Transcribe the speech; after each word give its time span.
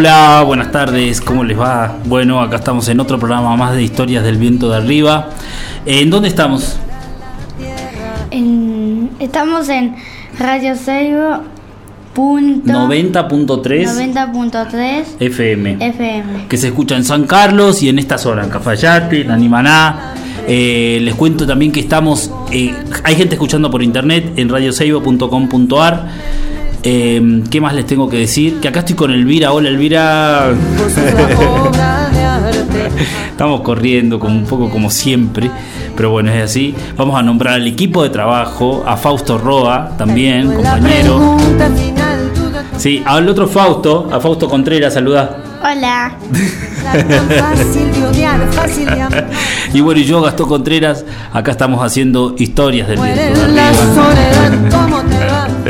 Hola, 0.00 0.42
buenas 0.46 0.70
tardes, 0.72 1.22
¿cómo 1.22 1.42
les 1.42 1.58
va? 1.58 1.96
Bueno, 2.04 2.42
acá 2.42 2.56
estamos 2.56 2.86
en 2.90 3.00
otro 3.00 3.18
programa 3.18 3.56
más 3.56 3.74
de 3.74 3.82
Historias 3.82 4.22
del 4.24 4.36
Viento 4.36 4.68
de 4.68 4.76
Arriba. 4.76 5.30
¿En 5.86 6.10
dónde 6.10 6.28
estamos? 6.28 6.76
En- 8.30 9.08
estamos 9.18 9.70
en 9.70 9.96
Radio 10.38 10.76
Seibo. 10.76 11.38
punto 12.12 12.70
90.3 12.70 13.86
90.3 13.86 15.04
FM. 15.18 15.78
FM. 15.80 16.46
que 16.46 16.58
se 16.58 16.66
escucha 16.68 16.94
en 16.94 17.04
San 17.04 17.24
Carlos 17.24 17.82
y 17.82 17.88
en 17.88 17.98
esta 17.98 18.18
zona, 18.18 18.44
en 18.44 18.50
Cafayate, 18.50 19.22
en 19.22 19.30
Animaná. 19.30 20.12
Eh, 20.46 20.98
les 21.00 21.14
cuento 21.14 21.46
también 21.46 21.72
que 21.72 21.80
estamos, 21.80 22.30
eh, 22.52 22.74
hay 23.02 23.14
gente 23.16 23.36
escuchando 23.36 23.70
por 23.70 23.82
internet 23.82 24.34
en 24.36 24.50
radioseibo.com.ar. 24.50 26.06
Eh, 26.82 27.42
¿Qué 27.50 27.60
más 27.60 27.74
les 27.74 27.86
tengo 27.86 28.08
que 28.08 28.18
decir? 28.18 28.60
Que 28.60 28.68
acá 28.68 28.80
estoy 28.80 28.94
con 28.94 29.10
Elvira. 29.10 29.52
Hola 29.52 29.68
Elvira. 29.68 30.52
Estamos 33.30 33.60
corriendo 33.60 34.18
como 34.18 34.34
un 34.34 34.46
poco 34.46 34.70
como 34.70 34.88
siempre, 34.90 35.50
pero 35.94 36.10
bueno, 36.10 36.32
es 36.32 36.44
así. 36.44 36.74
Vamos 36.96 37.18
a 37.18 37.22
nombrar 37.22 37.54
al 37.54 37.66
equipo 37.66 38.02
de 38.02 38.10
trabajo, 38.10 38.82
a 38.86 38.96
Fausto 38.96 39.36
Roa 39.36 39.92
también, 39.98 40.54
compañero. 40.54 41.36
Sí, 42.78 43.02
al 43.04 43.28
otro 43.28 43.46
Fausto, 43.48 44.08
a 44.12 44.20
Fausto 44.20 44.48
Contreras, 44.48 44.94
saluda. 44.94 45.42
Hola. 45.62 46.16
Y 49.72 49.80
bueno, 49.80 50.00
y 50.00 50.04
yo, 50.04 50.22
Gastón 50.22 50.48
Contreras, 50.48 51.04
acá 51.32 51.50
estamos 51.50 51.84
haciendo 51.84 52.34
historias 52.38 52.88
del 52.88 53.00
viento 53.00 53.40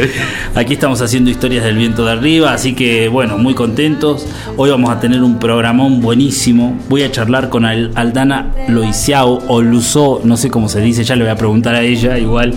Aquí 0.54 0.74
estamos 0.74 1.00
haciendo 1.02 1.30
historias 1.30 1.64
del 1.64 1.76
viento 1.76 2.04
de 2.04 2.12
arriba, 2.12 2.52
así 2.52 2.74
que 2.74 3.08
bueno, 3.08 3.38
muy 3.38 3.54
contentos. 3.54 4.26
Hoy 4.56 4.70
vamos 4.70 4.90
a 4.90 5.00
tener 5.00 5.22
un 5.22 5.38
programón 5.38 6.00
buenísimo. 6.00 6.78
Voy 6.88 7.02
a 7.02 7.10
charlar 7.10 7.48
con 7.48 7.64
Al- 7.64 7.92
Aldana 7.94 8.50
Loisiao 8.68 9.42
o 9.48 9.62
Luzó, 9.62 10.20
no 10.24 10.36
sé 10.36 10.50
cómo 10.50 10.68
se 10.68 10.80
dice, 10.80 11.04
ya 11.04 11.16
le 11.16 11.24
voy 11.24 11.32
a 11.32 11.36
preguntar 11.36 11.74
a 11.74 11.82
ella 11.82 12.18
igual. 12.18 12.54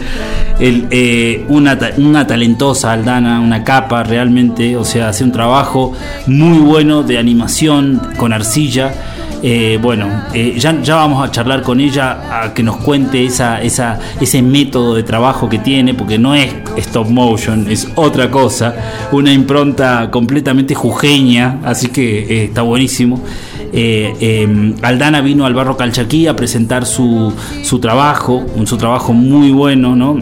Eh, 0.60 1.46
una, 1.48 1.78
una 1.98 2.28
talentosa 2.28 2.92
Aldana, 2.92 3.40
una 3.40 3.64
capa 3.64 4.04
realmente, 4.04 4.76
o 4.76 4.84
sea, 4.84 5.10
hace 5.10 5.24
un 5.24 5.32
trabajo 5.32 5.94
muy 6.28 6.58
bueno 6.60 7.04
de 7.04 7.18
animación 7.18 8.02
con 8.18 8.34
arcilla. 8.34 8.94
Eh, 9.42 9.80
bueno, 9.82 10.08
eh, 10.34 10.56
ya, 10.58 10.74
vamos 10.96 11.28
a 11.28 11.32
charlar 11.32 11.62
con 11.62 11.80
ella 11.80 12.44
a 12.44 12.54
que 12.54 12.62
nos 12.62 12.78
cuente 12.78 13.24
esa, 13.24 13.62
ese 13.62 14.42
método 14.42 14.96
de 14.96 15.04
trabajo 15.04 15.48
que 15.48 15.60
tiene, 15.60 15.94
porque 15.94 16.18
no 16.18 16.36
es 16.36 16.54
stop 16.78 17.10
motion, 17.10 17.66
es 17.70 17.88
otra 17.96 18.30
cosa, 18.30 18.76
una 19.12 19.32
impronta 19.32 20.10
completamente 20.12 20.76
jujeña, 20.76 21.60
así 21.64 21.88
que 21.88 22.20
eh, 22.20 22.44
está 22.46 22.64
buenísimo. 22.64 23.24
Eh, 23.72 24.74
Aldana 24.82 25.22
vino 25.22 25.46
al 25.46 25.54
Barro 25.54 25.78
Calchaquí 25.78 26.28
a 26.28 26.36
presentar 26.36 26.86
su, 26.86 27.32
su 27.64 27.80
trabajo, 27.80 28.44
un, 28.56 28.68
su 28.68 28.78
trabajo 28.78 29.14
muy 29.14 29.52
bueno, 29.52 29.96
¿no? 29.96 30.20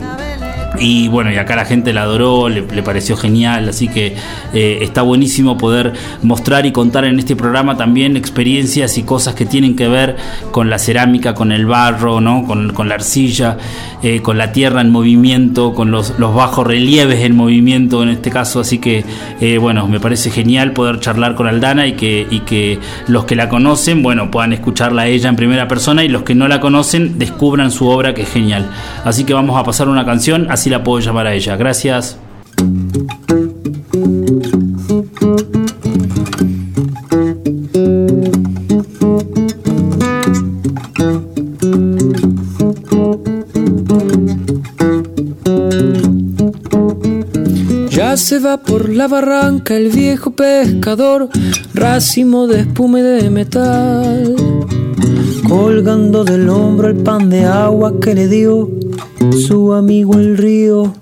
Y 0.80 1.08
bueno, 1.08 1.32
y 1.32 1.38
acá 1.38 1.56
la 1.56 1.66
gente 1.66 1.94
la 1.94 2.04
adoró, 2.04 2.50
le, 2.50 2.62
pareció 2.84 3.18
genial, 3.18 3.70
así 3.70 3.88
que 3.88 4.16
eh, 4.54 4.80
está 4.82 5.02
buenísimo 5.02 5.58
poder 5.58 5.94
mostrar 6.22 6.66
y 6.66 6.72
contar 6.72 7.06
en 7.06 7.18
este 7.20 7.36
programa 7.36 7.78
también 7.78 8.16
experiencias 8.16 8.98
y 8.98 9.04
cosas 9.04 9.34
que 9.34 9.46
tienen 9.46 9.76
que 9.76 9.88
ver 9.88 10.16
con 10.52 10.70
la 10.70 10.78
cerámica, 10.78 11.34
con 11.34 11.52
el 11.52 11.66
barro, 11.66 12.22
¿no? 12.22 12.46
con, 12.46 12.74
con 12.74 12.90
la 12.90 12.96
arcilla, 12.96 13.58
eh, 14.04 14.22
con 14.22 14.38
la 14.38 14.52
tierra 14.52 14.82
en 14.82 14.92
movimiento, 14.92 15.74
con 15.74 15.90
los, 15.90 16.14
los 16.20 16.36
bajos 16.36 16.68
relieves 16.68 17.24
en 17.24 17.36
movimiento 17.36 18.04
en 18.04 18.10
este 18.10 18.30
caso, 18.30 18.60
así 18.60 18.78
que 18.78 19.04
eh, 19.42 19.58
bueno, 19.58 19.88
me 19.88 20.00
parece 20.00 20.30
genial 20.30 20.74
poder 20.74 21.00
charlar 21.00 21.36
con 21.36 21.48
Aldana 21.48 21.88
y 21.88 21.94
que, 21.94 22.28
y 22.30 22.42
que 22.42 22.80
los 23.08 23.26
que 23.26 23.36
la 23.36 23.50
conocen, 23.50 24.04
bueno, 24.04 24.30
puedan 24.30 24.54
escucharla 24.54 25.04
a 25.04 25.08
ella 25.08 25.30
en 25.30 25.36
primera 25.36 25.68
persona 25.68 26.04
y 26.04 26.08
los 26.08 26.24
que 26.24 26.36
no 26.36 26.48
la 26.48 26.60
conocen 26.60 27.18
descubran 27.18 27.72
su 27.72 27.88
obra 27.88 28.14
que 28.14 28.22
es 28.22 28.32
genial. 28.32 28.70
Así 29.04 29.24
que 29.24 29.34
vamos 29.34 29.60
a 29.60 29.64
pasar 29.64 29.90
una 29.90 30.06
canción, 30.06 30.48
así 30.50 30.67
la 30.70 30.84
puedo 30.84 31.00
llamar 31.00 31.28
a 31.28 31.34
ella. 31.34 31.56
Gracias. 31.56 32.18
Ya 47.90 48.18
se 48.18 48.40
va 48.40 48.58
por 48.58 48.90
la 48.90 49.08
barranca 49.08 49.76
el 49.76 49.90
viejo 49.90 50.32
pescador, 50.32 51.30
racimo 51.74 52.48
de 52.48 52.62
espuma 52.62 53.00
de 53.00 53.30
metal, 53.30 54.36
colgando 55.48 56.24
del 56.24 56.50
hombro 56.50 56.90
el 56.90 56.98
pan 56.98 57.30
de 57.30 57.46
agua 57.46 58.00
que 58.00 58.14
le 58.14 58.28
dio 58.28 58.70
su 59.34 59.74
amigo 59.74 60.14
el 60.16 60.38
río. 60.38 60.94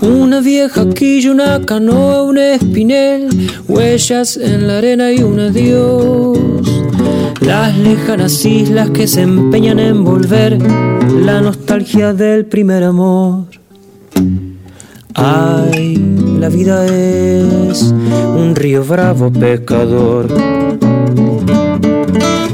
Una 0.00 0.40
vieja 0.40 0.88
quilla, 0.90 1.32
una 1.32 1.64
canoa, 1.64 2.22
un 2.22 2.38
espinel, 2.38 3.28
huellas 3.68 4.36
en 4.36 4.66
la 4.66 4.78
arena 4.78 5.12
y 5.12 5.22
un 5.22 5.40
adiós. 5.40 6.38
Las 7.40 7.76
lejanas 7.78 8.44
islas 8.44 8.90
que 8.90 9.06
se 9.06 9.22
empeñan 9.22 9.78
en 9.78 10.04
volver, 10.04 10.58
la 11.20 11.40
nostalgia 11.40 12.12
del 12.12 12.46
primer 12.46 12.84
amor. 12.84 13.63
Ay, 15.14 15.96
la 16.40 16.48
vida 16.48 16.86
es 16.86 17.94
un 18.36 18.54
río 18.56 18.82
bravo 18.84 19.30
pescador. 19.32 20.26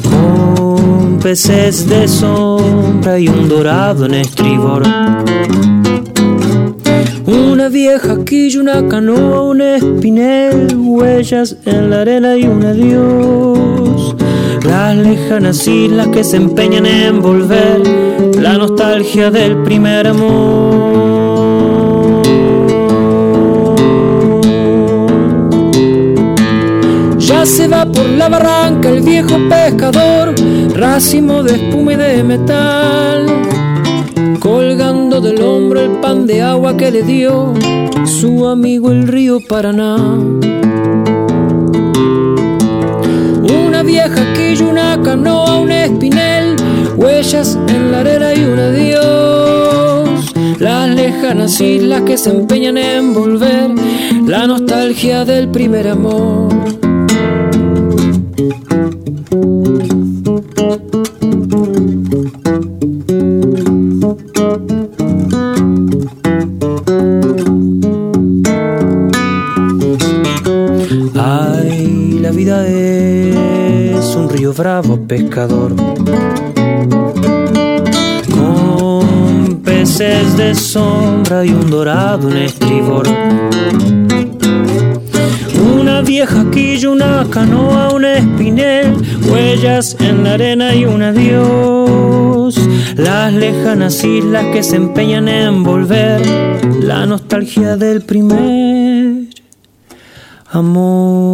Con 0.05 1.19
peces 1.23 1.89
de 1.89 2.07
sombra 2.07 3.19
y 3.19 3.29
un 3.29 3.49
dorado 3.49 4.05
en 4.05 4.15
estribor. 4.15 4.83
Una 7.27 7.69
vieja 7.69 8.25
quilla, 8.25 8.61
una 8.61 8.89
canoa, 8.89 9.43
un 9.43 9.63
espinel, 9.63 10.77
huellas 10.77 11.57
en 11.65 11.91
la 11.91 12.03
arena 12.03 12.37
y 12.37 12.45
un 12.45 12.65
adiós. 12.65 14.17
Las 14.67 14.97
lejanas 14.97 15.67
islas 15.67 16.09
que 16.09 16.25
se 16.25 16.37
empeñan 16.37 16.85
en 16.85 17.23
volver, 17.23 17.81
la 18.39 18.59
nostalgia 18.59 19.31
del 19.31 19.63
primer 19.63 20.09
amor. 20.09 21.10
Se 27.45 27.69
va 27.69 27.85
por 27.85 28.07
la 28.07 28.29
barranca 28.29 28.89
el 28.89 29.01
viejo 29.01 29.37
pescador, 29.49 30.35
racimo 30.75 31.43
de 31.43 31.57
espuma 31.57 31.93
y 31.93 31.97
de 31.97 32.23
metal 32.23 33.27
colgando 34.41 35.21
del 35.21 35.41
hombro 35.43 35.81
el 35.81 35.91
pan 36.01 36.27
de 36.27 36.41
agua 36.41 36.77
que 36.77 36.91
le 36.91 37.03
dio 37.03 37.53
su 38.07 38.49
amigo 38.49 38.91
el 38.91 39.07
río 39.07 39.39
Paraná. 39.41 39.97
Una 43.67 43.83
vieja 43.83 44.33
quilla, 44.35 44.65
una 44.65 45.03
canoa, 45.03 45.59
un 45.59 45.71
espinel, 45.71 46.57
huellas 46.97 47.59
en 47.69 47.93
la 47.93 48.01
arena 48.01 48.35
y 48.35 48.45
un 48.45 48.59
adiós. 48.59 50.35
Las 50.59 50.89
lejanas 50.89 51.61
islas 51.61 52.03
que 52.03 52.17
se 52.17 52.31
empeñan 52.31 52.79
en 52.79 53.13
volver, 53.13 53.71
la 54.27 54.47
nostalgia 54.47 55.25
del 55.25 55.49
primer 55.49 55.89
amor. 55.89 56.90
De 80.41 80.55
sombra 80.55 81.45
y 81.45 81.51
un 81.51 81.71
dorado 81.71 82.31
en 82.31 82.39
estribor. 82.39 83.07
Una 85.79 86.01
vieja 86.01 86.51
quilla, 86.51 86.89
una 86.89 87.27
canoa, 87.31 87.93
un 87.93 88.07
espinel, 88.07 88.95
huellas 89.31 89.97
en 90.01 90.25
la 90.25 90.35
arena 90.35 90.75
y 90.75 90.87
un 90.87 91.03
adiós. 91.03 92.59
Las 92.97 93.35
lejanas 93.35 94.03
islas 94.03 94.47
que 94.53 94.63
se 94.63 94.77
empeñan 94.77 95.29
en 95.29 95.63
volver, 95.63 96.23
la 96.83 97.05
nostalgia 97.05 97.77
del 97.77 98.01
primer 98.01 99.27
amor. 100.53 101.30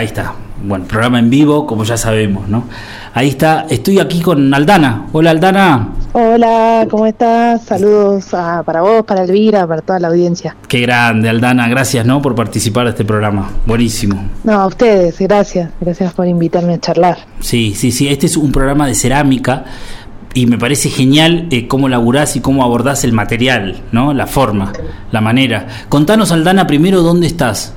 Ahí 0.00 0.06
está. 0.06 0.32
Bueno, 0.62 0.84
programa 0.86 1.18
en 1.18 1.30
vivo, 1.30 1.66
como 1.66 1.84
ya 1.84 1.96
sabemos, 1.96 2.48
¿no? 2.48 2.64
Ahí 3.14 3.28
está. 3.28 3.66
Estoy 3.70 3.98
aquí 3.98 4.20
con 4.20 4.52
Aldana. 4.52 5.06
Hola, 5.12 5.30
Aldana. 5.30 5.88
Hola, 6.12 6.86
¿cómo 6.90 7.06
estás? 7.06 7.64
Saludos 7.64 8.32
a- 8.34 8.62
para 8.62 8.82
vos, 8.82 9.04
para 9.04 9.22
Elvira, 9.24 9.66
para 9.66 9.80
toda 9.80 9.98
la 10.00 10.08
audiencia. 10.08 10.56
Qué 10.68 10.80
grande, 10.80 11.28
Aldana. 11.30 11.66
Gracias, 11.68 12.04
¿no? 12.04 12.20
Por 12.20 12.34
participar 12.34 12.84
de 12.84 12.90
este 12.90 13.04
programa. 13.04 13.50
Buenísimo. 13.66 14.22
No, 14.44 14.52
a 14.54 14.66
ustedes, 14.66 15.18
gracias. 15.18 15.70
Gracias 15.80 16.12
por 16.12 16.26
invitarme 16.26 16.74
a 16.74 16.80
charlar. 16.80 17.18
Sí, 17.40 17.74
sí, 17.74 17.90
sí. 17.90 18.08
Este 18.08 18.26
es 18.26 18.36
un 18.36 18.52
programa 18.52 18.86
de 18.86 18.94
cerámica 18.94 19.64
y 20.34 20.46
me 20.46 20.58
parece 20.58 20.90
genial 20.90 21.46
eh, 21.50 21.68
cómo 21.68 21.88
laburás 21.88 22.36
y 22.36 22.40
cómo 22.40 22.64
abordás 22.64 23.02
el 23.04 23.12
material, 23.12 23.80
¿no? 23.92 24.12
La 24.14 24.26
forma, 24.26 24.72
la 25.10 25.20
manera. 25.22 25.66
Contanos, 25.88 26.32
Aldana, 26.32 26.66
primero 26.66 27.02
dónde 27.02 27.26
estás. 27.26 27.74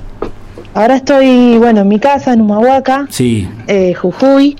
Ahora 0.74 0.96
estoy, 0.96 1.56
bueno, 1.58 1.82
en 1.82 1.88
mi 1.88 2.00
casa, 2.00 2.32
en 2.32 2.40
Humahuaca, 2.40 3.06
Sí, 3.08 3.48
eh, 3.68 3.94
Jujuy, 3.94 4.56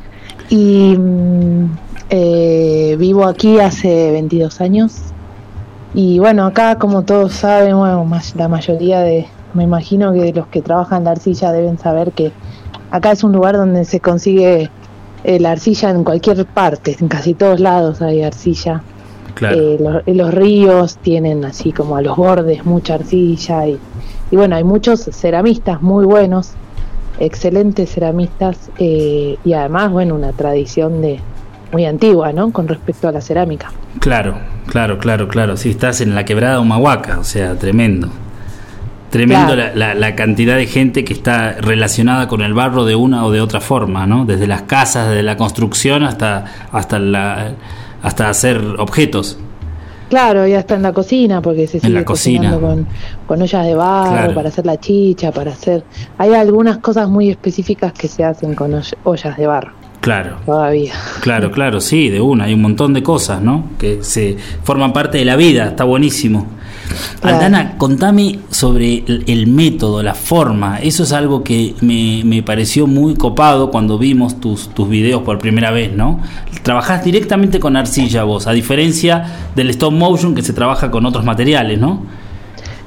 y 0.48 0.94
mm, 0.96 1.64
eh, 2.10 2.96
vivo 2.98 3.24
aquí 3.24 3.58
hace 3.58 4.12
22 4.12 4.60
años. 4.60 4.96
Y 5.92 6.18
bueno, 6.20 6.46
acá, 6.46 6.76
como 6.76 7.02
todos 7.02 7.32
saben, 7.32 7.76
bueno, 7.76 8.04
más- 8.04 8.34
la 8.36 8.46
mayoría 8.48 9.00
de, 9.00 9.26
me 9.54 9.64
imagino 9.64 10.12
que 10.12 10.32
los 10.32 10.46
que 10.48 10.62
trabajan 10.62 11.04
la 11.04 11.12
arcilla 11.12 11.50
deben 11.52 11.78
saber 11.78 12.12
que 12.12 12.30
acá 12.90 13.12
es 13.12 13.24
un 13.24 13.32
lugar 13.32 13.56
donde 13.56 13.84
se 13.84 13.98
consigue 14.00 14.70
eh, 15.24 15.40
la 15.40 15.52
arcilla 15.52 15.90
en 15.90 16.04
cualquier 16.04 16.44
parte, 16.46 16.96
en 17.00 17.08
casi 17.08 17.34
todos 17.34 17.58
lados 17.58 18.02
hay 18.02 18.22
arcilla. 18.22 18.82
claro. 19.34 19.56
Eh, 19.56 19.78
los, 19.80 20.16
los 20.16 20.34
ríos 20.34 20.96
tienen 20.98 21.44
así 21.44 21.72
como 21.72 21.96
a 21.96 22.02
los 22.02 22.16
bordes 22.16 22.64
mucha 22.66 22.94
arcilla 22.94 23.66
y, 23.66 23.78
y 24.34 24.36
bueno, 24.36 24.56
hay 24.56 24.64
muchos 24.64 25.08
ceramistas 25.12 25.80
muy 25.80 26.04
buenos, 26.04 26.54
excelentes 27.20 27.88
ceramistas 27.94 28.68
eh, 28.78 29.36
y 29.44 29.52
además, 29.52 29.92
bueno, 29.92 30.16
una 30.16 30.32
tradición 30.32 31.00
de 31.00 31.20
muy 31.70 31.84
antigua, 31.86 32.32
¿no? 32.32 32.50
Con 32.50 32.66
respecto 32.66 33.06
a 33.06 33.12
la 33.12 33.20
cerámica. 33.20 33.70
Claro, 34.00 34.34
claro, 34.66 34.98
claro, 34.98 35.28
claro. 35.28 35.56
Sí, 35.56 35.70
estás 35.70 36.00
en 36.00 36.16
la 36.16 36.24
quebrada 36.24 36.58
Humahuaca, 36.58 37.20
o 37.20 37.22
sea, 37.24 37.54
tremendo. 37.56 38.08
Tremendo 39.10 39.54
Claro. 39.54 39.70
la, 39.76 39.94
la- 39.94 39.94
la 39.94 40.16
cantidad 40.16 40.56
de 40.56 40.66
gente 40.66 41.04
que 41.04 41.12
está 41.12 41.52
relacionada 41.60 42.26
con 42.26 42.40
el 42.42 42.54
barro 42.54 42.84
de 42.84 42.96
una 42.96 43.24
o 43.24 43.30
de 43.30 43.40
otra 43.40 43.60
forma, 43.60 44.04
¿no? 44.08 44.24
Desde 44.24 44.48
las 44.48 44.62
casas, 44.62 45.10
desde 45.10 45.22
la 45.22 45.36
construcción 45.36 46.02
hasta 46.02 46.44
hasta 46.72 46.98
la 46.98 47.52
hasta 48.02 48.28
hacer 48.28 48.60
objetos. 48.78 49.38
Claro, 50.14 50.46
ya 50.46 50.60
está 50.60 50.76
en 50.76 50.82
la 50.82 50.92
cocina 50.92 51.42
porque 51.42 51.66
se 51.66 51.80
sigue 51.80 52.04
cocinando 52.04 52.60
con, 52.60 52.86
con 53.26 53.42
ollas 53.42 53.66
de 53.66 53.74
barro 53.74 54.12
Claro. 54.12 54.34
para 54.34 54.48
hacer 54.48 54.64
la 54.64 54.78
chicha, 54.78 55.32
para 55.32 55.50
hacer... 55.50 55.82
Hay 56.18 56.32
algunas 56.34 56.78
cosas 56.78 57.08
muy 57.08 57.30
específicas 57.30 57.92
que 57.92 58.06
se 58.06 58.22
hacen 58.22 58.54
con 58.54 58.70
oll- 58.74 58.94
ollas 59.02 59.36
de 59.36 59.46
barro 59.48 59.72
Claro. 60.00 60.36
todavía. 60.46 60.92
Claro, 61.20 61.50
claro, 61.50 61.80
sí, 61.80 62.10
de 62.10 62.20
una, 62.20 62.44
hay 62.44 62.54
un 62.54 62.62
montón 62.62 62.94
de 62.94 63.02
cosas, 63.02 63.42
¿no? 63.42 63.70
Que 63.76 64.04
se 64.04 64.36
forman 64.62 64.92
parte 64.92 65.18
de 65.18 65.24
la 65.24 65.34
vida, 65.34 65.66
está 65.66 65.82
buenísimo. 65.82 66.46
Claro. 67.20 67.36
Aldana, 67.36 67.78
contame 67.78 68.38
sobre 68.50 69.04
el, 69.06 69.24
el 69.26 69.46
método, 69.46 70.02
la 70.02 70.14
forma, 70.14 70.78
eso 70.80 71.02
es 71.02 71.12
algo 71.12 71.42
que 71.42 71.74
me, 71.80 72.22
me 72.24 72.42
pareció 72.42 72.86
muy 72.86 73.14
copado 73.14 73.70
cuando 73.70 73.98
vimos 73.98 74.40
tus, 74.40 74.68
tus 74.68 74.88
videos 74.88 75.22
por 75.22 75.38
primera 75.38 75.70
vez, 75.70 75.92
¿no? 75.92 76.20
Trabajás 76.62 77.04
directamente 77.04 77.60
con 77.60 77.76
arcilla 77.76 78.24
vos, 78.24 78.46
a 78.46 78.52
diferencia 78.52 79.50
del 79.54 79.70
stop 79.70 79.92
motion 79.92 80.34
que 80.34 80.42
se 80.42 80.52
trabaja 80.52 80.90
con 80.90 81.06
otros 81.06 81.24
materiales, 81.24 81.78
¿no? 81.78 82.02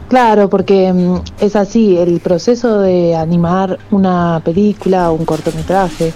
Claro, 0.08 0.50
porque 0.50 0.94
mm, 0.94 1.16
es 1.42 1.56
así, 1.56 1.98
el 1.98 2.20
proceso 2.20 2.80
de 2.80 3.16
animar 3.16 3.78
una 3.92 4.42
película 4.44 5.12
o 5.12 5.16
un 5.16 5.26
cortometraje 5.26 6.14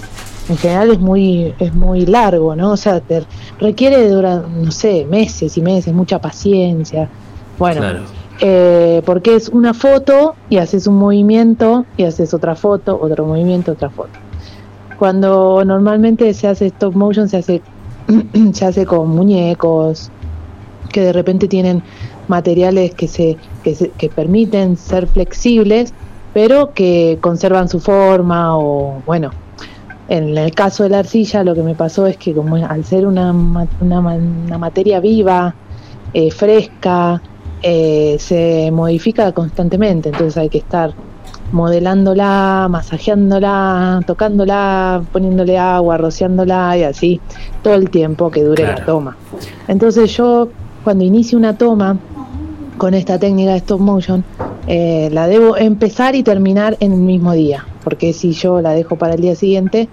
en 0.49 0.57
general 0.57 0.91
es 0.91 0.99
muy 0.99 1.53
es 1.59 1.73
muy 1.73 2.05
largo, 2.05 2.55
¿no? 2.55 2.71
O 2.71 2.77
sea, 2.77 2.99
te 2.99 3.23
requiere 3.59 4.09
durar, 4.09 4.47
no 4.47 4.71
sé, 4.71 5.05
meses 5.09 5.57
y 5.57 5.61
meses, 5.61 5.93
mucha 5.93 6.19
paciencia. 6.19 7.09
Bueno, 7.57 7.81
Claro. 7.81 7.99
eh, 8.39 9.01
porque 9.05 9.35
es 9.35 9.49
una 9.49 9.73
foto 9.73 10.35
y 10.49 10.57
haces 10.57 10.87
un 10.87 10.95
movimiento 10.97 11.85
y 11.97 12.03
haces 12.03 12.33
otra 12.33 12.55
foto, 12.55 12.97
otro 13.01 13.25
movimiento, 13.25 13.73
otra 13.73 13.89
foto. 13.89 14.09
Cuando 14.97 15.63
normalmente 15.65 16.33
se 16.33 16.47
hace 16.47 16.67
stop 16.67 16.95
motion 16.95 17.27
se 17.29 17.37
hace 17.37 17.61
se 18.53 18.65
hace 18.65 18.85
con 18.85 19.09
muñecos 19.09 20.09
que 20.91 21.01
de 21.01 21.13
repente 21.13 21.47
tienen 21.47 21.81
materiales 22.27 22.93
que 22.95 23.07
se 23.07 23.37
que, 23.63 23.75
se- 23.75 23.89
que 23.91 24.09
permiten 24.09 24.77
ser 24.77 25.07
flexibles, 25.07 25.93
pero 26.33 26.73
que 26.73 27.17
conservan 27.21 27.69
su 27.69 27.79
forma 27.79 28.57
o 28.57 29.01
bueno, 29.05 29.31
en 30.09 30.37
el 30.37 30.53
caso 30.53 30.83
de 30.83 30.89
la 30.89 30.99
arcilla 30.99 31.43
lo 31.43 31.53
que 31.55 31.63
me 31.63 31.75
pasó 31.75 32.07
es 32.07 32.17
que 32.17 32.33
como 32.33 32.55
al 32.55 32.83
ser 32.85 33.05
una, 33.07 33.31
una, 33.31 33.99
una 33.99 34.57
materia 34.57 34.99
viva, 34.99 35.55
eh, 36.13 36.29
fresca, 36.31 37.21
eh, 37.63 38.15
se 38.19 38.71
modifica 38.71 39.31
constantemente, 39.31 40.09
entonces 40.09 40.37
hay 40.37 40.49
que 40.49 40.57
estar 40.59 40.93
modelándola, 41.51 42.67
masajeándola, 42.69 44.01
tocándola, 44.07 45.03
poniéndole 45.11 45.57
agua, 45.57 45.97
rociándola 45.97 46.77
y 46.77 46.83
así 46.83 47.19
todo 47.61 47.75
el 47.75 47.89
tiempo 47.89 48.31
que 48.31 48.43
dure 48.43 48.63
Claro. 48.63 48.79
la 48.79 48.85
toma. 48.85 49.17
Entonces 49.67 50.15
yo 50.15 50.47
cuando 50.83 51.03
inicio 51.03 51.37
una 51.37 51.57
toma 51.57 51.97
con 52.77 52.93
esta 52.93 53.19
técnica 53.19 53.51
de 53.51 53.57
stop 53.57 53.79
motion, 53.79 54.23
eh, 54.67 55.09
la 55.11 55.27
debo 55.27 55.57
empezar 55.57 56.15
y 56.15 56.23
terminar 56.23 56.77
en 56.79 56.93
el 56.93 56.99
mismo 56.99 57.33
día, 57.33 57.65
porque 57.83 58.13
si 58.13 58.31
yo 58.31 58.61
la 58.61 58.71
dejo 58.71 58.95
para 58.95 59.13
el 59.15 59.21
día 59.21 59.35
siguiente, 59.35 59.87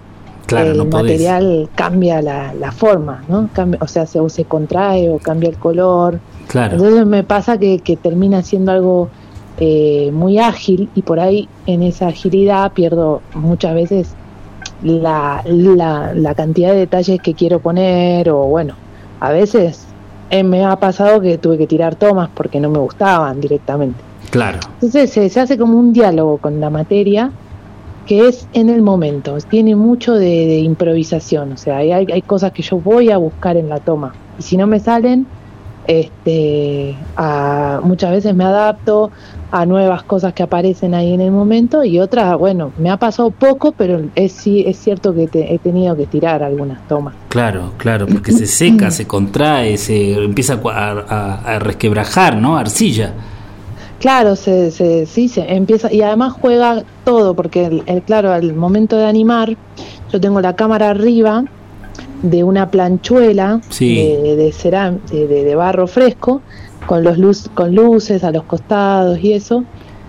Claro, 0.48 0.70
el 0.72 0.78
no 0.78 0.84
podés. 0.90 1.04
material 1.20 1.68
cambia 1.76 2.20
la, 2.22 2.52
la 2.54 2.72
forma, 2.72 3.22
¿no? 3.28 3.48
Cambia- 3.54 3.78
o 3.80 3.86
sea, 3.86 4.04
se, 4.06 4.18
o 4.18 4.28
se 4.28 4.44
contrae 4.44 5.08
o 5.10 5.18
cambia 5.18 5.48
el 5.50 5.56
color. 5.58 6.18
Claro, 6.48 6.74
Entonces 6.76 7.06
me 7.06 7.22
pasa 7.22 7.58
que, 7.58 7.78
que 7.80 7.96
termina 7.96 8.42
siendo 8.42 8.72
algo 8.72 9.08
eh, 9.60 10.10
muy 10.12 10.38
ágil 10.38 10.88
y 10.94 11.02
por 11.02 11.20
ahí 11.20 11.48
en 11.66 11.82
esa 11.82 12.08
agilidad 12.08 12.72
pierdo 12.72 13.20
muchas 13.34 13.74
veces 13.74 14.08
la, 14.82 15.42
la, 15.44 16.12
la 16.14 16.34
cantidad 16.34 16.70
de 16.72 16.78
detalles 16.78 17.20
que 17.20 17.34
quiero 17.34 17.58
poner 17.58 18.30
o 18.30 18.44
bueno, 18.46 18.74
a 19.20 19.30
veces 19.30 19.84
eh, 20.30 20.42
me 20.44 20.64
ha 20.64 20.76
pasado 20.76 21.20
que 21.20 21.38
tuve 21.38 21.58
que 21.58 21.66
tirar 21.66 21.94
tomas 21.96 22.28
porque 22.34 22.60
no 22.60 22.70
me 22.70 22.78
gustaban 22.78 23.40
directamente. 23.40 23.98
claro, 24.30 24.58
Entonces 24.74 25.10
se, 25.10 25.28
se 25.28 25.40
hace 25.40 25.58
como 25.58 25.78
un 25.78 25.92
diálogo 25.92 26.38
con 26.38 26.60
la 26.60 26.70
materia 26.70 27.30
que 28.08 28.26
es 28.26 28.48
en 28.54 28.70
el 28.70 28.80
momento, 28.82 29.36
tiene 29.50 29.76
mucho 29.76 30.14
de, 30.14 30.58
improvisación, 30.60 31.52
o 31.52 31.56
sea, 31.58 31.76
hay, 31.76 31.92
hay 31.92 32.22
cosas 32.22 32.50
que 32.52 32.62
yo 32.62 32.78
voy 32.78 33.10
a 33.10 33.18
buscar 33.18 33.56
en 33.58 33.68
la 33.68 33.78
toma 33.80 34.14
y 34.38 34.42
si 34.42 34.56
no 34.56 34.66
me 34.66 34.80
salen, 34.80 35.26
este, 35.86 36.94
a- 37.16 37.80
muchas 37.82 38.10
veces 38.12 38.34
me 38.34 38.44
adapto 38.44 39.10
a 39.50 39.64
nuevas 39.64 40.02
cosas 40.02 40.34
que 40.34 40.42
aparecen 40.42 40.94
ahí 40.94 41.14
en 41.14 41.22
el 41.22 41.30
momento 41.30 41.82
y 41.82 41.98
otras, 41.98 42.36
bueno, 42.38 42.72
me 42.78 42.90
ha 42.90 42.98
pasado 42.98 43.30
poco, 43.30 43.72
pero 43.72 44.02
es, 44.14 44.32
sí, 44.32 44.64
es 44.66 44.78
cierto 44.78 45.14
que 45.14 45.26
te- 45.26 45.54
he 45.54 45.58
tenido 45.58 45.96
que 45.96 46.06
tirar 46.06 46.42
algunas 46.42 46.86
tomas. 46.88 47.14
claro, 47.28 47.72
claro, 47.78 48.06
porque 48.06 48.32
se 48.32 48.46
seca, 48.46 48.90
se 48.90 49.06
contrae, 49.06 49.78
se 49.78 50.22
empieza 50.22 50.60
a, 50.62 50.90
a- 51.08 51.54
a 51.54 51.58
resquebrajar, 51.58 52.36
¿no? 52.36 52.56
Arcilla. 52.58 53.12
Claro, 54.00 54.36
se, 54.36 54.70
se, 54.70 55.06
sí, 55.06 55.28
se 55.28 55.40
empieza 55.52 55.92
y 55.92 56.02
además 56.02 56.34
juega 56.40 56.84
todo, 57.04 57.34
porque 57.34 57.66
el, 57.66 57.82
el- 57.86 58.02
claro, 58.02 58.32
al 58.32 58.54
momento 58.54 58.96
de 58.96 59.06
animar, 59.06 59.56
yo 60.12 60.20
tengo 60.20 60.40
la 60.40 60.54
cámara 60.54 60.90
arriba 60.90 61.44
de 62.22 62.44
una 62.44 62.70
planchuela 62.70 63.60
Sí. 63.70 63.96
de, 63.96 64.36
de, 64.36 64.52
ceram- 64.52 65.00
de, 65.10 65.54
barro 65.56 65.86
fresco, 65.88 66.42
con 66.86 67.02
los 67.02 67.18
luz, 67.18 67.50
con 67.54 67.74
luces 67.74 68.22
a 68.22 68.30
los 68.30 68.44
costados 68.44 69.18
y 69.22 69.32
eso, 69.32 69.64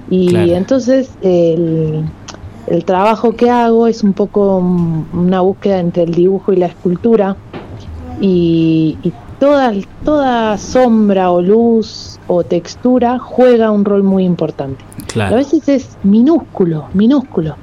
y 0.09 0.27
Claro. 0.29 0.51
entonces 0.53 1.09
el, 1.21 2.03
el 2.67 2.85
trabajo 2.85 3.35
que 3.35 3.49
hago 3.49 3.87
es 3.87 4.03
un 4.03 4.13
poco 4.13 4.61
mm, 4.61 5.05
una 5.19 5.41
búsqueda 5.41 5.79
entre 5.79 6.03
el 6.03 6.13
dibujo 6.13 6.53
y 6.53 6.57
la 6.57 6.67
escultura, 6.67 7.35
y, 8.21 8.97
y 9.03 9.11
toda, 9.39 9.73
toda 10.03 10.57
sombra 10.57 11.31
o 11.31 11.41
luz 11.41 12.19
o 12.27 12.43
textura 12.43 13.17
juega 13.19 13.71
un 13.71 13.85
rol 13.85 14.03
muy 14.03 14.23
importante. 14.25 14.83
Claro. 15.07 15.35
A 15.35 15.37
veces 15.37 15.67
es 15.69 15.97
minúsculo, 16.03 16.85
minúsculo 16.93 17.55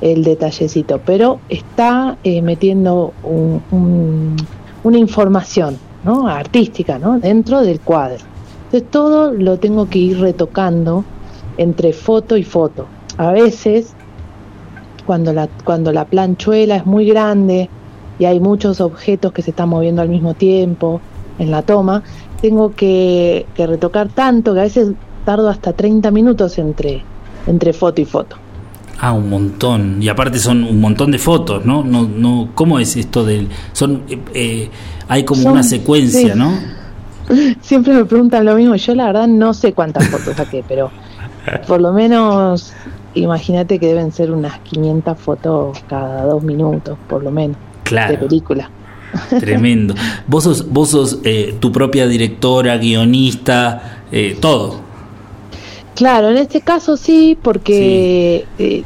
el 0.00 0.24
detallecito, 0.24 1.00
pero 1.04 1.40
está 1.48 2.16
eh, 2.22 2.42
metiendo 2.42 3.12
un- 3.22 3.62
un- 3.70 4.36
una 4.84 4.98
información 4.98 5.78
¿no? 6.04 6.28
artística 6.28 6.98
¿no? 6.98 7.18
dentro 7.18 7.62
del 7.62 7.80
cuadro. 7.80 8.18
Entonces 8.66 8.90
todo 8.90 9.32
lo 9.32 9.58
tengo 9.58 9.88
que 9.88 9.98
ir 9.98 10.20
retocando 10.20 11.04
entre 11.56 11.92
foto 11.92 12.36
y 12.36 12.44
foto. 12.44 12.86
A 13.16 13.32
veces, 13.32 13.94
cuando 15.06 15.32
la, 15.32 15.48
cuando 15.64 15.92
la 15.92 16.04
planchuela 16.04 16.76
es 16.76 16.84
muy 16.86 17.06
grande 17.06 17.70
y 18.18 18.24
hay 18.26 18.40
muchos 18.40 18.80
objetos 18.80 19.32
que 19.32 19.40
se 19.42 19.50
están 19.50 19.68
moviendo 19.70 20.02
al 20.02 20.08
mismo 20.08 20.34
tiempo 20.34 21.00
en 21.38 21.50
la 21.50 21.62
toma, 21.62 22.02
tengo 22.40 22.74
que, 22.74 23.46
que 23.54 23.66
retocar 23.66 24.08
tanto 24.08 24.54
que 24.54 24.60
a 24.60 24.64
veces 24.64 24.90
tardo 25.24 25.48
hasta 25.48 25.72
30 25.72 26.10
minutos 26.10 26.58
entre, 26.58 27.02
entre 27.46 27.72
foto 27.72 28.00
y 28.00 28.04
foto. 28.04 28.36
Ah, 28.98 29.12
un 29.12 29.28
montón. 29.28 30.02
Y 30.02 30.08
aparte 30.08 30.38
son 30.38 30.64
un 30.64 30.80
montón 30.80 31.10
de 31.10 31.18
fotos, 31.18 31.64
¿no? 31.66 31.84
no, 31.84 32.04
no 32.04 32.48
¿Cómo 32.54 32.78
es 32.78 32.96
esto 32.96 33.24
del...? 33.24 33.48
Son, 33.72 34.02
eh, 34.08 34.18
eh, 34.32 34.70
hay 35.08 35.24
como 35.24 35.42
Son- 35.42 35.52
una 35.52 35.62
secuencia, 35.62 36.32
sí. 36.32 36.38
¿no? 36.38 36.52
Siempre 37.60 37.92
me 37.92 38.04
preguntan 38.04 38.44
lo 38.44 38.54
mismo. 38.54 38.74
Yo 38.76 38.94
la 38.94 39.06
verdad 39.06 39.26
no 39.26 39.52
sé 39.52 39.72
cuántas 39.72 40.08
fotos 40.08 40.36
saqué, 40.36 40.64
pero 40.66 40.90
por 41.66 41.80
lo 41.80 41.92
menos 41.92 42.72
imagínate 43.14 43.78
que 43.78 43.86
deben 43.88 44.12
ser 44.12 44.30
unas 44.30 44.58
500 44.60 45.18
fotos 45.18 45.78
cada 45.88 46.24
dos 46.24 46.42
minutos, 46.42 46.96
por 47.08 47.22
lo 47.22 47.30
menos, 47.30 47.56
de 47.56 47.82
Claro, 47.84 48.18
película. 48.20 48.70
tremendo. 49.40 49.94
Vos 50.26 50.44
sos, 50.44 50.70
vos 50.70 50.90
sos 50.90 51.18
eh, 51.24 51.54
tu 51.60 51.72
propia 51.72 52.06
directora, 52.06 52.76
guionista, 52.76 54.02
eh, 54.12 54.36
todo. 54.40 54.80
Claro, 55.94 56.30
en 56.30 56.36
este 56.36 56.60
caso 56.60 56.96
sí, 56.96 57.38
porque 57.40 58.44
eh, 58.58 58.84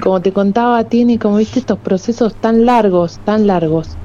como 0.00 0.20
te 0.20 0.32
contaba, 0.32 0.84
tiene 0.84 1.18
como 1.18 1.36
viste 1.36 1.60
estos 1.60 1.78
procesos 1.78 2.34
tan 2.34 2.66
largos, 2.66 3.18
tan 3.24 3.46
largos, 3.46 3.96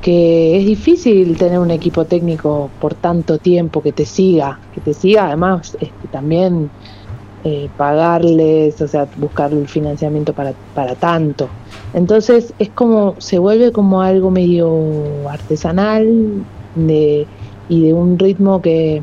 que 0.00 0.58
es 0.58 0.66
difícil 0.66 1.36
tener 1.36 1.58
un 1.58 1.70
equipo 1.70 2.04
técnico 2.04 2.70
por 2.80 2.94
tanto 2.94 3.38
tiempo 3.38 3.82
que 3.82 3.92
te 3.92 4.06
siga, 4.06 4.60
que 4.74 4.80
te 4.80 4.94
siga, 4.94 5.26
además 5.26 5.76
este, 5.80 6.08
también 6.10 6.70
eh, 7.44 7.68
pagarles, 7.76 8.80
o 8.82 8.88
sea, 8.88 9.06
buscar 9.16 9.52
el 9.52 9.68
financiamiento 9.68 10.32
para, 10.32 10.52
para 10.74 10.94
tanto. 10.94 11.48
Entonces 11.94 12.52
es 12.58 12.68
como, 12.70 13.14
se 13.18 13.38
vuelve 13.38 13.72
como 13.72 14.02
algo 14.02 14.30
medio 14.30 15.28
artesanal 15.28 16.06
de, 16.74 17.26
y 17.68 17.82
de 17.86 17.92
un 17.94 18.18
ritmo 18.18 18.60
que 18.60 19.02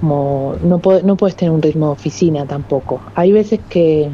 como 0.00 0.54
no, 0.62 0.80
no 1.02 1.16
puedes 1.16 1.36
tener 1.36 1.52
un 1.52 1.62
ritmo 1.62 1.86
de 1.86 1.92
oficina 1.92 2.44
tampoco. 2.46 3.00
Hay 3.14 3.32
veces 3.32 3.60
que, 3.68 4.10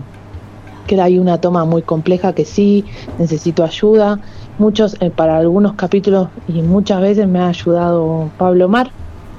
que 0.86 1.00
hay 1.00 1.18
una 1.18 1.40
toma 1.40 1.64
muy 1.64 1.82
compleja 1.82 2.32
que 2.34 2.44
sí 2.44 2.84
necesito 3.18 3.64
ayuda. 3.64 4.18
Muchos, 4.58 4.96
eh, 5.00 5.10
para 5.10 5.38
algunos 5.38 5.74
capítulos 5.74 6.28
y 6.48 6.62
muchas 6.62 7.00
veces 7.00 7.26
me 7.26 7.40
ha 7.40 7.48
ayudado 7.48 8.30
Pablo 8.38 8.68
Mar, 8.68 8.90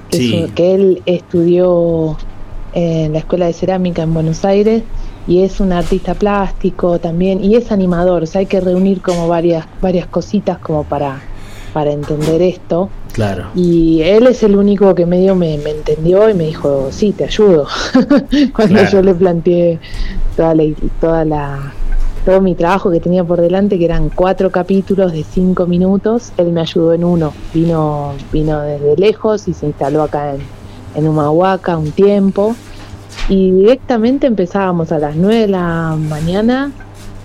que, 0.09 0.17
Sí. 0.17 0.51
que 0.55 0.75
él 0.75 1.01
estudió 1.05 2.17
en 2.73 3.13
la 3.13 3.19
Escuela 3.19 3.45
de 3.45 3.53
Cerámica 3.53 4.03
en 4.03 4.13
Buenos 4.13 4.43
Aires 4.45 4.83
y 5.27 5.43
es 5.43 5.59
un 5.59 5.71
artista 5.71 6.13
plástico 6.15 6.99
también 6.99 7.43
y 7.43 7.55
es 7.55 7.71
animador. 7.71 8.23
O 8.23 8.25
sea, 8.25 8.39
hay 8.39 8.45
que 8.45 8.59
reunir 8.59 9.01
como 9.01 9.27
varias, 9.27 9.65
varias 9.81 10.07
cositas 10.07 10.57
como 10.59 10.83
para, 10.83 11.21
para 11.73 11.91
entender 11.91 12.41
esto. 12.41 12.89
Claro. 13.13 13.45
Y 13.55 14.01
él 14.01 14.25
es 14.27 14.41
el 14.43 14.55
único 14.55 14.95
que 14.95 15.05
medio 15.05 15.35
me, 15.35 15.57
me 15.59 15.69
entendió 15.69 16.29
y 16.29 16.33
me 16.33 16.45
dijo, 16.45 16.87
sí, 16.91 17.11
te 17.11 17.25
ayudo. 17.25 17.67
Cuando 18.55 18.75
Claro. 18.75 18.89
yo 18.91 19.01
le 19.03 19.13
planteé 19.13 19.79
toda 20.35 20.55
la, 20.55 20.63
toda 20.99 21.23
la, 21.23 21.73
todo 22.25 22.41
mi 22.41 22.55
trabajo 22.55 22.89
que 22.89 22.99
tenía 22.99 23.23
por 23.23 23.39
delante, 23.39 23.77
que 23.77 23.85
eran 23.85 24.09
cuatro 24.09 24.49
capítulos 24.49 25.11
de 25.13 25.23
cinco 25.23 25.67
minutos, 25.67 26.33
él 26.37 26.51
me 26.51 26.61
ayudó 26.61 26.93
en 26.93 27.03
uno. 27.03 27.33
Vino, 27.53 28.13
vino 28.31 28.59
desde 28.61 28.97
lejos 28.97 29.47
y 29.47 29.53
se 29.53 29.67
instaló 29.67 30.01
acá 30.01 30.33
en, 30.33 30.41
en 30.95 31.07
Humahuaca 31.07 31.77
un 31.77 31.91
tiempo. 31.91 32.55
Y 33.29 33.51
directamente 33.51 34.27
empezábamos 34.27 34.91
a 34.91 34.99
las 34.99 35.15
nueve 35.15 35.41
de 35.41 35.47
la 35.47 35.95
mañana 35.97 36.71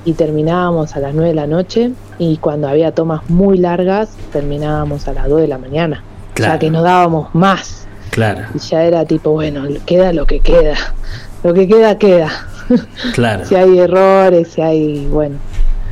y 0.04 0.12
terminábamos 0.12 0.94
a 0.96 1.00
las 1.00 1.12
9 1.12 1.30
de 1.30 1.34
la 1.34 1.46
noche 1.46 1.90
y 2.18 2.36
cuando 2.38 2.68
había 2.68 2.92
tomas 2.92 3.28
muy 3.28 3.58
largas 3.58 4.10
terminábamos 4.32 5.08
a 5.08 5.12
las 5.12 5.28
2 5.28 5.40
de 5.40 5.48
la 5.48 5.58
mañana. 5.58 6.02
Claro. 6.34 6.54
Ya 6.54 6.58
que 6.58 6.70
no 6.70 6.82
dábamos 6.82 7.34
más 7.34 7.88
Claro, 8.10 8.42
y 8.54 8.58
ya 8.58 8.84
era 8.84 9.04
tipo, 9.04 9.30
bueno, 9.30 9.64
queda 9.86 10.12
lo 10.12 10.26
que 10.26 10.40
queda. 10.40 10.76
Lo 11.44 11.54
que 11.54 11.68
queda, 11.68 11.96
queda. 11.98 12.30
claro. 13.14 13.44
si 13.44 13.54
hay 13.54 13.78
errores, 13.78 14.48
si 14.48 14.60
hay, 14.60 15.06
bueno, 15.06 15.36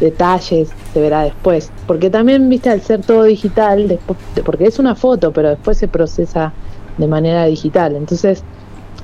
detalles, 0.00 0.70
se 0.92 1.00
verá 1.00 1.22
después. 1.22 1.70
Porque 1.86 2.10
también, 2.10 2.48
viste, 2.48 2.68
al 2.68 2.80
ser 2.80 3.02
todo 3.02 3.22
digital, 3.22 3.86
después, 3.86 4.18
porque 4.44 4.64
es 4.64 4.80
una 4.80 4.96
foto, 4.96 5.30
pero 5.30 5.50
después 5.50 5.78
se 5.78 5.86
procesa 5.86 6.52
de 6.98 7.06
manera 7.06 7.44
digital. 7.46 7.94
Entonces, 7.96 8.42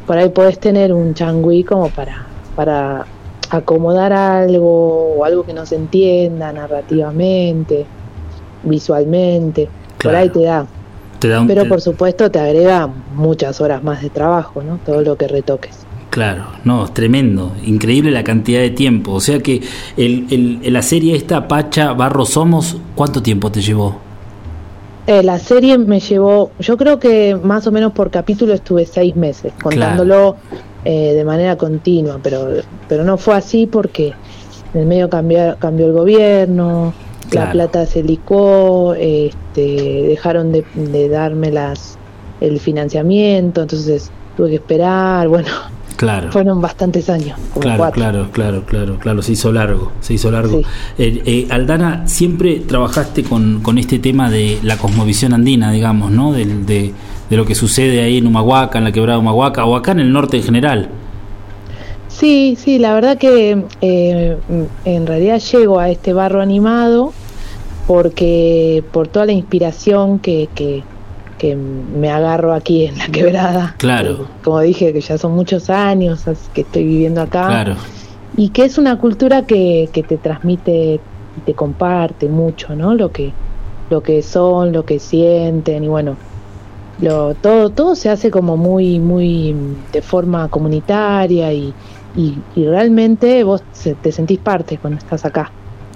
por 0.06 0.16
ahí 0.18 0.28
podés 0.30 0.58
tener 0.58 0.92
un 0.92 1.14
changüí 1.14 1.62
como 1.64 1.88
para, 1.90 2.26
para 2.56 3.06
acomodar 3.50 4.12
algo 4.12 5.14
o 5.18 5.24
algo 5.24 5.44
que 5.44 5.52
no 5.52 5.66
se 5.66 5.76
entienda 5.76 6.52
narrativamente, 6.52 7.86
visualmente. 8.64 9.68
Por 10.02 10.14
ahí 10.14 10.28
te 10.30 10.42
da. 10.42 10.66
Te 11.18 11.28
da 11.28 11.40
un- 11.40 11.46
Pero 11.46 11.62
te- 11.62 11.68
por 11.68 11.80
supuesto 11.80 12.30
te 12.30 12.40
agrega 12.40 12.88
muchas 13.14 13.60
horas 13.60 13.82
más 13.84 14.02
de 14.02 14.10
trabajo, 14.10 14.62
¿no? 14.62 14.78
Todo 14.84 15.02
lo 15.02 15.16
que 15.16 15.28
retoques. 15.28 15.78
Claro, 16.10 16.44
no, 16.64 16.84
es 16.84 16.92
tremendo, 16.92 17.52
increíble 17.64 18.10
la 18.10 18.22
cantidad 18.24 18.60
de 18.60 18.70
tiempo. 18.70 19.12
O 19.12 19.20
sea 19.20 19.38
que 19.40 19.62
el, 19.96 20.26
el- 20.64 20.72
la 20.72 20.82
serie 20.82 21.16
esta, 21.16 21.46
Pacha 21.48 21.92
Barro 21.92 22.24
Somos, 22.26 22.76
¿cuánto 22.94 23.22
tiempo 23.22 23.50
te 23.50 23.62
llevó? 23.62 23.96
Eh, 25.06 25.22
la 25.22 25.38
serie 25.38 25.78
me 25.78 25.98
llevó, 25.98 26.52
yo 26.60 26.76
creo 26.76 26.98
que 27.00 27.36
más 27.42 27.66
o 27.66 27.72
menos 27.72 27.92
por 27.92 28.10
capítulo 28.10 28.54
estuve 28.54 28.86
seis 28.86 29.16
meses, 29.16 29.52
contándolo 29.60 30.36
eh, 30.84 31.12
de 31.14 31.24
manera 31.24 31.56
continua, 31.56 32.20
pero, 32.22 32.48
pero 32.88 33.02
no 33.02 33.16
fue 33.16 33.34
así 33.34 33.66
porque 33.66 34.12
en 34.74 34.80
el 34.80 34.86
medio 34.86 35.10
cambió, 35.10 35.56
cambió 35.58 35.86
el 35.86 35.92
gobierno, 35.92 36.92
Claro. 37.30 37.46
la 37.46 37.52
plata 37.52 37.86
se 37.86 38.02
licó, 38.02 38.94
este, 38.94 39.62
dejaron 39.62 40.52
de, 40.52 40.66
de 40.74 41.08
darme 41.08 41.50
las, 41.50 41.96
el 42.40 42.60
financiamiento, 42.60 43.62
entonces 43.62 44.10
tuve 44.36 44.50
que 44.50 44.56
esperar, 44.56 45.28
bueno, 45.28 45.48
Claro. 46.02 46.32
fueron 46.32 46.60
bastantes 46.60 47.08
años, 47.08 47.38
como 47.52 47.62
Claro, 47.62 47.78
cuatro. 47.78 47.94
claro, 48.02 48.28
claro, 48.32 48.64
claro, 48.66 48.98
claro, 48.98 49.22
se 49.22 49.32
hizo 49.32 49.52
largo, 49.52 49.92
se 50.00 50.14
hizo 50.14 50.32
largo. 50.32 50.58
Sí. 50.58 50.64
Eh, 50.98 51.22
eh, 51.24 51.46
Aldana, 51.48 52.08
siempre 52.08 52.56
trabajaste 52.66 53.22
con, 53.22 53.60
con 53.62 53.78
este 53.78 54.00
tema 54.00 54.28
de 54.28 54.58
la 54.64 54.76
cosmovisión 54.78 55.32
andina, 55.32 55.70
digamos, 55.70 56.10
¿no? 56.10 56.32
De, 56.32 56.44
de 56.44 56.92
lo 57.36 57.44
que 57.46 57.54
sucede 57.54 58.02
ahí 58.02 58.18
en 58.18 58.26
Humahuaca, 58.26 58.78
en 58.78 58.84
la 58.84 58.90
quebrada 58.90 59.18
de 59.18 59.22
Humahuaca, 59.22 59.64
o 59.64 59.76
acá 59.76 59.92
en 59.92 60.00
el 60.00 60.12
norte 60.12 60.38
en 60.38 60.42
general. 60.42 60.88
Sí, 62.08 62.56
sí, 62.58 62.78
la 62.80 62.94
verdad 62.94 63.16
que 63.16 63.64
eh, 63.80 64.36
en 64.84 65.06
realidad 65.06 65.40
llego 65.40 65.78
a 65.78 65.88
este 65.88 66.12
barro 66.12 66.42
animado 66.42 67.12
porque 67.86 68.84
por 68.92 69.08
toda 69.08 69.26
la 69.26 69.32
inspiración 69.32 70.18
que, 70.18 70.48
que, 70.54 70.82
que 71.38 71.56
me 71.56 72.10
agarro 72.10 72.52
aquí 72.52 72.86
en 72.86 72.98
la 72.98 73.08
quebrada. 73.08 73.74
Claro. 73.78 74.26
Como 74.42 74.60
dije, 74.60 74.92
que 74.92 75.00
ya 75.00 75.18
son 75.18 75.32
muchos 75.32 75.70
años 75.70 76.24
que 76.52 76.62
estoy 76.62 76.84
viviendo 76.84 77.20
acá. 77.22 77.46
Claro, 77.46 77.76
Y 78.36 78.50
que 78.50 78.64
es 78.64 78.78
una 78.78 78.98
cultura 78.98 79.42
que, 79.42 79.88
que 79.92 80.02
te 80.02 80.16
transmite 80.16 81.00
y 81.36 81.40
te 81.44 81.54
comparte 81.54 82.28
mucho, 82.28 82.74
¿no? 82.74 82.94
Lo 82.94 83.10
que, 83.10 83.32
lo 83.90 84.02
que 84.02 84.22
son, 84.22 84.72
lo 84.72 84.84
que 84.84 84.98
sienten 84.98 85.84
y 85.84 85.88
bueno, 85.88 86.16
lo, 87.00 87.34
todo, 87.34 87.70
todo 87.70 87.94
se 87.94 88.10
hace 88.10 88.30
como 88.30 88.56
muy, 88.56 88.98
muy 88.98 89.54
de 89.92 90.02
forma 90.02 90.48
comunitaria 90.48 91.52
y, 91.52 91.74
y, 92.16 92.38
y 92.54 92.66
realmente 92.66 93.42
vos 93.44 93.62
te 94.02 94.12
sentís 94.12 94.38
parte 94.38 94.78
cuando 94.78 94.98
estás 94.98 95.24
acá 95.24 95.50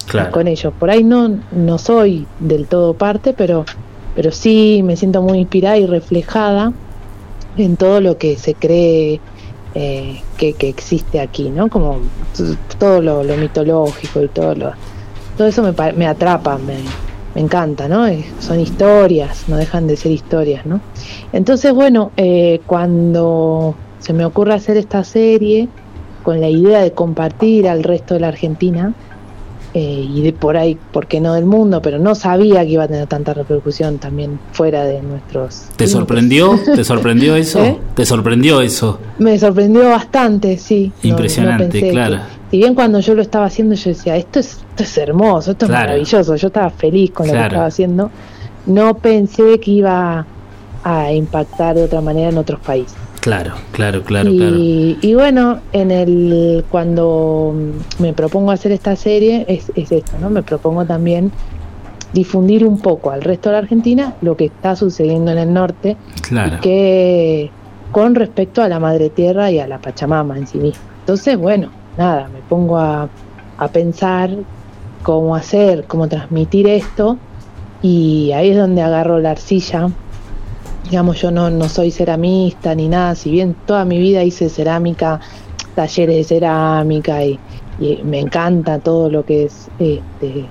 claro. 0.07 0.31
con 0.31 0.47
ellos. 0.47 0.73
Por 0.77 0.89
ahí 0.89 1.03
no, 1.03 1.39
no 1.51 1.77
soy 1.77 2.25
del 2.39 2.67
todo 2.67 2.93
parte, 2.93 3.33
pero, 3.33 3.65
pero 4.17 4.31
sí 4.31 4.81
me 4.83 4.95
siento 4.95 5.21
muy 5.21 5.37
inspirada 5.37 5.77
y 5.77 5.85
reflejada 5.85 6.73
en 7.55 7.77
todo 7.77 8.01
lo 8.01 8.17
que 8.17 8.35
se 8.35 8.55
cree 8.55 9.21
eh, 9.75 10.21
que, 10.37 10.53
que 10.53 10.69
existe 10.69 11.19
aquí, 11.19 11.51
¿no? 11.51 11.69
Como 11.69 11.99
todo 12.79 12.99
lo, 12.99 13.23
lo 13.23 13.37
mitológico 13.37 14.23
y 14.23 14.27
todo 14.27 14.55
lo, 14.55 14.71
todo 15.37 15.47
eso 15.47 15.61
me, 15.61 15.71
me 15.93 16.07
atrapa, 16.07 16.57
me, 16.57 16.77
me 17.35 17.41
encanta, 17.41 17.87
¿no? 17.87 18.07
Son 18.39 18.59
historias, 18.59 19.47
no 19.47 19.55
dejan 19.55 19.85
de 19.85 19.95
ser 19.95 20.11
historias, 20.11 20.65
¿no? 20.65 20.81
Entonces, 21.31 21.71
bueno, 21.71 22.11
eh, 22.17 22.61
cuando 22.65 23.75
se 23.99 24.13
me 24.13 24.25
ocurre 24.25 24.55
hacer 24.55 24.77
esta 24.77 25.03
serie 25.03 25.69
con 26.23 26.41
la 26.41 26.49
idea 26.49 26.81
de 26.81 26.91
compartir 26.91 27.67
al 27.67 27.83
resto 27.83 28.15
de 28.15 28.21
la 28.21 28.29
Argentina, 28.29 28.95
eh, 29.73 30.07
y 30.09 30.21
de 30.21 30.33
por 30.33 30.57
ahí, 30.57 30.77
¿por 30.91 31.07
qué 31.07 31.19
no 31.19 31.33
del 31.33 31.45
mundo? 31.45 31.81
Pero 31.81 31.99
no 31.99 32.15
sabía 32.15 32.61
que 32.63 32.69
iba 32.71 32.83
a 32.83 32.87
tener 32.87 33.07
tanta 33.07 33.33
repercusión 33.33 33.97
también 33.99 34.39
fuera 34.53 34.83
de 34.85 35.01
nuestros... 35.01 35.63
¿Te 35.75 35.87
sorprendió? 35.87 36.59
¿Te 36.75 36.83
sorprendió 36.83 37.35
eso? 37.37 37.63
¿Eh? 37.63 37.77
¿Te 37.95 38.05
sorprendió 38.05 38.61
eso? 38.61 38.99
Me 39.19 39.37
sorprendió 39.37 39.89
bastante, 39.89 40.57
sí. 40.57 40.91
No- 40.95 41.03
no 41.03 41.09
Impresionante, 41.09 41.63
pensé 41.65 41.79
que- 41.81 41.91
claro. 41.91 42.19
si 42.49 42.57
bien 42.57 42.73
cuando 42.75 42.99
yo 43.01 43.13
lo 43.13 43.21
estaba 43.21 43.45
haciendo 43.45 43.75
yo 43.75 43.89
decía, 43.89 44.15
esto 44.15 44.39
es, 44.39 44.59
esto 44.69 44.83
es 44.83 44.97
hermoso, 44.97 45.51
esto 45.51 45.67
Claro. 45.67 45.81
es 45.83 45.87
maravilloso, 45.89 46.35
yo 46.35 46.47
estaba 46.47 46.69
feliz 46.69 47.11
con 47.11 47.27
lo 47.27 47.33
Claro. 47.33 47.43
que 47.49 47.55
estaba 47.55 47.67
haciendo, 47.67 48.11
no 48.65 48.97
pensé 48.97 49.59
que 49.59 49.71
iba 49.71 50.25
a 50.83 51.11
impactar 51.11 51.75
de 51.75 51.83
otra 51.83 51.99
manera 52.01 52.29
en 52.29 52.37
otros 52.37 52.59
países. 52.61 52.95
Claro, 53.27 53.55
claro, 53.73 54.03
claro, 54.03 54.29
y, 54.31 54.37
claro. 54.37 54.55
y 54.57 55.13
bueno, 55.15 55.59
en 55.73 55.91
el 55.91 56.63
cuando 56.71 57.53
me 57.99 58.13
propongo 58.13 58.51
hacer 58.51 58.71
esta 58.71 58.95
serie 58.95 59.43
es, 59.49 59.69
es 59.75 59.91
esto, 59.91 60.13
¿no? 60.21 60.29
Me 60.29 60.43
propongo 60.43 60.85
también 60.85 61.29
difundir 62.13 62.65
un 62.65 62.79
poco 62.79 63.11
al 63.11 63.21
resto 63.21 63.49
de 63.49 63.53
la 63.53 63.59
Argentina 63.59 64.13
lo 64.21 64.37
que 64.37 64.45
está 64.45 64.77
sucediendo 64.77 65.29
en 65.33 65.39
el 65.39 65.51
norte 65.53 65.97
Claro. 66.21 66.61
que 66.61 67.51
con 67.91 68.15
respecto 68.15 68.61
a 68.61 68.69
la 68.69 68.79
madre 68.79 69.09
tierra 69.09 69.51
y 69.51 69.59
a 69.59 69.67
la 69.67 69.79
Pachamama 69.79 70.37
en 70.37 70.47
sí 70.47 70.57
misma. 70.57 70.79
Entonces, 71.01 71.37
bueno, 71.37 71.69
nada, 71.97 72.29
me 72.33 72.39
pongo 72.47 72.77
a, 72.77 73.09
a 73.57 73.67
pensar 73.67 74.29
cómo 75.03 75.35
hacer, 75.35 75.83
cómo 75.85 76.07
transmitir 76.07 76.65
esto 76.67 77.17
y 77.81 78.31
ahí 78.31 78.51
es 78.51 78.57
donde 78.57 78.81
agarro 78.81 79.19
la 79.19 79.31
arcilla. 79.31 79.89
Digamos, 80.85 81.21
yo 81.21 81.31
no, 81.31 81.49
no 81.49 81.67
soy 81.67 81.91
ceramista 81.91 82.73
ni 82.73 82.87
nada, 82.87 83.15
si 83.15 83.29
bien 83.31 83.55
toda 83.65 83.83
mi 83.85 83.99
vida 83.99 84.23
hice 84.23 84.49
cerámica, 84.49 85.19
talleres 85.75 86.15
de 86.15 86.23
cerámica 86.23 87.23
y, 87.25 87.37
y 87.79 88.01
me 88.03 88.19
encanta 88.19 88.79
todo 88.79 89.09
lo 89.09 89.25
que 89.25 89.45
es 89.45 89.67
este, 89.79 90.45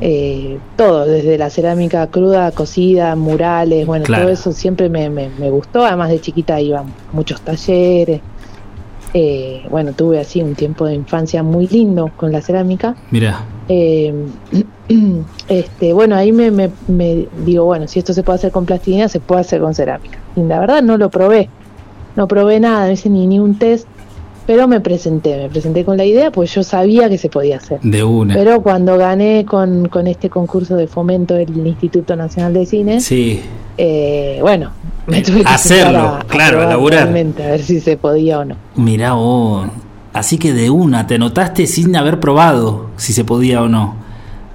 eh, 0.00 0.58
todo, 0.76 1.04
desde 1.04 1.36
la 1.36 1.50
cerámica 1.50 2.06
cruda, 2.06 2.50
cocida, 2.52 3.14
murales, 3.14 3.86
bueno, 3.86 4.04
Claro. 4.06 4.24
todo 4.24 4.32
eso 4.32 4.52
siempre 4.52 4.88
me, 4.88 5.10
me, 5.10 5.28
me 5.38 5.50
gustó, 5.50 5.84
además 5.84 6.10
de 6.10 6.20
chiquita 6.20 6.60
iba 6.60 6.80
a 6.80 6.84
muchos 7.12 7.40
talleres, 7.42 8.20
eh, 9.12 9.62
bueno, 9.70 9.92
tuve 9.92 10.20
así 10.20 10.42
un 10.42 10.54
tiempo 10.54 10.86
de 10.86 10.94
infancia 10.94 11.42
muy 11.42 11.66
lindo 11.66 12.10
con 12.16 12.32
la 12.32 12.40
cerámica. 12.40 12.94
Mira, 13.10 13.44
Eh, 13.68 14.14
este, 15.48 15.92
bueno, 15.92 16.16
ahí 16.16 16.32
me, 16.32 16.50
me- 16.50 16.70
me 16.88 17.26
digo, 17.44 17.64
bueno, 17.64 17.86
si 17.88 17.98
esto 17.98 18.12
se 18.12 18.22
puede 18.22 18.36
hacer 18.38 18.52
con 18.52 18.64
plastilina, 18.66 19.08
se 19.08 19.20
puede 19.20 19.40
hacer 19.42 19.60
con 19.60 19.74
cerámica. 19.74 20.18
Y 20.36 20.40
la 20.42 20.60
verdad 20.60 20.82
no 20.82 20.96
lo 20.96 21.10
probé, 21.10 21.48
no 22.16 22.26
probé 22.28 22.60
nada, 22.60 22.86
no 22.86 22.92
hice 22.92 23.08
ni, 23.10 23.26
ni 23.26 23.38
un 23.38 23.58
test, 23.58 23.86
pero 24.46 24.66
me 24.66 24.80
presenté, 24.80 25.36
me 25.36 25.48
presenté 25.50 25.84
con 25.84 25.96
la 25.98 26.04
idea, 26.06 26.30
pues 26.30 26.54
yo 26.54 26.62
sabía 26.62 27.08
que 27.10 27.18
se 27.18 27.28
podía 27.28 27.58
hacer. 27.58 27.80
de 27.82 28.02
una. 28.02 28.34
Pero 28.34 28.62
cuando 28.62 28.96
gané 28.96 29.44
con, 29.44 29.88
con 29.88 30.06
este 30.06 30.30
concurso 30.30 30.74
de 30.76 30.86
fomento 30.86 31.34
del 31.34 31.66
Instituto 31.66 32.16
Nacional 32.16 32.54
de 32.54 32.64
Cine, 32.64 33.00
Sí, 33.00 33.42
eh, 33.76 34.38
bueno, 34.40 34.70
me 35.06 35.20
tuve 35.22 35.42
que 35.42 35.48
Hacerlo, 35.48 36.18
claro, 36.28 36.62
a 36.62 36.90
realmente, 36.90 37.42
a 37.44 37.50
ver 37.50 37.62
si 37.62 37.80
se 37.80 37.96
podía 37.98 38.38
o 38.40 38.44
no. 38.46 38.56
mirá 38.76 39.12
vos. 39.12 39.68
Así 40.14 40.38
que 40.38 40.54
de 40.54 40.70
una, 40.70 41.06
te 41.06 41.18
notaste 41.18 41.66
sin 41.66 41.94
haber 41.94 42.18
probado 42.18 42.86
si 42.96 43.12
se 43.12 43.24
podía 43.24 43.62
o 43.62 43.68
no. 43.68 44.07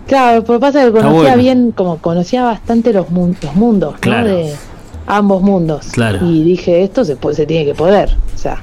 Claro, 0.08 0.44
pero 0.44 0.60
pasa 0.60 0.84
que 0.86 0.92
conocía 0.92 1.12
bueno. 1.22 1.38
bien, 1.38 1.72
como 1.72 1.98
conocía 1.98 2.44
bastante 2.44 2.92
los, 2.94 3.10
mun- 3.10 3.38
los 3.42 3.56
mundos, 3.56 3.94
¿no? 3.94 4.00
Claro. 4.00 4.28
De 4.30 4.54
ambos 5.08 5.42
mundos. 5.42 5.88
Claro. 5.92 6.20
Y 6.26 6.44
dije, 6.44 6.84
esto 6.84 7.06
se, 7.06 7.16
puede, 7.16 7.36
se 7.36 7.46
tiene 7.46 7.66
que 7.66 7.74
poder. 7.74 8.16
O 8.34 8.38
sea, 8.38 8.62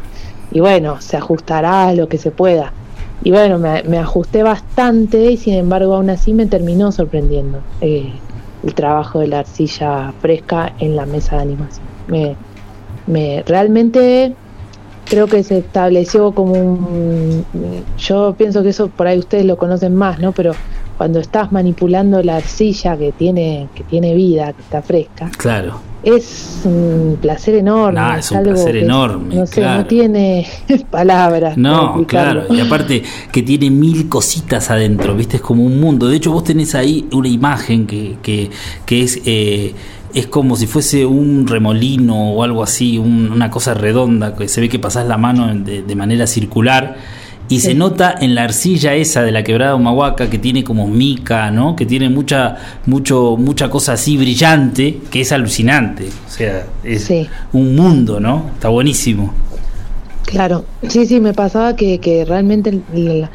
y 0.52 0.60
bueno, 0.60 1.00
se 1.00 1.16
ajustará 1.16 1.88
a 1.88 1.94
lo 1.94 2.08
que 2.08 2.18
se 2.18 2.30
pueda. 2.30 2.72
Y 3.22 3.30
bueno, 3.30 3.58
me, 3.58 3.82
me 3.84 3.98
ajusté 3.98 4.42
bastante 4.42 5.30
y 5.32 5.36
sin 5.36 5.54
embargo 5.54 5.94
aún 5.94 6.08
así 6.10 6.32
me 6.32 6.46
terminó 6.46 6.90
sorprendiendo 6.92 7.58
eh, 7.82 8.12
el 8.62 8.74
trabajo 8.74 9.18
de 9.20 9.28
la 9.28 9.40
arcilla 9.40 10.12
fresca 10.20 10.72
en 10.78 10.96
la 10.96 11.04
mesa 11.06 11.36
de 11.36 11.42
animación. 11.42 11.84
Me, 12.08 12.36
me 13.06 13.42
realmente 13.46 14.34
creo 15.04 15.26
que 15.26 15.42
se 15.42 15.58
estableció 15.58 16.32
como 16.32 16.52
un 16.52 17.44
yo 17.98 18.34
pienso 18.38 18.62
que 18.62 18.68
eso 18.70 18.88
por 18.88 19.06
ahí 19.08 19.18
ustedes 19.18 19.44
lo 19.44 19.56
conocen 19.58 19.94
más 19.94 20.20
no 20.20 20.30
pero 20.30 20.52
cuando 21.00 21.18
estás 21.18 21.50
manipulando 21.50 22.22
la 22.22 22.36
arcilla 22.36 22.94
que 22.94 23.10
tiene 23.12 23.68
que 23.74 23.84
tiene 23.84 24.14
vida 24.14 24.52
que 24.52 24.60
está 24.60 24.82
fresca 24.82 25.30
Claro. 25.38 25.80
es 26.02 26.60
un 26.66 27.16
placer 27.22 27.54
enorme 27.54 27.98
No, 27.98 28.14
es 28.16 28.30
un 28.30 28.42
placer 28.42 28.76
enorme, 28.76 29.34
no 29.34 29.46
sé 29.46 29.62
claro. 29.62 29.80
no 29.80 29.86
tiene 29.86 30.46
palabras 30.90 31.56
No, 31.56 32.04
claro, 32.06 32.42
y 32.54 32.60
aparte 32.60 33.02
que 33.32 33.42
tiene 33.42 33.70
mil 33.70 34.10
cositas 34.10 34.70
adentro, 34.70 35.14
viste, 35.16 35.36
es 35.36 35.42
como 35.42 35.64
un 35.64 35.80
mundo. 35.80 36.06
De 36.06 36.16
hecho, 36.16 36.32
vos 36.32 36.44
tenés 36.44 36.74
ahí 36.74 37.06
una 37.12 37.28
imagen 37.28 37.86
que, 37.86 38.16
que, 38.22 38.50
que 38.84 39.02
es, 39.02 39.22
eh, 39.24 39.72
es 40.12 40.26
como 40.26 40.54
si 40.56 40.66
fuese 40.66 41.06
un 41.06 41.46
remolino 41.46 42.32
o 42.34 42.42
algo 42.42 42.62
así, 42.62 42.98
un- 42.98 43.32
una 43.32 43.48
cosa 43.50 43.72
redonda, 43.72 44.36
que 44.36 44.48
se 44.48 44.60
ve 44.60 44.68
que 44.68 44.78
pasás 44.78 45.06
la 45.08 45.16
mano 45.16 45.54
de, 45.54 45.82
de 45.82 45.96
manera 45.96 46.26
circular. 46.26 46.96
Y 47.50 47.60
se 47.60 47.74
nota 47.74 48.14
en 48.18 48.34
la 48.34 48.44
arcilla 48.44 48.94
esa 48.94 49.22
de 49.22 49.32
la 49.32 49.42
quebrada 49.42 49.74
Humahuaca 49.74 50.30
que 50.30 50.38
tiene 50.38 50.64
como 50.64 50.86
mica, 50.88 51.50
¿no? 51.50 51.76
Que 51.76 51.84
tiene 51.84 52.08
mucha, 52.08 52.56
mucho, 52.86 53.36
mucha 53.36 53.68
cosa 53.68 53.92
así 53.94 54.16
brillante, 54.16 55.00
que 55.10 55.20
es 55.22 55.32
alucinante. 55.32 56.08
O 56.26 56.30
sea, 56.30 56.64
es 56.84 57.02
Sí. 57.04 57.28
un 57.52 57.74
mundo, 57.76 58.20
¿no? 58.20 58.46
Está 58.54 58.68
buenísimo. 58.68 59.34
Claro, 60.26 60.64
sí, 60.88 61.04
sí, 61.06 61.18
me 61.20 61.34
pasaba 61.34 61.74
que, 61.76 61.98
que 61.98 62.24
realmente 62.24 62.80
el- 62.94 63.28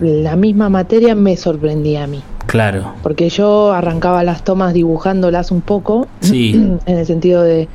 la 0.00 0.36
misma 0.36 0.68
materia 0.68 1.14
me 1.14 1.36
sorprendía 1.36 2.04
a 2.04 2.06
mí. 2.06 2.22
Claro. 2.46 2.94
Porque 3.02 3.28
yo 3.30 3.72
arrancaba 3.72 4.24
las 4.24 4.42
tomas 4.44 4.74
dibujándolas 4.74 5.50
un 5.52 5.60
poco, 5.62 6.06
Sí. 6.20 6.50
en 6.86 6.98
el 6.98 7.06
sentido 7.06 7.42
de 7.42 7.68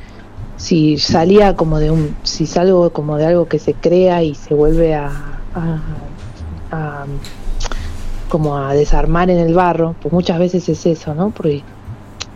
si 0.56 0.98
salía 0.98 1.54
como 1.54 1.78
de 1.78 1.90
un, 1.90 2.14
si 2.22 2.46
salgo 2.46 2.90
como 2.90 3.16
de 3.18 3.26
algo 3.26 3.46
que 3.46 3.58
se 3.58 3.74
crea 3.74 4.22
y 4.22 4.34
se 4.34 4.54
vuelve 4.54 4.94
a, 4.94 5.10
a- 5.54 7.06
como 8.28 8.56
a 8.58 8.74
desarmar 8.74 9.30
en 9.30 9.38
el 9.38 9.54
barro, 9.54 9.94
pues 10.02 10.12
muchas 10.12 10.38
veces 10.38 10.68
es 10.68 10.84
eso, 10.86 11.14
¿no? 11.14 11.30
Porque 11.30 11.62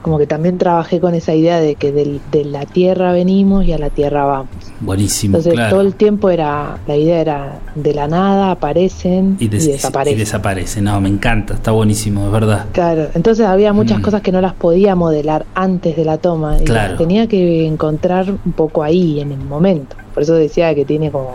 como 0.03 0.19
que 0.19 0.27
también 0.27 0.57
trabajé 0.57 0.99
con 0.99 1.15
esa 1.15 1.35
idea 1.35 1.61
de 1.61 1.75
que 1.75 1.93
del- 1.93 2.21
de 2.33 2.45
la 2.47 2.65
tierra 2.65 3.13
venimos 3.13 3.67
y 3.67 3.73
a 3.75 3.79
la 3.79 3.91
tierra 3.91 4.25
vamos. 4.25 4.49
Buenísimo, 4.81 5.37
Entonces 5.37 5.53
claro. 5.53 5.71
todo 5.71 5.81
el 5.83 5.95
tiempo 5.95 6.31
era, 6.31 6.79
la 6.87 6.97
idea 6.97 7.21
era 7.21 7.59
de 7.75 7.93
la 7.95 8.09
nada 8.09 8.51
aparecen 8.51 9.37
y, 9.39 9.45
y, 9.45 9.49
des- 9.49 9.67
desaparecen. 9.67 10.17
y 10.17 10.21
desaparece. 10.21 10.81
No, 10.81 11.01
me 11.03 11.11
encanta, 11.11 11.53
está 11.55 11.71
buenísimo, 11.73 12.25
es 12.27 12.33
verdad. 12.33 12.65
Claro, 12.73 13.09
entonces 13.15 13.45
había 13.47 13.73
muchas 13.75 13.99
Mm. 13.99 14.03
cosas 14.03 14.23
que 14.23 14.33
no 14.33 14.41
las 14.41 14.55
podía 14.55 14.95
modelar 14.95 15.45
antes 15.55 15.97
de 15.97 16.05
la 16.07 16.17
toma 16.17 16.57
y 16.61 16.65
Claro. 16.65 16.91
las 16.93 16.99
tenía 16.99 17.27
que 17.27 17.67
encontrar 17.67 18.31
un 18.31 18.53
poco 18.53 18.83
ahí 18.83 19.21
en 19.21 19.33
el 19.33 19.41
momento. 19.41 19.97
Por 20.15 20.23
eso 20.23 20.35
decía 20.35 20.75
que 20.75 20.85
tiene 20.87 21.11
como 21.11 21.33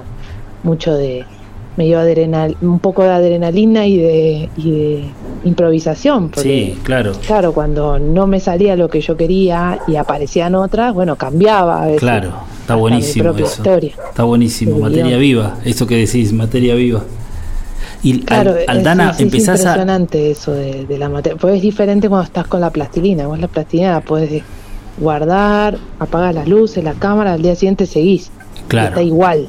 mucho 0.64 0.94
de 0.96 1.24
medio 1.78 2.00
adrenal, 2.00 2.56
un 2.62 2.80
poco 2.80 3.04
de 3.04 3.10
adrenalina 3.10 3.86
y 3.86 3.98
de, 3.98 4.50
y 4.58 4.72
de 4.72 5.04
improvisación. 5.44 6.30
Porque, 6.30 6.42
Sí, 6.74 6.80
claro, 6.84 7.14
claro, 7.26 7.54
cuando 7.54 8.00
no 8.00 8.28
me 8.28 8.40
salía 8.40 8.76
lo 8.76 8.90
que 8.90 9.02
yo 9.02 9.18
quería 9.18 9.80
y 9.88 9.96
aparecían 9.96 10.56
otras, 10.56 10.94
bueno, 10.94 11.16
cambiaba 11.16 11.84
a 11.84 11.86
veces. 11.86 12.00
claro. 12.00 12.34
Está 12.66 12.74
buenísimo 12.74 13.30
eso. 13.30 13.44
historia. 13.46 13.94
Está 14.10 14.24
buenísimo, 14.24 14.80
materia 14.80 15.06
guion. 15.06 15.20
viva, 15.20 15.58
eso 15.66 15.86
que 15.86 15.98
decís, 15.98 16.34
materia 16.34 16.74
viva. 16.74 17.04
Y 18.02 18.22
Claro, 18.22 18.56
Aldana, 18.68 19.12
es, 19.12 19.18
es 19.18 19.22
empezás 19.22 19.60
a. 19.60 19.70
impresionante 19.70 20.32
eso 20.32 20.52
de, 20.52 20.86
de 20.86 20.98
la 20.98 21.08
materia. 21.10 21.38
Pues 21.40 21.58
es 21.58 21.62
diferente 21.62 22.10
cuando 22.10 22.24
estás 22.26 22.48
con 22.48 22.62
la 22.62 22.72
plastilina. 22.72 23.28
Vos 23.28 23.38
la 23.40 23.48
plastilina 23.48 23.92
la 23.92 24.02
podés 24.02 24.42
guardar, 24.98 25.78
apagas 26.00 26.34
las 26.34 26.48
luces, 26.48 26.84
la 26.84 26.94
cámara, 26.94 27.34
al 27.34 27.44
día 27.44 27.56
siguiente 27.56 27.86
seguís. 27.86 28.32
Claro. 28.68 28.88
Está 28.90 29.04
igual. 29.04 29.48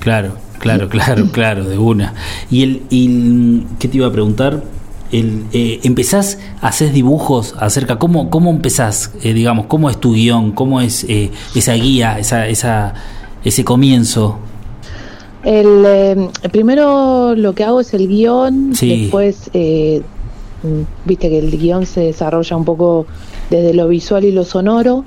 Claro, 0.00 0.32
claro, 0.60 0.88
claro, 0.88 1.26
claro, 1.32 1.64
de 1.68 1.76
una. 1.78 2.14
Y 2.50 2.62
el, 2.62 2.82
y 2.90 3.06
el- 3.06 3.64
¿qué 3.80 3.88
te 3.88 3.96
iba 3.96 4.06
a 4.06 4.12
preguntar? 4.12 4.62
El, 5.10 5.42
eh, 5.52 5.80
¿Empezás, 5.82 6.38
haces 6.60 6.92
dibujos 6.94 7.56
acerca, 7.58 7.98
cómo, 7.98 8.30
cómo 8.30 8.50
empezás, 8.50 9.10
eh, 9.24 9.32
digamos, 9.34 9.66
cómo 9.66 9.90
es 9.90 9.98
tu 9.98 10.12
guion, 10.14 10.52
cómo 10.52 10.80
es 10.80 11.04
eh, 11.08 11.32
esa 11.56 11.72
guía, 11.72 12.20
esa, 12.20 12.46
esa, 12.46 12.94
ese 13.44 13.64
comienzo? 13.64 14.38
El, 15.42 15.82
eh, 15.86 16.28
primero 16.52 17.34
lo 17.34 17.54
que 17.54 17.64
hago 17.64 17.80
es 17.80 17.92
el 17.94 18.06
guion, 18.06 18.74
Sí. 18.76 19.02
después, 19.02 19.50
eh, 19.54 20.02
viste 21.06 21.28
que 21.30 21.38
el 21.38 21.50
guion 21.58 21.86
se 21.86 22.02
desarrolla 22.02 22.56
un 22.56 22.64
poco 22.64 23.06
desde 23.48 23.74
lo 23.74 23.88
visual 23.88 24.24
y 24.24 24.32
lo 24.32 24.44
sonoro. 24.44 25.04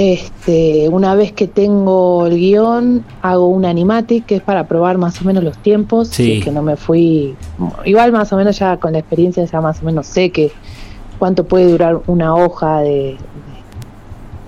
Este, 0.00 0.88
una 0.88 1.16
vez 1.16 1.32
que 1.32 1.48
tengo 1.48 2.24
el 2.26 2.36
guion, 2.36 3.04
hago 3.20 3.48
un 3.48 3.64
animatic 3.64 4.26
que 4.26 4.36
es 4.36 4.42
para 4.42 4.68
probar 4.68 4.96
más 4.96 5.20
o 5.20 5.24
menos 5.24 5.42
los 5.42 5.58
tiempos. 5.58 6.06
Sí. 6.08 6.22
si 6.24 6.32
es 6.38 6.44
que 6.44 6.52
no 6.52 6.62
me 6.62 6.76
fui. 6.76 7.34
Igual 7.84 8.12
más 8.12 8.32
o 8.32 8.36
menos 8.36 8.56
ya 8.58 8.76
con 8.76 8.92
la 8.92 9.00
experiencia 9.00 9.44
ya 9.44 9.60
más 9.60 9.82
o 9.82 9.84
menos 9.84 10.06
sé 10.06 10.30
que 10.30 10.52
cuánto 11.18 11.42
puede 11.44 11.68
durar 11.68 12.00
una 12.06 12.32
hoja 12.36 12.78
de, 12.78 13.16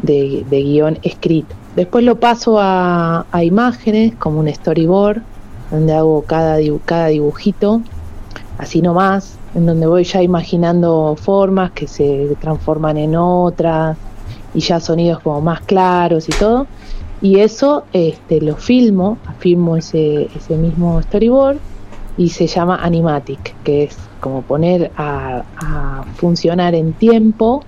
de, 0.02 0.44
de 0.48 0.62
guion 0.62 0.98
escrito. 1.02 1.56
Después 1.74 2.04
lo 2.04 2.20
paso 2.20 2.58
a, 2.60 3.26
a 3.32 3.42
imágenes 3.42 4.14
como 4.16 4.38
un 4.38 4.48
storyboard, 4.48 5.20
donde 5.72 5.94
hago 5.94 6.22
cada, 6.22 6.60
dibu- 6.60 6.80
cada 6.84 7.08
dibujito. 7.08 7.80
así 8.58 8.82
nomás, 8.82 9.36
en 9.56 9.66
donde 9.66 9.86
voy 9.88 10.04
ya 10.04 10.22
imaginando 10.22 11.16
formas 11.20 11.72
que 11.72 11.88
se 11.88 12.36
transforman 12.40 12.98
en 12.98 13.16
otras 13.16 13.96
y 14.54 14.60
ya 14.60 14.80
sonidos 14.80 15.20
como 15.20 15.40
más 15.40 15.60
claros 15.60 16.28
y 16.28 16.32
todo. 16.32 16.66
Y 17.22 17.40
eso 17.40 17.84
este, 17.92 18.40
lo 18.40 18.56
filmo, 18.56 19.18
filmo 19.38 19.76
ese, 19.76 20.28
ese 20.34 20.56
mismo 20.56 21.00
storyboard 21.02 21.58
y 22.16 22.30
se 22.30 22.46
llama 22.46 22.76
animatic, 22.82 23.54
que 23.62 23.84
es 23.84 23.96
como 24.20 24.42
poner 24.42 24.90
a, 24.96 25.44
a 25.58 26.04
funcionar 26.16 26.74
en 26.74 26.92
tiempo 26.92 27.62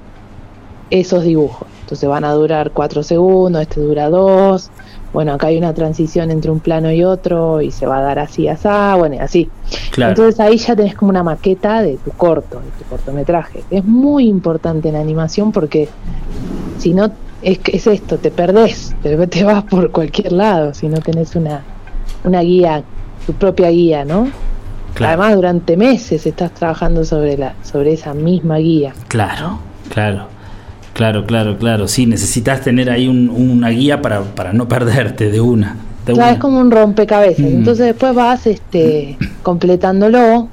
esos 0.90 1.24
dibujos. 1.24 1.68
Entonces 1.82 2.08
van 2.08 2.24
a 2.24 2.32
durar 2.32 2.70
cuatro 2.70 3.02
segundos, 3.02 3.62
este 3.62 3.80
dura 3.80 4.08
dos. 4.08 4.70
Bueno, 5.12 5.34
acá 5.34 5.48
hay 5.48 5.58
una 5.58 5.74
transición 5.74 6.30
entre 6.30 6.50
un 6.50 6.60
plano 6.60 6.90
y 6.90 7.04
otro 7.04 7.60
y 7.60 7.70
se 7.70 7.86
va 7.86 7.98
a 7.98 8.00
dar 8.00 8.18
así, 8.18 8.48
así, 8.48 8.68
bueno, 8.96 9.16
así. 9.20 9.50
Claro. 9.90 10.12
Entonces 10.12 10.40
ahí 10.40 10.56
ya 10.56 10.74
tenés 10.74 10.94
como 10.94 11.10
una 11.10 11.22
maqueta 11.22 11.82
de 11.82 11.98
tu 11.98 12.10
corto, 12.12 12.60
de 12.60 12.70
tu 12.82 12.88
cortometraje. 12.88 13.62
Es 13.70 13.84
muy 13.84 14.26
importante 14.26 14.88
en 14.88 14.96
animación 14.96 15.52
porque 15.52 15.90
si 16.82 16.92
no, 16.94 17.10
es, 17.42 17.58
es 17.66 17.86
esto, 17.86 18.18
te 18.18 18.30
perdés, 18.30 18.94
te, 19.02 19.26
te 19.26 19.44
vas 19.44 19.64
por 19.64 19.90
cualquier 19.90 20.32
lado 20.32 20.74
si 20.74 20.88
no 20.88 20.98
tenés 20.98 21.34
una, 21.36 21.62
una 22.24 22.40
guía, 22.40 22.82
tu 23.26 23.32
propia 23.32 23.70
guía, 23.70 24.04
¿no? 24.04 24.28
Claro. 24.94 25.22
Además, 25.22 25.36
durante 25.36 25.76
meses 25.76 26.26
estás 26.26 26.52
trabajando 26.52 27.04
sobre, 27.04 27.38
la, 27.38 27.54
sobre 27.62 27.94
esa 27.94 28.12
misma 28.14 28.58
guía. 28.58 28.92
Claro, 29.08 29.58
claro. 29.88 30.26
Claro, 30.92 31.24
claro, 31.24 31.56
claro. 31.56 31.88
Sí, 31.88 32.04
necesitas 32.04 32.60
tener 32.60 32.90
ahí 32.90 33.08
un- 33.08 33.30
una 33.30 33.70
guía 33.70 34.02
para, 34.02 34.20
para 34.22 34.52
no 34.52 34.68
perderte 34.68 35.30
de 35.30 35.40
una. 35.40 35.76
De 36.04 36.12
Claro, 36.12 36.28
una. 36.28 36.32
es 36.32 36.38
como 36.38 36.58
un 36.60 36.70
rompecabezas. 36.70 37.40
Mm. 37.46 37.56
Entonces 37.58 37.86
después 37.86 38.14
vas 38.14 38.46
este, 38.46 39.16
completándolo 39.42 40.48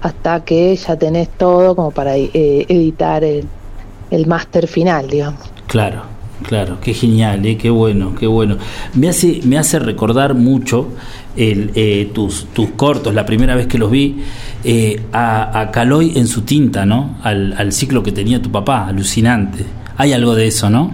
hasta 0.00 0.44
que 0.44 0.76
ya 0.76 0.94
tenés 0.96 1.28
todo 1.30 1.74
como 1.74 1.90
para 1.90 2.16
eh, 2.16 2.30
editar 2.68 3.24
el, 3.24 3.44
el 4.12 4.26
máster 4.28 4.68
final, 4.68 5.08
digamos. 5.10 5.40
Claro, 5.70 6.02
claro, 6.48 6.78
qué 6.82 6.92
genial, 6.94 7.46
¿eh? 7.46 7.56
qué 7.56 7.70
bueno, 7.70 8.12
qué 8.18 8.26
bueno. 8.26 8.56
Me 8.94 9.08
hace, 9.08 9.40
me 9.44 9.56
hace 9.56 9.78
recordar 9.78 10.34
mucho 10.34 10.88
el, 11.36 11.70
eh, 11.76 12.10
tus, 12.12 12.46
tus 12.46 12.70
cortos, 12.70 13.14
la 13.14 13.24
primera 13.24 13.54
vez 13.54 13.68
que 13.68 13.78
los 13.78 13.88
vi, 13.88 14.16
eh, 14.64 15.00
a, 15.12 15.60
a 15.60 15.70
Caloi 15.70 16.18
en 16.18 16.26
su 16.26 16.42
tinta, 16.42 16.84
¿no? 16.84 17.18
Al, 17.22 17.54
al 17.56 17.72
ciclo 17.72 18.02
que 18.02 18.10
tenía 18.10 18.42
tu 18.42 18.50
papá, 18.50 18.88
alucinante. 18.88 19.64
Hay 19.96 20.12
algo 20.12 20.34
de 20.34 20.48
eso, 20.48 20.68
¿no? 20.70 20.90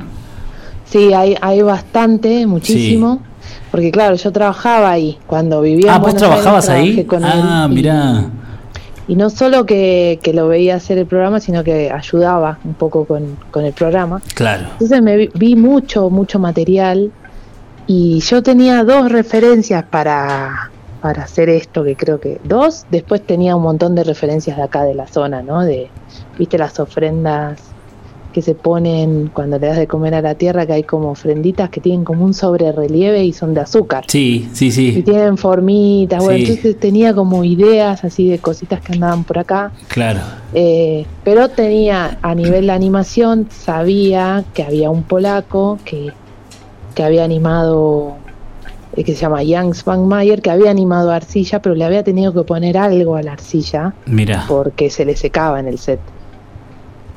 Sí, 0.84 1.12
hay, 1.14 1.34
hay 1.40 1.62
bastante, 1.62 2.46
muchísimo. 2.46 3.20
Porque 3.70 3.90
claro, 3.90 4.16
yo 4.16 4.30
trabajaba 4.32 4.90
ahí 4.90 5.16
cuando 5.26 5.60
vivía 5.62 5.92
ah, 5.92 5.96
en 5.96 6.02
¿vos 6.02 6.12
Buenos 6.12 6.22
trabajabas 6.28 6.68
Aires, 6.68 6.98
ahí? 6.98 7.04
con 7.04 7.24
Ah, 7.24 7.66
y- 7.70 7.74
mirá. 7.74 8.24
Y 9.08 9.14
no 9.14 9.30
solo 9.30 9.66
que, 9.66 10.18
que 10.22 10.32
lo 10.32 10.48
veía 10.48 10.76
hacer 10.76 10.98
el 10.98 11.06
programa, 11.06 11.38
sino 11.40 11.62
que 11.62 11.90
ayudaba 11.90 12.58
un 12.64 12.74
poco 12.74 13.04
con, 13.04 13.36
con 13.50 13.64
el 13.64 13.72
programa. 13.72 14.20
Claro, 14.34 14.64
Entonces 14.72 15.00
me 15.02 15.16
vi, 15.16 15.30
vi 15.34 15.54
mucho, 15.54 16.10
mucho 16.10 16.38
material 16.38 17.12
y 17.86 18.20
yo 18.20 18.42
tenía 18.42 18.82
dos 18.82 19.12
referencias 19.12 19.84
para, 19.84 20.70
para 21.00 21.22
hacer 21.22 21.48
esto, 21.48 21.84
que 21.84 21.94
creo 21.94 22.18
que 22.18 22.40
dos. 22.42 22.84
Después 22.90 23.24
tenía 23.24 23.54
un 23.54 23.62
montón 23.62 23.94
de 23.94 24.02
referencias 24.02 24.56
de 24.56 24.62
acá 24.64 24.82
de 24.82 24.94
la 24.94 25.06
zona, 25.06 25.42
¿no? 25.42 25.62
De, 25.62 25.88
viste 26.36 26.58
las 26.58 26.80
ofrendas 26.80 27.75
que 28.36 28.42
se 28.42 28.54
ponen 28.54 29.30
cuando 29.32 29.58
le 29.58 29.66
das 29.66 29.78
de 29.78 29.86
comer 29.86 30.14
a 30.14 30.20
la 30.20 30.34
tierra, 30.34 30.66
que 30.66 30.74
hay 30.74 30.82
como 30.82 31.08
ofrenditas 31.12 31.70
que 31.70 31.80
tienen 31.80 32.04
como 32.04 32.22
un 32.22 32.34
sobre 32.34 32.70
relieve 32.70 33.24
y 33.24 33.32
son 33.32 33.54
de 33.54 33.62
azúcar. 33.62 34.04
sí, 34.08 34.46
sí, 34.52 34.66
Y 34.66 34.70
sí, 34.72 35.02
tienen 35.02 35.38
formitas, 35.38 36.22
bueno, 36.22 36.36
Sí. 36.36 36.44
entonces 36.44 36.78
tenía 36.78 37.14
como 37.14 37.44
ideas 37.44 38.04
así 38.04 38.28
de 38.28 38.38
cositas 38.38 38.82
que 38.82 38.92
andaban 38.92 39.24
por 39.24 39.38
acá. 39.38 39.72
claro, 39.88 40.20
Eh, 40.52 41.06
pero 41.24 41.48
tenía 41.48 42.18
a 42.20 42.34
nivel 42.34 42.66
de 42.66 42.72
animación, 42.72 43.48
sabía 43.50 44.44
que 44.52 44.62
había 44.62 44.90
un 44.90 45.02
polaco 45.02 45.78
que, 45.86 46.12
que 46.94 47.02
había 47.02 47.24
animado, 47.24 48.16
eh, 48.96 49.02
que 49.02 49.14
se 49.14 49.22
llama 49.22 49.40
Jan 49.48 49.72
Spangmayer, 49.72 50.42
que 50.42 50.50
había 50.50 50.70
animado 50.70 51.10
a 51.10 51.16
arcilla, 51.16 51.62
pero 51.62 51.74
le 51.74 51.86
había 51.86 52.02
tenido 52.04 52.34
que 52.34 52.42
poner 52.42 52.76
algo 52.76 53.16
a 53.16 53.22
la 53.22 53.32
arcilla 53.32 53.94
mira, 54.04 54.44
porque 54.46 54.90
se 54.90 55.06
le 55.06 55.16
secaba 55.16 55.58
en 55.58 55.68
el 55.68 55.78
set. 55.78 56.00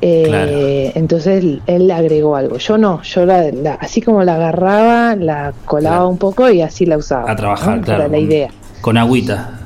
Eh, 0.02 0.24
Claro. 0.28 0.52
Entonces 1.00 1.44
él, 1.44 1.62
él 1.68 1.88
le 1.88 1.94
agregó 1.94 2.36
algo. 2.36 2.58
Yo 2.58 2.78
no, 2.78 3.02
yo 3.04 3.26
la, 3.26 3.52
la- 3.52 3.74
así 3.76 4.02
como 4.02 4.24
la 4.24 4.36
agarraba, 4.36 5.16
la 5.16 5.54
colaba 5.66 5.98
Claro. 5.98 6.10
un 6.10 6.18
poco 6.18 6.50
y 6.50 6.62
así 6.62 6.86
la 6.86 6.98
usaba. 6.98 7.30
a 7.30 7.36
trabajar, 7.36 7.78
¿no? 7.78 7.84
claro. 7.84 8.02
Era 8.04 8.12
la 8.12 8.18
idea. 8.18 8.50
Con 8.82 8.98
agüita, 8.98 9.60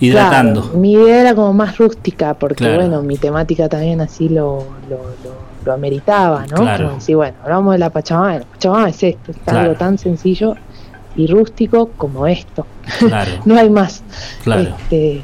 hidratando. 0.00 0.62
Claro, 0.62 0.78
mi 0.78 0.92
idea 0.92 1.20
era 1.20 1.34
como 1.34 1.52
más 1.52 1.76
rústica, 1.78 2.34
porque 2.34 2.74
bueno, 2.74 3.02
mi 3.02 3.16
temática 3.18 3.68
también 3.68 4.00
así 4.00 4.28
lo, 4.28 4.64
lo, 4.88 4.96
lo- 4.96 5.48
lo 5.64 5.72
ameritaba, 5.74 6.46
¿no? 6.46 6.56
Claro. 6.56 6.84
Como 6.86 6.98
decir, 6.98 7.16
bueno, 7.16 7.36
hablamos 7.42 7.72
de 7.74 7.78
la 7.78 7.90
Pachamama, 7.90 8.38
la 8.38 8.44
Pachamama 8.46 8.88
es 8.88 9.02
esto, 9.02 9.32
es 9.32 9.38
algo 9.52 9.74
tan 9.74 9.98
sencillo 9.98 10.54
y 11.16 11.26
rústico 11.26 11.90
como 11.96 12.26
esto, 12.26 12.64
Claro, 13.00 13.32
no 13.44 13.58
hay 13.58 13.68
más. 13.68 14.02
claro. 14.44 14.62
Este, 14.62 15.22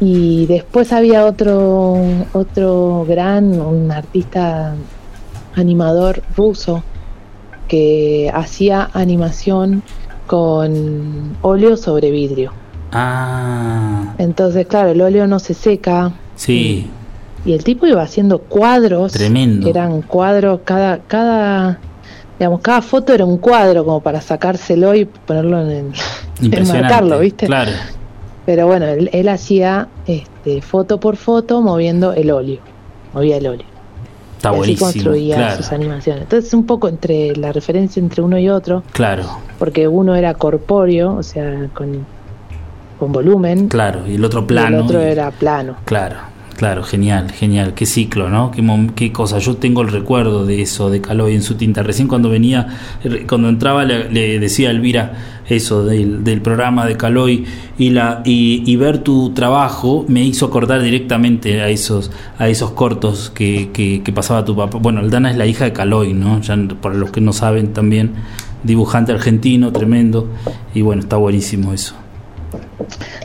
y 0.00 0.46
después 0.46 0.92
había 0.92 1.24
otro, 1.24 1.96
otro 2.32 3.04
gran, 3.08 3.58
un 3.60 3.90
artista 3.90 4.74
animador 5.54 6.22
ruso 6.36 6.82
que 7.68 8.30
hacía 8.34 8.90
animación 8.92 9.82
con 10.26 11.36
óleo 11.42 11.76
sobre 11.76 12.10
vidrio. 12.10 12.52
Ah, 12.92 14.14
Entonces, 14.18 14.66
claro, 14.66 14.90
el 14.90 15.00
óleo 15.00 15.26
no 15.26 15.38
se 15.38 15.54
seca. 15.54 16.12
sí, 16.36 16.88
Y 17.44 17.52
el 17.52 17.64
tipo 17.64 17.86
iba 17.86 18.02
haciendo 18.02 18.38
cuadros. 18.40 19.12
Tremendo. 19.12 19.64
que 19.64 19.70
eran 19.70 20.02
cuadros, 20.02 20.60
cada, 20.64 20.98
cada, 20.98 21.78
digamos, 22.38 22.60
cada 22.60 22.82
foto 22.82 23.12
era 23.12 23.24
un 23.24 23.38
cuadro 23.38 23.84
como 23.84 24.00
para 24.00 24.20
sacárselo 24.20 24.94
y 24.94 25.04
ponerlo 25.04 25.60
en 25.62 25.92
el, 26.42 26.52
enmarcarlo, 26.54 27.18
¿viste? 27.18 27.46
Claro, 27.46 27.72
Pero 28.46 28.66
bueno, 28.66 28.86
él, 28.86 29.10
él 29.12 29.28
hacía 29.28 29.88
este, 30.06 30.62
foto 30.62 30.98
por 31.00 31.16
foto 31.16 31.60
moviendo 31.62 32.12
el 32.14 32.30
óleo. 32.30 32.60
Movía 33.12 33.36
el 33.38 33.46
óleo. 33.48 33.66
está 34.36 34.48
y 34.48 34.52
así 34.52 34.58
buenísimo. 34.58 34.90
construía 34.92 35.36
Claro, 35.36 35.56
sus 35.56 35.72
animaciones. 35.72 36.22
Entonces, 36.22 36.54
un 36.54 36.64
poco 36.66 36.88
entre 36.88 37.34
la 37.36 37.50
referencia 37.52 38.00
entre 38.00 38.22
uno 38.22 38.38
y 38.38 38.48
otro, 38.48 38.82
claro, 38.92 39.24
porque 39.58 39.88
uno 39.88 40.14
era 40.14 40.34
corpóreo, 40.34 41.14
o 41.16 41.22
sea, 41.22 41.68
con, 41.74 42.06
con 43.00 43.10
volumen, 43.12 43.68
claro. 43.68 44.06
Y 44.06 44.14
el 44.14 44.24
otro 44.24 44.40
y 44.42 44.44
plano. 44.44 44.76
el 44.78 44.82
otro 44.84 45.02
y- 45.02 45.06
era 45.06 45.30
plano. 45.32 45.76
Claro, 45.84 46.16
claro, 46.56 46.82
genial, 46.82 47.30
genial. 47.30 47.74
Qué 47.74 47.86
ciclo, 47.86 48.28
¿no? 48.28 48.50
Qué, 48.50 48.62
qué 48.94 49.12
cosa. 49.12 49.38
Yo 49.38 49.56
tengo 49.56 49.82
el 49.82 49.88
recuerdo 49.88 50.44
de 50.44 50.62
eso, 50.62 50.90
de 50.90 51.00
Caloi 51.00 51.34
en 51.34 51.42
su 51.42 51.54
tinta. 51.54 51.82
Recién 51.82 52.08
cuando 52.08 52.28
venía, 52.28 52.66
eh, 53.04 53.24
cuando 53.28 53.48
entraba, 53.48 53.84
le, 53.84 54.38
decía 54.38 54.68
a 54.68 54.72
Elvira 54.72 55.42
eso 55.48 55.84
del, 55.84 56.24
del 56.24 56.40
programa 56.40 56.86
de 56.86 56.96
Caloi 56.96 57.44
y, 57.78 57.90
la, 57.90 58.22
y, 58.24 58.64
y 58.66 58.76
ver 58.76 58.98
tu 58.98 59.30
trabajo 59.32 60.04
me 60.08 60.24
hizo 60.24 60.46
acordar 60.46 60.82
directamente 60.82 61.60
a 61.60 61.68
esos, 61.68 62.10
a 62.38 62.48
esos 62.48 62.72
cortos 62.72 63.30
que, 63.30 63.70
que, 63.72 64.02
que 64.02 64.12
pasaba 64.12 64.44
tu 64.44 64.56
papá. 64.56 64.78
Bueno, 64.78 65.00
Aldana 65.00 65.30
es 65.30 65.36
la 65.36 65.46
hija 65.46 65.64
de 65.64 65.72
Caloi, 65.72 66.14
¿no? 66.14 66.40
Ya, 66.40 66.56
para 66.80 66.96
los 66.96 67.10
que 67.10 67.20
no 67.20 67.32
saben 67.32 67.72
también, 67.72 68.12
dibujante 68.64 69.12
argentino, 69.12 69.72
tremendo. 69.72 70.28
Y 70.74 70.82
bueno, 70.82 71.02
está 71.02 71.16
buenísimo 71.16 71.72
eso. 71.72 71.94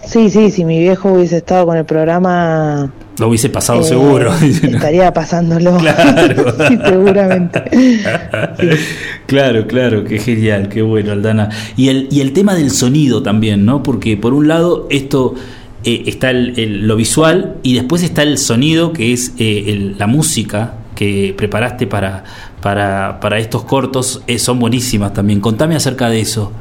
Sí, 0.05 0.29
sí, 0.29 0.51
si 0.51 0.65
mi 0.65 0.79
viejo 0.79 1.13
hubiese 1.13 1.37
estado 1.37 1.65
con 1.65 1.77
el 1.77 1.85
programa, 1.85 2.91
Lo 3.21 3.27
hubiese 3.29 3.49
pasado 3.49 3.79
eh, 3.81 3.83
seguro. 3.83 4.33
estaría 4.41 5.13
pasándolo. 5.13 5.77
Claro. 5.77 6.55
Sí, 6.67 6.77
seguramente. 6.85 7.61
Claro, 9.27 9.65
claro, 9.67 10.03
qué 10.03 10.19
genial, 10.19 10.67
qué 10.67 10.81
bueno, 10.81 11.11
Aldana. 11.13 11.49
Y 11.77 11.87
el, 11.89 12.07
y 12.11 12.19
el 12.21 12.33
tema 12.33 12.53
del 12.55 12.71
sonido 12.71 13.23
también, 13.23 13.65
¿no? 13.65 13.81
Porque 13.83 14.17
por 14.17 14.33
un 14.33 14.47
lado 14.47 14.87
esto 14.89 15.35
eh, 15.83 16.03
está 16.07 16.31
el- 16.31 16.59
el- 16.59 16.87
lo 16.87 16.95
visual 16.95 17.55
y 17.63 17.75
después 17.75 18.03
está 18.03 18.23
el 18.23 18.37
sonido, 18.37 18.91
que 18.91 19.13
es 19.13 19.33
eh, 19.37 19.65
el- 19.67 19.95
la 19.97 20.07
música 20.07 20.73
que 20.95 21.33
preparaste 21.37 21.87
para, 21.87 22.23
para, 22.61 23.19
para 23.21 23.39
estos 23.39 23.63
cortos, 23.63 24.21
eh, 24.27 24.37
son 24.37 24.59
buenísimas 24.59 25.13
también. 25.13 25.39
Contame 25.39 25.75
acerca 25.75 26.09
de 26.09 26.19
eso. 26.19 26.51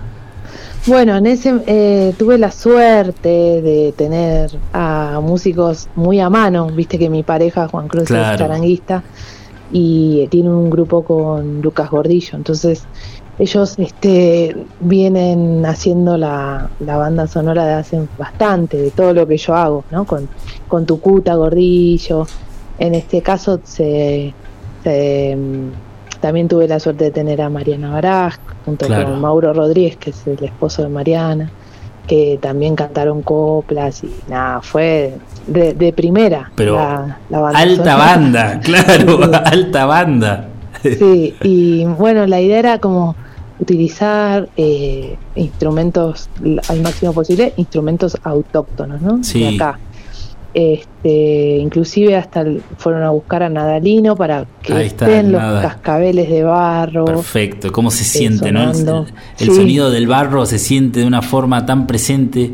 Bueno, 0.87 1.16
en 1.16 1.27
ese 1.27 1.61
eh, 1.66 2.14
tuve 2.19 2.38
la 2.38 2.51
suerte 2.51 3.29
de 3.29 3.93
tener 3.97 4.51
a 4.73 5.21
músicos 5.23 5.88
muy 5.95 6.21
a 6.21 6.31
mano. 6.31 6.69
Viste 6.69 6.99
que 6.99 7.11
mi 7.11 7.23
pareja 7.23 7.69
Juan 7.69 7.87
Cruz 7.88 8.05
Claro. 8.05 8.33
es 8.33 8.38
charanguista 8.38 9.03
y 9.73 10.27
tiene 10.29 10.49
un 10.49 10.71
grupo 10.71 11.03
con 11.05 11.61
Lucas 11.61 11.90
Gordillo. 11.90 12.37
Entonces 12.37 12.85
ellos 13.38 13.79
este, 13.79 14.57
vienen 14.81 15.64
haciendo 15.66 16.16
la, 16.16 16.71
la 16.81 16.97
banda 16.97 17.27
sonora 17.27 17.66
de 17.66 17.75
hace 17.75 18.01
bastante, 18.19 18.77
de 18.79 18.90
todo 18.90 19.12
lo 19.12 19.27
que 19.27 19.37
yo 19.37 19.55
hago, 19.55 19.85
¿no? 19.90 20.05
Con, 20.07 20.29
con 20.66 20.87
Tucuta, 20.87 21.35
Gordillo. 21.35 22.27
En 22.79 22.95
este 22.95 23.21
caso 23.21 23.61
se, 23.64 24.33
se, 24.83 25.37
también 26.21 26.49
tuve 26.49 26.69
la 26.69 26.79
suerte 26.81 27.05
de 27.05 27.11
tener 27.11 27.41
a 27.43 27.49
Mariana 27.49 27.91
Baraj 27.93 28.37
junto 28.65 28.87
Claro. 28.87 29.11
con 29.11 29.21
Mauro 29.21 29.53
Rodríguez, 29.53 29.97
que 29.97 30.11
es 30.11 30.27
el 30.27 30.43
esposo 30.45 30.83
de 30.83 30.89
Mariana, 30.89 31.51
eh, 32.09 32.39
también 32.43 32.75
cantaron 32.77 33.23
coplas 33.23 34.03
y 34.05 34.11
nada, 34.29 34.61
fue 34.63 35.15
de, 35.47 35.75
de 35.75 35.93
primera. 35.93 36.51
Pero 36.57 36.75
la- 36.77 37.19
la 37.31 37.41
banda 37.41 37.59
alta 37.61 37.77
sonora. 37.77 37.97
banda, 37.97 38.61
claro, 38.65 39.21
alta 39.45 39.87
banda. 39.87 40.49
Sí, 40.83 41.35
y 41.43 41.85
bueno, 41.85 42.27
la 42.27 42.41
idea 42.41 42.59
era 42.59 42.79
como 42.79 43.15
utilizar 43.59 44.49
eh, 44.57 45.17
instrumentos 45.35 46.29
al 46.69 46.81
máximo 46.81 47.13
posible, 47.13 47.53
instrumentos 47.57 48.17
autóctonos, 48.25 49.03
¿no? 49.03 49.23
Sí. 49.23 49.41
De 49.41 49.57
acá. 49.57 49.79
Este, 50.53 51.59
inclusive 51.59 52.17
hasta 52.17 52.45
fueron 52.77 53.03
a 53.05 53.11
buscar 53.11 53.43
a 53.45 53.49
Nadalino 53.49 54.17
para 54.17 54.47
que 54.63 54.85
está, 54.87 55.07
estén 55.07 55.31
los 55.33 55.41
Nada. 55.41 55.63
cascabeles 55.63 56.29
de 56.29 56.43
barro. 56.43 57.05
Perfecto, 57.05 57.71
cómo 57.71 57.91
se 57.93 58.03
siente, 58.05 58.51
¿no? 58.51 58.71
El, 58.71 58.75
sonando. 58.75 59.07
el 59.39 59.47
Sí. 59.51 59.55
sonido 59.55 59.91
del 59.91 60.07
barro 60.09 60.45
se 60.47 60.59
siente 60.59 61.01
de 61.01 61.07
una 61.07 61.23
forma 61.23 61.65
tan 61.67 61.87
presente. 61.87 62.53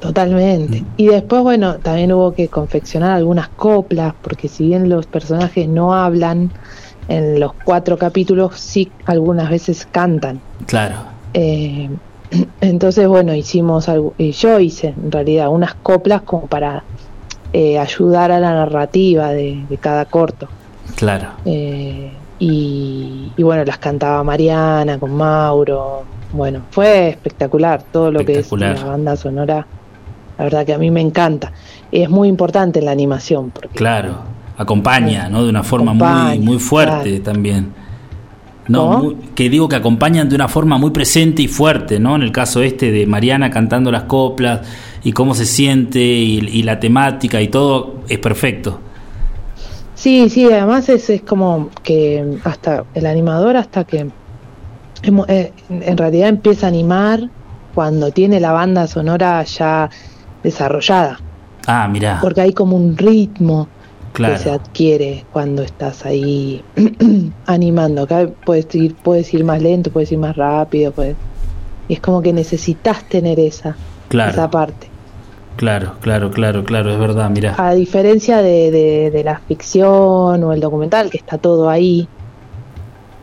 Totalmente. 0.00 0.80
Mm. 0.80 0.86
Y 0.96 1.06
después, 1.06 1.42
bueno, 1.42 1.76
también 1.76 2.12
hubo 2.12 2.32
que 2.32 2.48
confeccionar 2.48 3.12
algunas 3.12 3.48
coplas, 3.48 4.14
porque 4.20 4.48
si 4.48 4.66
bien 4.66 4.88
los 4.88 5.06
personajes 5.06 5.68
no 5.68 5.94
hablan, 5.94 6.50
en 7.08 7.38
los 7.40 7.52
cuatro 7.64 7.98
capítulos 7.98 8.58
sí 8.58 8.90
algunas 9.06 9.50
veces 9.50 9.86
cantan. 9.90 10.40
Claro, 10.66 10.96
Eh, 11.34 11.88
entonces, 12.60 13.06
bueno, 13.08 13.34
hicimos 13.34 13.88
algo, 13.88 14.14
y 14.18 14.32
yo 14.32 14.58
hice 14.60 14.88
en 14.88 15.12
realidad 15.12 15.48
unas 15.48 15.74
coplas 15.74 16.22
como 16.22 16.46
para 16.46 16.84
eh, 17.52 17.78
ayudar 17.78 18.32
a 18.32 18.40
la 18.40 18.52
narrativa 18.54 19.30
de, 19.30 19.64
de 19.68 19.76
cada 19.78 20.04
corto. 20.06 20.48
claro. 20.96 21.28
Eh, 21.44 22.12
y, 22.38 23.30
y 23.36 23.42
bueno, 23.44 23.64
las 23.64 23.78
cantaba 23.78 24.24
Mariana 24.24 24.98
con 24.98 25.14
Mauro. 25.14 26.02
Bueno, 26.32 26.62
fue 26.70 27.10
espectacular 27.10 27.84
todo 27.92 28.10
lo 28.10 28.24
que 28.24 28.40
es 28.40 28.50
la 28.52 28.74
banda 28.84 29.14
sonora. 29.14 29.64
La 30.38 30.44
verdad 30.44 30.66
que 30.66 30.74
a 30.74 30.78
mí 30.78 30.90
me 30.90 31.00
encanta. 31.00 31.52
Es 31.92 32.10
muy 32.10 32.26
importante 32.26 32.80
en 32.80 32.86
la 32.86 32.90
animación. 32.90 33.50
Porque 33.50 33.68
Claro, 33.68 34.16
acompaña, 34.56 35.28
¿no? 35.28 35.44
De 35.44 35.50
una 35.50 35.62
forma 35.62 35.92
muy, 35.92 36.40
muy 36.40 36.58
fuerte 36.58 37.20
claro. 37.20 37.22
también. 37.22 37.72
No, 38.68 39.14
que 39.34 39.48
digo 39.50 39.68
que 39.68 39.76
acompañan 39.76 40.28
de 40.28 40.36
una 40.36 40.46
forma 40.48 40.78
muy 40.78 40.90
presente 40.90 41.42
y 41.42 41.48
fuerte, 41.48 41.98
¿no? 41.98 42.14
En 42.16 42.22
el 42.22 42.30
caso 42.30 42.62
este 42.62 42.92
de 42.92 43.06
Mariana 43.06 43.50
cantando 43.50 43.90
las 43.90 44.04
coplas 44.04 44.60
y 45.02 45.12
cómo 45.12 45.34
se 45.34 45.46
siente 45.46 46.00
y, 46.00 46.38
y 46.38 46.62
la 46.62 46.78
temática 46.78 47.40
y 47.40 47.48
todo 47.48 47.96
es 48.08 48.18
perfecto. 48.18 48.78
Sí, 49.94 50.28
sí, 50.30 50.44
además 50.50 50.88
es, 50.88 51.10
es 51.10 51.22
como 51.22 51.70
que 51.82 52.38
hasta 52.44 52.84
el 52.94 53.06
animador, 53.06 53.56
hasta 53.56 53.84
que 53.84 54.06
emo- 55.02 55.26
eh, 55.28 55.52
en 55.68 55.96
realidad 55.96 56.28
empieza 56.28 56.66
a 56.66 56.68
animar 56.70 57.28
cuando 57.74 58.10
tiene 58.10 58.40
la 58.40 58.52
banda 58.52 58.86
sonora 58.86 59.42
ya 59.44 59.90
desarrollada, 60.42 61.20
Ah, 61.66 61.88
mirá, 61.88 62.18
porque 62.20 62.40
hay 62.40 62.52
como 62.52 62.76
un 62.76 62.96
ritmo 62.96 63.68
que 64.12 64.36
se 64.38 64.50
adquiere 64.50 65.26
cuando 65.30 65.62
estás 65.62 66.04
ahí 66.06 66.64
animando. 67.46 68.02
Acá 68.02 68.28
puedes 68.44 68.72
ir, 68.74 68.96
puedes 68.96 69.32
ir 69.34 69.44
más 69.44 69.60
lento, 69.62 69.90
puedes 69.92 70.12
ir 70.12 70.18
más 70.18 70.36
rápido, 70.36 70.92
puedes... 70.92 71.16
y 71.88 71.94
es 71.94 72.00
como 72.00 72.22
que 72.22 72.32
necesitas 72.32 73.08
tener 73.08 73.40
esa, 73.40 73.80
esa 74.30 74.50
parte. 74.50 74.94
claro, 75.56 75.98
claro, 76.00 76.30
claro, 76.30 76.64
claro, 76.64 76.92
es 76.92 76.98
verdad, 76.98 77.30
mirá. 77.30 77.54
A 77.58 77.74
diferencia 77.74 78.38
de, 78.42 78.70
de- 78.70 79.10
de 79.10 79.24
la 79.24 79.38
ficción 79.40 80.42
o 80.44 80.52
el 80.52 80.60
documental, 80.60 81.10
que 81.10 81.18
está 81.18 81.38
todo 81.38 81.68
ahí, 81.70 82.10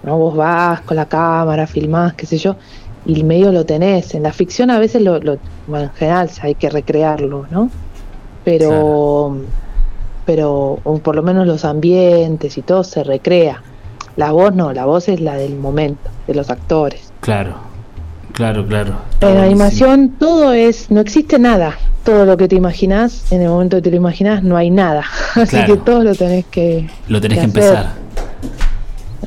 ¿no? 0.03 0.17
Vos 0.17 0.35
vas 0.35 0.81
con 0.83 0.97
la 0.97 1.07
cámara, 1.07 1.67
filmás, 1.67 2.13
qué 2.15 2.25
sé 2.25 2.37
yo, 2.37 2.57
y 3.05 3.15
el 3.19 3.23
medio 3.25 3.51
lo 3.51 3.65
tenés. 3.65 4.13
En 4.15 4.23
la 4.23 4.33
ficción 4.33 4.69
a 4.71 4.79
veces, 4.79 5.01
lo, 5.01 5.19
lo- 5.19 5.37
bueno, 5.65 5.85
en 5.87 5.93
general 5.93 6.29
hay 6.41 6.55
que 6.55 6.69
recrearlo, 6.69 7.47
¿no? 7.49 7.75
Pero, 8.43 9.51
pero 10.29 10.77
o 10.83 10.99
por 10.99 11.15
lo 11.15 11.23
menos 11.23 11.47
los 11.47 11.65
ambientes 11.65 12.55
y 12.55 12.61
todo 12.61 12.83
se 12.83 13.03
recrea. 13.03 13.63
La 14.15 14.31
voz 14.31 14.53
no, 14.53 14.71
la 14.73 14.85
voz 14.85 15.09
es 15.09 15.19
la 15.21 15.33
del 15.33 15.55
momento, 15.55 16.07
de 16.27 16.35
los 16.35 16.51
actores. 16.51 17.11
Claro, 17.19 17.55
claro, 18.33 18.67
claro. 18.67 18.93
En 19.21 19.33
la 19.33 19.43
animación 19.45 20.09
todo 20.19 20.53
es, 20.53 20.91
no 20.91 21.01
existe 21.01 21.39
nada. 21.39 21.73
Todo 22.03 22.25
lo 22.27 22.37
que 22.37 22.47
te 22.47 22.55
imaginas, 22.55 23.31
en 23.31 23.41
el 23.41 23.49
momento 23.49 23.77
que 23.77 23.81
te 23.81 23.89
lo 23.89 23.97
imaginas, 23.97 24.43
no 24.43 24.55
hay 24.55 24.69
nada. 24.69 25.03
Así 25.35 25.47
Claro. 25.55 25.73
que 25.73 25.79
todo 25.81 26.03
lo 26.03 26.13
tenés 26.13 26.45
que, 26.45 26.87
Lo 27.07 27.19
tenés 27.19 27.39
que 27.39 27.45
empezar. 27.45 27.93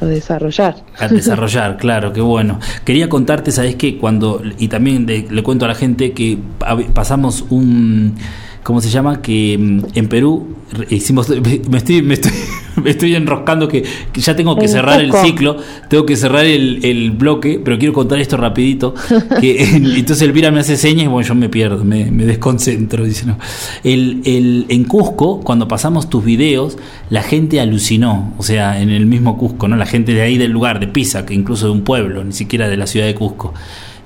o 0.01 0.07
desarrollar. 0.07 0.77
A 1.01 1.09
desarrollar, 1.09 1.77
claro, 1.85 2.13
qué 2.13 2.21
bueno. 2.21 2.61
Quería 2.85 3.09
contarte, 3.09 3.51
¿sabes 3.51 3.75
qué? 3.75 3.99
Cuando, 3.99 4.41
y 4.57 4.69
también 4.69 5.05
le, 5.07 5.27
le 5.29 5.43
cuento 5.43 5.65
a 5.65 5.69
la 5.69 5.75
gente 5.75 6.13
que 6.13 6.39
pa- 6.59 6.79
pasamos 6.95 7.45
un, 7.51 8.15
¿cómo 8.63 8.81
se 8.81 8.91
llama? 8.91 9.21
Que 9.21 9.59
mm, 9.59 9.81
en 9.95 10.09
Perú 10.09 10.57
hicimos, 10.89 11.29
me 11.71 11.79
estoy, 11.79 12.03
me 12.03 12.15
estoy, 12.15 12.33
me 12.83 12.91
estoy 12.91 13.15
enroscando 13.15 13.69
que, 13.69 13.85
que 14.13 14.21
ya 14.21 14.35
tengo 14.35 14.57
que 14.57 14.69
cerrar 14.69 15.01
el 15.01 15.13
ciclo, 15.13 15.57
tengo 15.89 16.07
que 16.07 16.17
cerrar 16.17 16.45
el, 16.45 16.85
el 16.85 17.11
bloque, 17.11 17.61
pero 17.63 17.79
quiero 17.79 17.93
contar 17.93 18.19
esto 18.19 18.37
rapidito. 18.37 18.95
Que, 19.41 19.63
entonces 19.75 20.23
Elvira 20.23 20.51
me 20.51 20.61
hace 20.61 20.77
señas 20.77 21.05
y 21.05 21.09
bueno, 21.09 21.29
yo 21.29 21.35
me 21.35 21.49
pierdo, 21.49 21.85
me, 21.85 22.11
me 22.11 22.25
desconcentro. 22.25 23.05
Dice, 23.05 23.27
no. 23.27 23.39
el, 23.85 24.23
el, 24.25 24.67
en 24.69 24.85
Cusco, 24.85 25.41
cuando 25.41 25.69
pasamos 25.69 26.09
tus 26.09 26.25
videos, 26.25 26.79
la 27.11 27.23
gente 27.23 27.61
alucinó, 27.61 28.35
o 28.39 28.43
sea, 28.43 28.81
en 28.81 28.91
el 28.91 29.07
mismo 29.07 29.37
Cusco, 29.37 29.69
¿no? 29.69 29.77
La 29.77 29.87
gente 29.87 30.15
de 30.15 30.23
ahí 30.23 30.39
del 30.39 30.53
lugar, 30.53 30.81
de 30.81 30.89
Pisa, 30.89 31.27
que 31.27 31.35
incluso 31.35 31.67
de 31.67 31.73
un 31.73 31.83
pueblo, 31.83 32.25
ni 32.25 32.33
siquiera 32.33 32.69
de 32.69 32.77
la 32.77 32.87
ciudad 32.87 33.07
de 33.07 33.15
Cusco. 33.15 33.55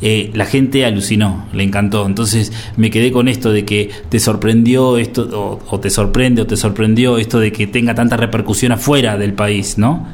Eh, 0.03 0.31
la 0.35 0.45
gente 0.45 0.85
alucinó, 0.85 1.47
le 1.53 1.63
encantó. 1.63 2.05
Entonces 2.07 2.53
me 2.77 2.91
quedé 2.91 3.11
con 3.13 3.29
esto 3.29 3.51
de 3.51 3.65
que 3.65 3.91
te 4.11 4.19
sorprendió 4.19 4.99
esto, 4.99 5.29
o, 5.33 5.59
o 5.75 5.81
te 5.81 5.89
sorprende 5.91 6.43
o 6.43 6.47
te 6.47 6.57
sorprendió 6.57 7.17
esto 7.19 7.39
de 7.41 7.51
que 7.53 7.67
tenga 7.67 7.95
tanta 7.95 8.17
repercusión 8.17 8.73
afuera 8.73 9.17
del 9.17 9.33
país, 9.33 9.79
¿no? 9.79 10.07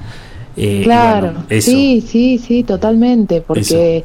Eh, 0.56 0.82
Claro, 0.84 1.26
bueno, 1.32 1.44
eso. 1.48 1.70
sí, 1.70 2.00
sí, 2.06 2.38
sí, 2.38 2.62
totalmente, 2.62 3.40
porque 3.40 4.04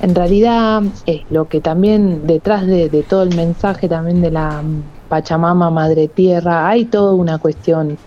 en 0.00 0.14
realidad 0.14 0.82
es 1.04 1.20
lo 1.30 1.48
que 1.48 1.60
también 1.60 2.26
detrás 2.26 2.66
de, 2.66 2.88
de 2.88 3.02
todo 3.02 3.22
el 3.24 3.34
mensaje 3.34 3.88
también 3.88 4.22
de 4.22 4.30
la 4.30 4.62
Pachamama 5.08 5.68
Madre 5.70 6.08
Tierra, 6.08 6.68
hay 6.68 6.84
toda 6.86 7.12
una 7.12 7.38
cuestión 7.38 7.98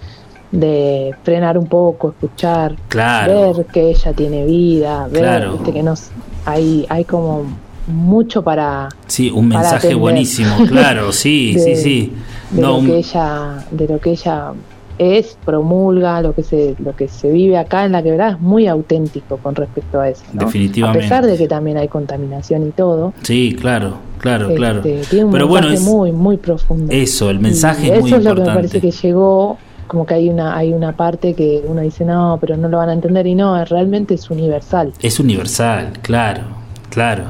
de 0.51 1.13
frenar 1.23 1.57
un 1.57 1.67
poco, 1.67 2.09
escuchar, 2.11 2.75
Claro. 2.87 3.53
ver 3.53 3.65
que 3.67 3.89
ella 3.89 4.13
tiene 4.13 4.45
vida, 4.45 5.07
ver 5.11 5.21
Claro. 5.21 5.59
que 5.63 5.83
nos 5.83 6.09
hay 6.45 6.85
hay 6.89 7.05
como 7.05 7.43
mucho 7.87 8.41
para 8.43 8.89
Sí, 9.07 9.29
un 9.29 9.49
para 9.49 9.61
mensaje 9.61 9.77
atender. 9.87 9.97
buenísimo, 9.97 10.55
claro, 10.67 11.11
sí, 11.11 11.53
sí, 11.57 11.69
de- 11.71 11.75
sí. 11.75 12.13
de 12.51 12.61
No, 12.61 12.67
lo 12.69 12.77
un- 12.77 12.85
que 12.87 12.97
ella 12.97 13.65
de 13.71 13.87
lo 13.87 13.99
que 13.99 14.11
ella 14.11 14.51
es 14.99 15.37
promulga 15.43 16.21
lo 16.21 16.33
que 16.35 16.43
se 16.43 16.75
lo 16.77 16.95
que 16.95 17.07
se 17.07 17.31
vive 17.31 17.57
acá 17.57 17.83
en 17.83 17.93
la 17.93 18.03
quebrada 18.03 18.33
es 18.33 18.39
muy 18.39 18.67
auténtico 18.67 19.37
con 19.37 19.55
respecto 19.55 19.99
a 19.99 20.07
eso 20.07 20.23
¿no? 20.33 20.41
Definitivamente. 20.45 20.99
a 20.99 21.01
pesar 21.01 21.25
de 21.25 21.35
que 21.35 21.47
también 21.47 21.77
hay 21.77 21.87
contaminación 21.87 22.67
y 22.67 22.71
todo 22.71 23.11
Sí, 23.23 23.55
claro, 23.59 23.95
claro, 24.19 24.45
este, 24.45 24.55
claro. 24.55 24.81
tiene 25.09 25.25
un 25.25 25.31
Pero 25.31 25.47
bueno, 25.47 25.67
mensaje 25.69 25.83
es 25.87 25.93
muy 25.93 26.11
muy 26.11 26.37
profundo 26.37 26.93
eso, 26.93 27.29
el 27.31 27.39
mensaje 27.39 27.87
Y 27.87 27.89
es 27.89 27.93
eso 27.97 28.01
muy 28.01 28.13
es 28.13 28.17
lo 28.17 28.21
que 28.21 28.41
me 28.41 28.47
importante. 28.47 28.69
parece 28.69 28.81
que 28.81 28.91
llegó 28.91 29.57
como 29.87 30.05
que 30.05 30.13
hay 30.13 30.29
una 30.29 30.57
hay 30.57 30.73
una 30.73 30.95
parte 30.95 31.33
que 31.33 31.63
uno 31.65 31.81
dice 31.81 32.05
no 32.05 32.37
pero 32.39 32.57
no 32.57 32.67
lo 32.69 32.77
van 32.77 32.89
a 32.89 32.93
entender 32.93 33.27
y 33.27 33.35
no 33.35 33.63
realmente 33.65 34.13
es 34.15 34.29
universal. 34.29 34.93
Es 35.01 35.19
universal, 35.19 35.93
claro, 36.01 36.43
claro, 36.89 37.25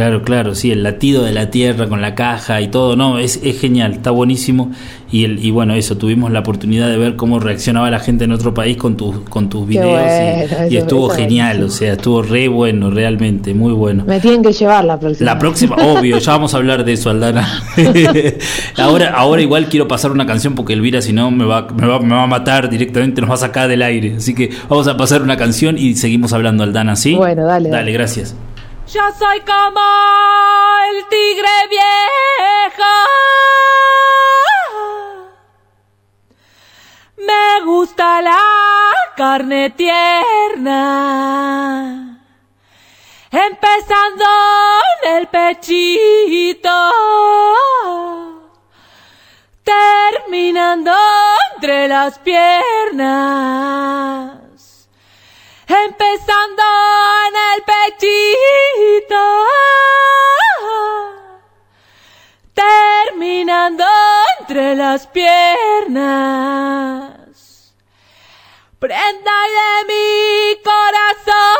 claro, 0.00 0.22
claro, 0.22 0.54
sí, 0.54 0.70
el 0.72 0.82
latido 0.82 1.22
de 1.24 1.32
la 1.32 1.50
tierra 1.50 1.88
con 1.88 2.00
la 2.00 2.14
caja 2.14 2.60
y 2.62 2.68
todo, 2.68 2.96
no, 2.96 3.18
es, 3.18 3.38
es 3.42 3.60
genial, 3.60 3.92
está 3.92 4.10
buenísimo 4.10 4.70
y 5.12 5.24
el, 5.24 5.44
y 5.44 5.50
bueno, 5.50 5.74
eso, 5.74 5.96
tuvimos 5.96 6.30
la 6.30 6.40
oportunidad 6.40 6.88
de 6.88 6.96
ver 6.96 7.16
cómo 7.16 7.38
reaccionaba 7.40 7.90
la 7.90 7.98
gente 7.98 8.24
en 8.24 8.32
otro 8.32 8.54
país 8.54 8.76
con 8.76 8.96
tus 8.96 9.20
con 9.28 9.48
tus 9.48 9.66
videos 9.66 9.84
y- 9.88 9.90
bueno, 9.90 10.38
y, 10.70 10.76
eso- 10.76 10.78
estuvo 10.78 11.08
genial, 11.10 11.62
o 11.64 11.68
sea, 11.68 11.92
estuvo 11.94 12.22
re 12.22 12.48
bueno, 12.48 12.90
realmente, 12.90 13.52
muy 13.54 13.72
bueno. 13.72 14.04
me 14.06 14.20
tienen 14.20 14.42
que 14.42 14.52
llevar 14.52 14.84
la 14.84 14.98
próxima 14.98 15.32
La 15.32 15.38
próxima, 15.38 15.76
obvio, 15.76 16.18
ya 16.18 16.32
vamos 16.32 16.54
a 16.54 16.56
hablar 16.56 16.84
de 16.84 16.92
eso, 16.94 17.10
Aldana. 17.10 17.46
ahora, 18.78 19.10
ahora 19.14 19.42
igual 19.42 19.66
quiero 19.66 19.86
pasar 19.88 20.12
una 20.12 20.26
canción 20.26 20.54
porque 20.54 20.72
Elvira, 20.72 21.02
si 21.02 21.12
no, 21.12 21.30
me 21.30 21.44
va, 21.44 21.66
me, 21.76 21.86
va, 21.86 22.00
me 22.00 22.14
va 22.14 22.22
a 22.22 22.26
matar 22.26 22.70
directamente, 22.70 23.20
nos 23.20 23.30
va 23.30 23.34
a 23.34 23.38
sacar 23.38 23.68
del 23.68 23.82
aire. 23.82 24.14
Así 24.16 24.34
que 24.34 24.50
vamos 24.68 24.86
a 24.88 24.96
pasar 24.96 25.22
una 25.22 25.36
canción 25.36 25.76
y 25.78 25.94
seguimos 25.96 26.32
hablando, 26.32 26.62
Aldana, 26.62 26.96
¿sí? 26.96 27.14
Bueno, 27.14 27.44
dale, 27.46 27.68
Dale, 27.68 27.78
dale. 27.80 27.92
gracias. 27.92 28.34
Yo 28.92 29.02
soy 29.16 29.40
como 29.42 29.80
el 30.90 31.06
tigre 31.06 31.48
viejo. 31.70 32.92
Me 37.18 37.60
gusta 37.64 38.20
la 38.20 38.40
carne 39.16 39.70
tierna. 39.70 40.74
Empezando 43.30 44.24
en 45.04 45.18
el 45.18 45.28
pechito. 45.28 46.90
Terminando 49.62 50.92
entre 51.54 51.86
las 51.86 52.18
piernas 52.18 53.60
empezando 55.70 56.62
en 57.28 57.34
el 57.52 57.62
pechito, 57.62 59.24
terminando 62.54 63.84
entre 64.40 64.74
las 64.74 65.06
piernas, 65.06 66.02
prenda 68.78 69.32
de 69.56 69.84
mi 69.86 70.60
corazón, 70.64 71.56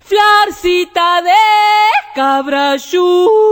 florcita 0.00 1.22
de 1.22 1.34
cabrayullo, 2.14 3.42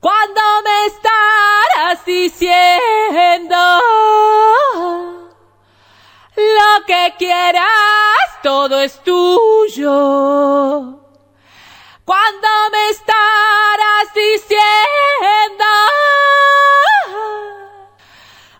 cuando 0.00 0.42
me 0.64 0.86
estás 0.86 1.51
estarás 1.72 2.04
diciendo 2.04 3.56
lo 6.36 6.86
que 6.86 7.14
quieras, 7.18 7.66
todo 8.42 8.80
es 8.80 9.02
tuyo. 9.02 10.98
Cuando 12.04 12.48
me 12.72 12.90
estarás 12.90 14.14
diciendo 14.14 15.64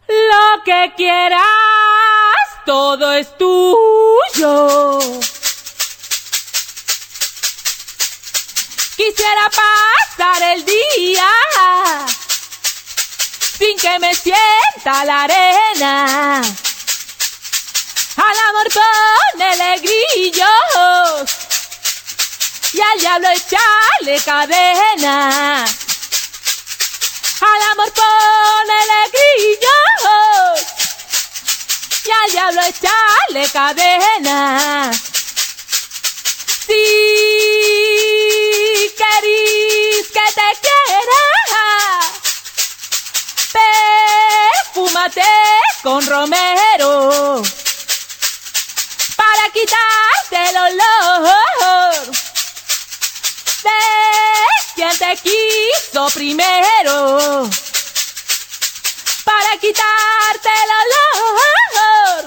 lo 0.08 0.62
que 0.64 0.92
quieras, 0.96 1.42
todo 2.64 3.12
es 3.12 3.36
tuyo. 3.36 4.98
Quisiera 8.96 9.50
pasar 9.50 10.42
el 10.54 10.64
día 10.64 11.28
sin 13.62 13.78
que 13.78 13.98
me 14.00 14.12
sienta 14.14 15.04
la 15.04 15.22
arena. 15.22 16.42
Al 18.16 18.38
amor 18.48 18.68
ponele 18.78 19.78
grillos 19.78 21.30
y 22.72 22.80
al 22.80 22.98
diablo 22.98 23.28
echarle 23.28 24.20
cadena. 24.24 25.64
Al 27.50 27.62
amor 27.72 27.92
ponele 28.00 29.00
grillos 29.14 30.60
y 32.04 32.10
al 32.10 32.30
diablo 32.32 32.62
echarle 32.62 33.48
cadena. 33.52 34.90
Con 45.82 46.06
romero 46.06 47.42
para 49.16 49.50
quitarte 49.52 50.50
el 50.50 50.56
olor 50.56 52.06
de 53.64 53.70
quien 54.74 54.96
te 54.98 55.16
quiso 55.16 56.08
primero. 56.14 57.50
Para 59.24 59.56
quitarte 59.60 60.48
el 60.64 60.70
olor 60.82 62.24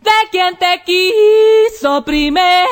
de 0.00 0.28
quien 0.30 0.58
te 0.58 0.82
quiso 0.84 2.02
primero. 2.04 2.66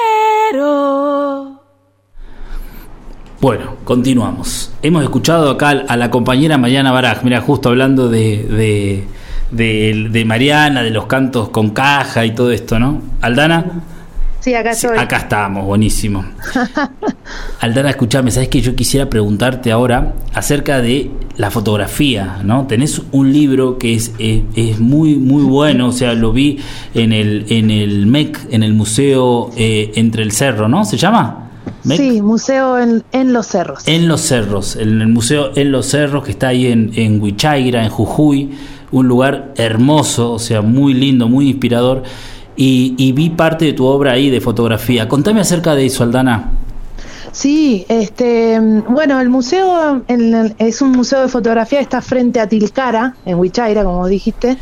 Bueno, 3.45 3.77
continuamos. 3.85 4.73
Hemos 4.81 5.03
escuchado 5.03 5.51
acá 5.51 5.69
a 5.87 5.99
la 5.99 6.11
compañera 6.11 6.57
Mariana 6.57 6.93
Baraj, 6.93 7.25
mira, 7.25 7.43
justo 7.43 7.69
hablando 7.69 8.09
de, 8.09 8.39
de, 8.43 9.05
de- 9.51 10.09
de 10.11 10.25
Mariana, 10.25 10.83
de 10.83 10.89
los 10.89 11.05
cantos 11.05 11.51
con 11.51 11.69
caja 11.69 12.25
y 12.25 12.31
todo 12.35 12.51
esto, 12.51 12.79
¿no? 12.79 13.03
Aldana, 13.21 13.83
Sí, 14.41 14.55
acá 14.55 14.73
Sí, 14.73 14.87
estoy. 14.87 14.99
acá 14.99 15.17
estamos, 15.19 15.67
buenísimo. 15.67 16.25
Aldana, 17.61 17.91
escuchame, 17.91 18.31
¿sabes 18.31 18.49
que 18.49 18.63
yo 18.63 18.75
quisiera 18.75 19.11
preguntarte 19.11 19.71
ahora 19.71 20.15
acerca 20.33 20.81
de 20.81 21.11
la 21.37 21.51
fotografía, 21.51 22.39
¿no? 22.45 22.67
Tenés 22.67 23.03
un 23.13 23.31
libro 23.31 23.77
que 23.79 23.93
es, 23.93 24.13
es, 24.19 24.41
es 24.57 24.81
muy, 24.81 25.17
muy 25.17 25.43
bueno, 25.43 25.89
o 25.89 25.93
sea, 25.93 26.15
lo 26.15 26.33
vi 26.33 26.61
en 26.95 27.13
el, 27.13 27.45
en 27.51 27.71
el 27.71 28.07
MEC, 28.07 28.39
en 28.51 28.63
el 28.63 28.73
Museo 28.73 29.51
eh, 29.55 29.93
Entre 29.97 30.23
el 30.23 30.33
Cerro, 30.33 30.67
¿no? 30.67 30.87
¿Se 30.87 30.97
llama? 30.97 31.44
MEC. 31.85 31.99
Sí, 31.99 32.23
museo 32.23 32.79
en, 32.79 33.03
en 33.13 33.33
los 33.33 33.47
cerros. 33.47 33.87
En 33.87 34.09
los 34.09 34.21
cerros, 34.23 34.77
en 34.77 35.01
el 35.01 35.09
museo 35.09 35.51
En 35.55 35.71
los 35.73 35.87
Cerros 35.87 36.25
que 36.25 36.31
está 36.33 36.49
ahí 36.49 36.67
en, 36.67 36.91
en 36.95 37.21
Huichaira, 37.21 37.85
en 37.85 37.91
Jujuy, 37.91 38.51
un 38.93 39.07
lugar 39.09 39.53
hermoso, 39.57 40.33
o 40.33 40.39
sea, 40.39 40.63
muy 40.63 40.95
lindo, 40.95 41.29
muy 41.29 41.49
inspirador. 41.51 42.03
Y, 42.57 42.95
y 42.99 43.13
vi 43.13 43.31
parte 43.31 43.65
de 43.65 43.73
tu 43.73 43.85
obra 43.85 44.13
ahí 44.13 44.31
de 44.31 44.41
fotografía. 44.41 45.09
Contame 45.09 45.41
acerca 45.41 45.75
de 45.75 45.87
eso, 45.87 46.05
Aldana. 46.05 46.51
Sí, 47.33 47.85
este, 47.89 48.61
bueno, 48.89 49.21
el 49.21 49.29
museo 49.29 50.03
el- 50.07 50.55
es 50.59 50.81
un 50.81 50.93
museo 50.93 51.21
de 51.23 51.29
fotografía, 51.29 51.81
está 51.81 52.01
frente 52.01 52.39
a 52.39 52.49
Tilcara, 52.49 53.17
en 53.27 53.39
Huichaira, 53.39 53.83
como 53.83 54.07
dijiste, 54.07 54.57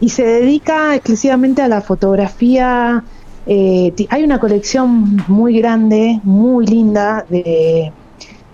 y 0.00 0.08
se 0.08 0.24
dedica 0.24 0.94
exclusivamente 0.94 1.60
a 1.60 1.68
la 1.68 1.82
fotografía. 1.82 3.04
Eh, 3.46 3.92
hay 4.08 4.22
una 4.22 4.38
colección 4.38 5.22
muy 5.28 5.58
grande, 5.58 6.20
muy 6.22 6.66
linda 6.66 7.24
de, 7.28 7.92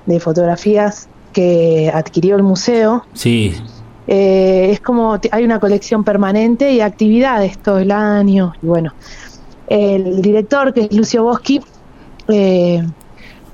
de 0.07 0.20
fotografías 0.20 1.09
que 1.33 1.90
adquirió 1.92 2.37
el 2.37 2.42
museo. 2.42 3.05
Sí, 3.12 3.55
Eh, 4.11 4.70
es 4.72 4.81
como 4.81 5.20
hay 5.31 5.44
una 5.44 5.61
colección 5.61 6.03
permanente 6.03 6.72
y 6.72 6.81
actividades 6.81 7.59
todo 7.59 7.79
el 7.79 7.90
año. 7.90 8.55
Y 8.62 8.66
bueno, 8.66 8.94
el 9.66 10.22
director, 10.22 10.72
que 10.72 10.85
es 10.85 10.92
Lucio 10.96 11.24
Boschi, 11.24 11.61
eh, 12.29 12.83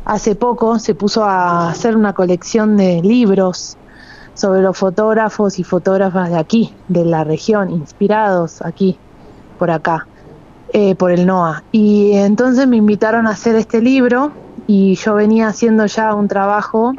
hace 0.04 0.36
poco 0.36 0.78
se 0.78 0.94
puso 0.94 1.24
a 1.24 1.70
hacer 1.70 1.96
una 1.96 2.12
colección 2.12 2.76
de 2.76 3.02
libros 3.02 3.76
sobre 4.34 4.62
los 4.62 4.78
fotógrafos 4.78 5.58
y 5.58 5.64
fotógrafas 5.64 6.30
de 6.30 6.38
aquí, 6.38 6.72
de 6.86 7.04
la 7.04 7.24
región, 7.24 7.70
inspirados 7.70 8.62
aquí, 8.62 8.96
por 9.58 9.72
acá, 9.72 10.06
eh, 10.76 10.96
por 10.96 11.12
el 11.12 11.24
NOA. 11.24 11.62
Y 11.70 12.14
entonces 12.14 12.66
me 12.66 12.76
invitaron 12.76 13.28
a 13.28 13.30
hacer 13.30 13.54
este 13.54 13.80
libro 13.80 14.32
y 14.66 14.96
yo 14.96 15.14
venía 15.14 15.46
haciendo 15.46 15.86
ya 15.86 16.12
un 16.16 16.26
trabajo 16.26 16.94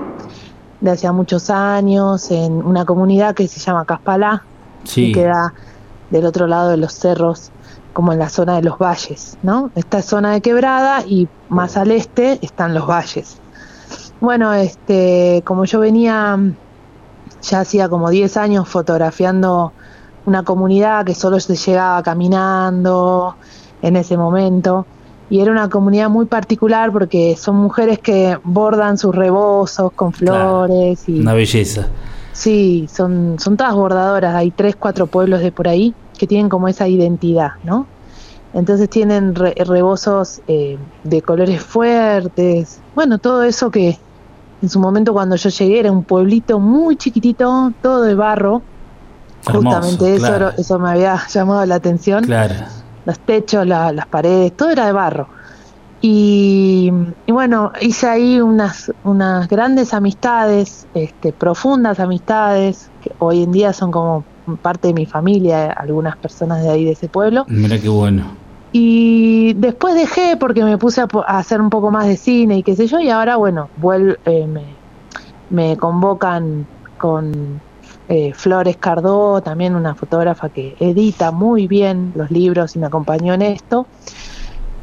de 0.79 0.91
hacía 0.91 1.11
muchos 1.11 1.49
años 1.49 2.31
en 2.31 2.53
una 2.53 2.85
comunidad 2.85 3.35
que 3.35 3.49
se 3.49 3.59
llama 3.59 3.83
Caspalá, 3.83 4.43
sí. 4.85 5.11
que 5.11 5.19
queda 5.19 5.53
del 6.09 6.25
otro 6.25 6.47
lado 6.47 6.69
de 6.69 6.77
los 6.77 6.93
cerros, 6.93 7.51
como 7.91 8.13
en 8.13 8.19
la 8.19 8.29
zona 8.29 8.55
de 8.55 8.61
los 8.61 8.77
valles, 8.77 9.37
¿no? 9.43 9.71
Esta 9.75 9.99
es 9.99 10.05
zona 10.05 10.31
de 10.31 10.39
quebrada 10.39 11.01
y 11.05 11.27
más 11.49 11.75
al 11.75 11.91
este 11.91 12.39
están 12.41 12.73
los 12.73 12.87
valles. 12.87 13.39
Bueno, 14.21 14.53
este, 14.53 15.41
como 15.43 15.65
yo 15.65 15.81
venía 15.81 16.39
ya 17.41 17.59
hacía 17.59 17.89
como 17.89 18.09
10 18.09 18.37
años 18.37 18.69
fotografiando 18.69 19.73
una 20.25 20.43
comunidad 20.43 21.05
que 21.05 21.13
solo 21.13 21.41
se 21.41 21.57
llegaba 21.57 22.01
caminando 22.03 23.35
en 23.85 23.95
ese 23.95 24.17
momento 24.17 24.85
y 25.29 25.39
era 25.39 25.51
una 25.51 25.69
comunidad 25.69 26.09
muy 26.09 26.25
particular 26.25 26.91
porque 26.91 27.35
son 27.35 27.55
mujeres 27.55 27.99
que 27.99 28.37
bordan 28.43 28.97
sus 28.97 29.13
rebozos 29.15 29.91
con 29.95 30.11
Claro. 30.11 30.65
flores 30.67 31.07
y 31.09 31.19
Una 31.19 31.33
belleza. 31.33 31.87
Sí, 32.33 32.87
son, 32.93 33.37
son 33.39 33.55
todas 33.57 33.73
bordadoras. 33.75 34.35
Hay 34.35 34.51
tres, 34.51 34.75
cuatro 34.75 35.07
pueblos 35.07 35.39
de 35.41 35.51
por 35.51 35.67
ahí 35.67 35.93
que 36.17 36.27
tienen 36.27 36.49
como 36.49 36.67
esa 36.67 36.87
identidad, 36.87 37.51
¿no? 37.63 37.87
Entonces 38.53 38.89
tienen 38.89 39.35
re- 39.35 39.53
rebozos 39.65 40.41
eh, 40.47 40.77
de 41.03 41.21
colores 41.21 41.61
fuertes. 41.61 42.79
Bueno, 42.93 43.17
todo 43.17 43.43
eso 43.43 43.69
que 43.71 43.97
en 44.61 44.69
su 44.69 44.79
momento 44.79 45.11
cuando 45.13 45.35
yo 45.35 45.49
llegué 45.49 45.79
era 45.79 45.91
un 45.91 46.03
pueblito 46.03 46.59
muy 46.59 46.95
chiquitito, 46.97 47.71
todo 47.81 48.01
de 48.03 48.15
barro. 48.15 48.61
Hermoso, 49.47 49.77
Justamente 49.81 50.15
eso, 50.15 50.25
claro. 50.25 50.51
eso 50.57 50.79
me 50.79 50.89
había 50.89 51.21
llamado 51.33 51.65
la 51.65 51.75
atención 51.75 52.23
Claro. 52.23 52.55
Los 53.05 53.19
techos, 53.19 53.65
la- 53.67 53.91
las 53.91 54.07
paredes, 54.07 54.55
todo 54.55 54.69
era 54.69 54.85
de 54.85 54.91
barro. 54.91 55.27
Y, 56.01 56.91
y 57.25 57.31
bueno, 57.31 57.71
hice 57.81 58.07
ahí 58.07 58.39
unas, 58.39 58.91
unas 59.03 59.47
grandes 59.47 59.93
amistades, 59.93 60.85
este, 60.93 61.31
profundas 61.33 61.99
amistades, 61.99 62.89
que 63.01 63.11
hoy 63.19 63.43
en 63.43 63.51
día 63.51 63.73
son 63.73 63.91
como 63.91 64.23
parte 64.61 64.89
de 64.89 64.93
mi 64.93 65.05
familia, 65.07 65.71
algunas 65.71 66.15
personas 66.17 66.61
de 66.61 66.69
ahí 66.69 66.85
de 66.85 66.91
ese 66.91 67.07
pueblo. 67.07 67.45
Mira 67.47 67.79
qué 67.79 67.89
bueno. 67.89 68.23
Y 68.71 69.53
después 69.53 69.95
dejé 69.95 70.37
porque 70.37 70.63
me 70.63 70.77
puse 70.77 71.01
a, 71.01 71.07
a 71.27 71.37
hacer 71.39 71.61
un 71.61 71.69
poco 71.69 71.89
más 71.91 72.05
de 72.07 72.17
cine 72.17 72.57
y 72.57 72.63
qué 72.63 72.75
sé 72.75 72.87
yo, 72.87 72.99
y 72.99 73.09
ahora, 73.09 73.37
bueno, 73.37 73.69
vuel- 73.81 74.17
eh, 74.25 74.45
me, 74.47 74.65
me 75.49 75.77
convocan 75.77 76.67
con 76.97 77.61
eh, 78.07 78.33
Flores 78.33 78.77
Cardó, 78.77 79.41
también 79.41 79.75
una 79.75 79.95
fotógrafa 79.95 80.49
que 80.49 80.75
edita 80.79 81.31
muy 81.31 81.67
bien 81.67 82.13
los 82.15 82.29
libros 82.29 82.75
y 82.75 82.79
me 82.79 82.87
acompañó 82.87 83.33
en 83.33 83.41
esto. 83.41 83.87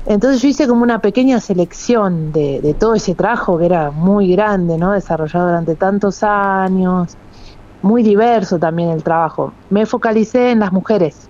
Entonces 0.07 0.43
yo 0.43 0.49
hice 0.49 0.67
como 0.67 0.83
una 0.83 1.01
pequeña 1.01 1.39
selección 1.39 2.33
de, 2.33 2.75
todo 2.79 2.95
ese 2.95 3.15
trabajo 3.15 3.59
que 3.59 3.67
era 3.67 3.93
muy 3.93 4.33
grande, 4.33 4.77
¿no? 4.77 4.93
Desarrollado 4.93 5.47
durante 5.47 5.77
tantos 5.77 6.25
años, 6.25 7.17
muy 7.83 8.03
diverso 8.03 8.59
también 8.59 8.91
el 8.91 9.05
trabajo. 9.05 9.53
Me 9.71 9.87
focalicé 9.87 10.51
en 10.51 10.59
las 10.59 10.73
mujeres, 10.73 11.29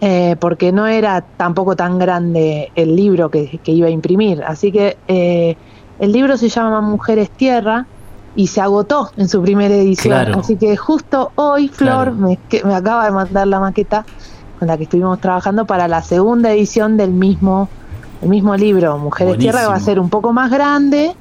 eh, 0.00 0.36
porque 0.40 0.72
no 0.72 0.86
era 0.86 1.20
tampoco 1.20 1.76
tan 1.76 1.98
grande 1.98 2.70
el 2.74 2.96
libro 2.96 3.30
que, 3.30 3.58
que 3.62 3.72
iba 3.72 3.88
a 3.88 3.90
imprimir. 3.90 4.42
Así 4.42 4.72
que 4.72 4.96
eh, 5.06 5.56
el 5.98 6.12
libro 6.12 6.38
se 6.38 6.48
llama 6.48 6.80
Mujeres 6.80 7.28
Tierra 7.30 7.86
y 8.36 8.46
se 8.48 8.60
agotó 8.60 9.10
en 9.16 9.28
su 9.28 9.42
primera 9.42 9.74
edición. 9.74 10.12
Claro. 10.14 10.40
Así 10.40 10.56
que 10.56 10.76
justo 10.76 11.32
hoy 11.36 11.68
Flor 11.68 12.12
Claro. 12.12 12.14
me, 12.14 12.38
que- 12.48 12.62
me 12.64 12.74
acaba 12.74 13.06
de 13.06 13.10
mandar 13.10 13.46
la 13.48 13.58
maqueta 13.58 14.04
con 14.58 14.68
la 14.68 14.76
que 14.76 14.84
estuvimos 14.84 15.20
trabajando 15.20 15.64
para 15.66 15.88
la 15.88 16.02
segunda 16.02 16.52
edición 16.52 16.96
del 16.96 17.10
mismo, 17.10 17.68
el 18.22 18.28
mismo 18.28 18.54
libro, 18.56 18.96
Mujeres 18.98 19.38
Tierra, 19.38 19.60
que 19.62 19.66
va 19.66 19.74
a 19.74 19.80
ser 19.80 19.98
un 19.98 20.08
poco 20.10 20.32
más 20.32 20.50
grande, 20.50 21.14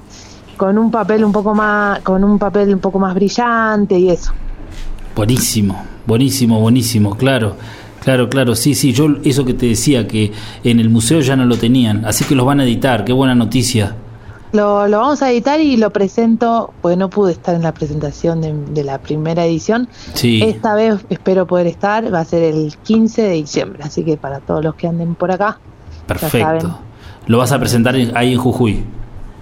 con 0.57 0.77
un 0.77 0.91
papel 0.91 1.25
un 1.25 1.31
poco 1.31 1.53
más, 1.55 1.99
con 2.01 2.23
un 2.23 2.37
papel 2.39 2.73
un 2.73 2.79
poco 2.79 2.99
más 2.99 3.13
brillante 3.15 3.97
y 3.99 4.09
eso. 4.09 4.31
Buenísimo, 5.15 5.83
buenísimo, 6.05 6.59
buenísimo, 6.59 7.15
claro. 7.15 7.55
Claro, 8.01 8.29
claro, 8.29 8.55
sí, 8.55 8.75
sí, 8.75 8.93
yo 8.93 9.07
eso 9.23 9.45
que 9.45 9.53
te 9.55 9.65
decía, 9.65 10.07
que 10.07 10.31
en 10.63 10.79
el 10.79 10.89
museo 10.91 11.21
ya 11.21 11.35
no 11.35 11.45
lo 11.45 11.57
tenían, 11.57 12.05
así 12.05 12.23
que 12.23 12.35
los 12.35 12.45
van 12.45 12.59
a 12.59 12.63
editar, 12.63 13.03
qué 13.03 13.11
buena 13.13 13.33
noticia. 13.33 13.95
Lo, 14.55 14.87
lo 14.87 14.99
vamos 14.99 15.21
a 15.21 15.31
editar 15.31 15.59
y 15.59 15.77
lo 15.77 15.89
presento, 15.91 16.73
porque 16.81 16.95
no 16.97 17.09
pude 17.09 17.33
estar 17.33 17.53
en 17.55 17.61
la 17.63 17.73
presentación 17.73 18.41
de, 18.41 18.53
de 18.71 18.83
la 18.83 18.97
primera 18.99 19.45
edición. 19.45 19.87
Sí, 20.13 20.41
Esta 20.41 20.73
vez 20.75 20.95
espero 21.09 21.45
poder 21.45 21.67
estar, 21.67 22.13
va 22.13 22.21
a 22.21 22.25
ser 22.25 22.41
el 22.43 22.73
15 22.83 23.21
de 23.21 23.31
diciembre, 23.33 23.83
así 23.83 24.03
que 24.03 24.17
para 24.17 24.39
todos 24.39 24.63
los 24.63 24.75
que 24.75 24.87
anden 24.87 25.15
por 25.15 25.31
acá, 25.31 25.57
perfecto. 26.07 26.79
Lo 27.27 27.39
vas 27.39 27.51
a 27.51 27.59
presentar 27.59 27.95
en- 27.95 28.15
ahí 28.15 28.33
en 28.33 28.39
Jujuy. 28.39 28.83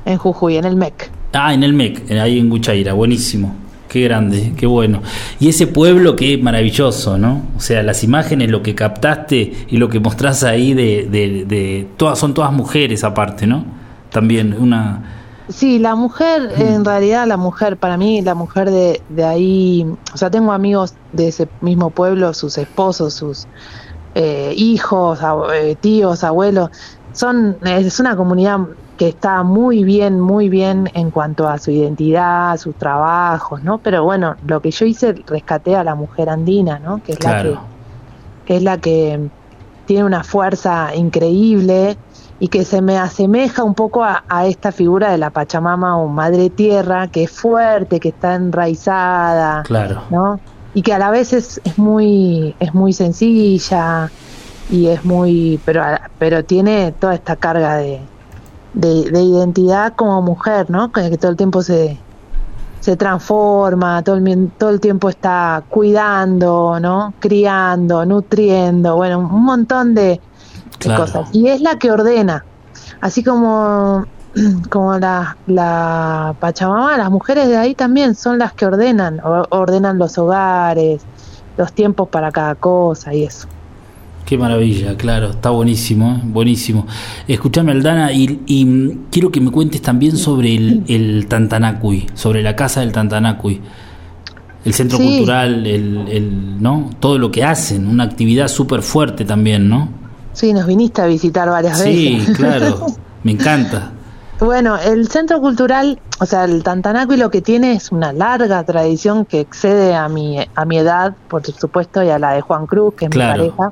en 0.06 0.18
Jujuy, 0.18 0.58
en 0.58 0.66
el 0.66 0.76
MEC. 0.76 1.12
Ah, 1.34 1.54
en 1.54 1.64
el 1.64 1.74
MEC, 1.74 2.12
ahí 2.12 2.40
en 2.40 2.50
Guchaira, 2.50 2.94
buenísimo. 2.94 3.56
Qué 3.90 4.02
grande, 4.06 4.54
qué 4.58 4.66
bueno. 4.66 5.02
Y 5.40 5.50
ese 5.50 5.68
pueblo, 5.68 6.16
qué 6.16 6.38
maravilloso, 6.40 7.18
¿no? 7.20 7.44
O 7.56 7.60
sea, 7.60 7.84
las 7.84 8.04
imágenes, 8.04 8.50
lo 8.50 8.64
que 8.64 8.74
captaste 8.74 9.54
y 9.70 9.78
lo 9.78 9.88
que 9.90 10.00
mostrás 10.00 10.44
ahí 10.44 10.74
de, 10.74 11.08
de, 11.12 11.46
de 11.46 11.88
todas, 11.98 12.18
son 12.18 12.34
todas 12.34 12.52
mujeres 12.52 13.04
aparte, 13.04 13.46
¿no? 13.46 13.83
También 14.14 14.56
una... 14.60 15.02
Sí, 15.50 15.78
la 15.78 15.96
mujer, 15.96 16.54
en 16.56 16.86
realidad 16.86 17.28
la 17.28 17.36
mujer, 17.36 17.76
para 17.76 17.98
mí 17.98 18.22
la 18.22 18.34
mujer 18.34 18.72
de, 18.72 19.02
de 19.10 19.26
ahí, 19.26 19.86
o 20.14 20.18
sea, 20.18 20.32
tengo 20.32 20.54
amigos 20.54 20.96
de 21.12 21.28
ese 21.28 21.50
mismo 21.60 21.90
pueblo, 21.90 22.34
sus 22.34 22.58
esposos, 22.58 23.14
sus 23.14 23.46
eh, 24.16 24.54
hijos, 24.56 25.20
eh, 25.54 25.76
tíos, 25.82 26.24
abuelos, 26.24 26.70
son, 27.12 27.58
es 27.66 28.00
una 28.00 28.16
comunidad 28.16 28.60
que 28.98 29.10
está 29.10 29.44
muy 29.44 29.84
bien, 29.84 30.20
muy 30.20 30.48
bien 30.48 30.90
en 30.94 31.12
cuanto 31.12 31.48
a 31.50 31.58
su 31.58 31.72
identidad, 31.72 32.58
sus 32.58 32.76
trabajos, 32.76 33.64
¿no? 33.64 33.80
Pero 33.80 34.04
bueno, 34.04 34.36
lo 34.48 34.62
que 34.62 34.72
yo 34.72 34.86
hice, 34.86 35.14
rescaté 35.28 35.76
a 35.76 35.84
la 35.84 35.96
mujer 35.96 36.30
andina, 36.30 36.80
¿no? 36.80 37.04
Que 37.04 37.14
es 37.14 37.24
la 37.24 37.30
que 37.30 37.50
Claro, 37.50 37.62
que 38.46 38.56
es 38.58 38.64
la 38.64 38.78
que 38.78 39.30
tiene 39.86 40.06
una 40.06 40.24
fuerza 40.24 40.96
increíble 40.96 41.98
y 42.40 42.48
que 42.50 42.66
se 42.66 42.82
me 42.82 42.98
asemeja 42.98 43.64
un 43.64 43.74
poco 43.74 44.04
a, 44.04 44.24
a 44.28 44.46
esta 44.48 44.72
figura 44.72 45.12
de 45.12 45.18
la 45.18 45.30
Pachamama 45.30 45.98
o 45.98 46.08
Madre 46.08 46.50
Tierra, 46.50 47.08
que 47.08 47.24
es 47.24 47.32
fuerte, 47.32 48.00
que 48.00 48.10
está 48.10 48.36
enraizada, 48.36 49.64
claro. 49.64 50.02
¿no? 50.10 50.40
Y 50.74 50.82
que 50.82 50.94
a 50.94 51.00
la 51.00 51.12
vez 51.12 51.34
es, 51.34 51.62
es 51.64 51.78
muy 51.78 52.56
es 52.60 52.74
muy 52.74 52.94
sencilla 52.94 54.10
y 54.72 54.88
es 54.88 55.06
muy 55.06 55.60
pero 55.66 55.84
a- 55.84 56.10
pero 56.18 56.44
tiene 56.44 56.92
toda 56.94 57.14
esta 57.14 57.36
carga 57.36 57.76
de, 57.78 58.02
de, 58.74 59.12
de 59.12 59.22
identidad 59.22 59.94
como 59.96 60.22
mujer, 60.22 60.70
¿no? 60.70 60.92
Que, 60.92 61.10
que 61.12 61.18
todo 61.18 61.32
el 61.32 61.38
tiempo 61.38 61.62
se 61.62 61.98
se 62.80 62.98
transforma, 62.98 64.02
todo 64.04 64.18
el, 64.18 64.52
todo 64.58 64.70
el 64.72 64.82
tiempo 64.82 65.08
está 65.08 65.64
cuidando, 65.70 66.80
¿no? 66.82 67.14
Criando, 67.20 68.06
nutriendo, 68.06 68.98
bueno, 68.98 69.20
un 69.20 69.46
montón 69.46 69.94
de 69.96 70.20
Claro. 70.86 71.06
cosas. 71.06 71.30
Y 71.34 71.48
es 71.48 71.62
la 71.62 71.78
que 71.78 71.92
ordena. 71.92 72.44
Así 73.02 73.24
como, 73.24 74.06
como 74.70 74.98
la, 74.98 75.38
la 75.48 76.36
Pachamama, 76.40 76.98
las 76.98 77.10
mujeres 77.12 77.48
de 77.48 77.58
ahí 77.58 77.76
también 77.76 78.16
son 78.16 78.38
las 78.40 78.54
que 78.54 78.66
ordenan, 78.66 79.20
ordenan 79.50 79.98
los 79.98 80.18
hogares, 80.18 81.02
los 81.58 81.74
tiempos 81.74 82.10
para 82.10 82.32
cada 82.32 82.56
cosa 82.56 83.14
y 83.14 83.24
eso. 83.24 83.48
Qué 84.26 84.38
maravilla, 84.38 84.96
claro, 84.96 85.32
está 85.32 85.50
buenísimo, 85.50 86.14
¿eh? 86.14 86.22
buenísimo. 86.24 86.88
Escúchame, 87.28 87.74
Aldana, 87.74 88.14
y, 88.14 88.40
y, 88.46 88.64
mm, 88.64 89.06
quiero 89.12 89.30
que 89.30 89.42
me 89.42 89.52
cuentes 89.52 89.82
también 89.82 90.16
sobre 90.16 90.56
el, 90.56 90.84
el 90.88 91.28
Tantanacui, 91.28 92.08
sobre 92.14 92.42
la 92.42 92.56
casa 92.56 92.80
del 92.80 92.94
Tantanacui, 92.94 93.60
el 94.64 94.74
centro 94.74 94.98
Sí. 94.98 95.04
cultural, 95.04 95.68
el, 95.68 96.08
el, 96.08 96.62
¿no? 96.64 96.90
Todo 97.02 97.18
lo 97.18 97.32
que 97.32 97.44
hacen, 97.44 97.86
una 97.86 98.06
actividad 98.06 98.48
súper 98.48 98.82
fuerte 98.82 99.26
también, 99.26 99.68
¿no? 99.68 99.90
Sí, 100.34 100.52
nos 100.54 100.66
viniste 100.66 101.02
a 101.02 101.06
visitar 101.06 101.50
varias 101.50 101.80
Sí, 101.80 102.18
veces. 102.18 102.38
claro, 102.38 102.86
me 103.24 103.32
encanta. 103.32 103.92
Bueno, 104.40 104.78
el 104.78 105.08
centro 105.08 105.40
cultural, 105.40 106.00
o 106.20 106.26
sea, 106.26 106.44
el 106.46 106.64
Tantanacui 106.64 107.16
lo 107.18 107.30
que 107.32 107.42
tiene 107.42 107.74
es 107.74 107.92
una 107.92 108.12
larga 108.12 108.64
tradición 108.64 109.26
que 109.26 109.40
excede 109.40 109.96
a 109.96 110.10
mi, 110.10 110.38
a 110.56 110.66
mi 110.66 110.78
edad, 110.80 111.16
por 111.30 111.46
supuesto, 111.46 112.04
y 112.04 112.10
a 112.10 112.20
la 112.20 112.32
de 112.34 112.42
Juan 112.42 112.66
Cruz, 112.66 112.96
que 112.96 113.06
es 113.06 113.12
Claro. 113.12 113.44
mi 113.44 113.50
pareja. 113.52 113.72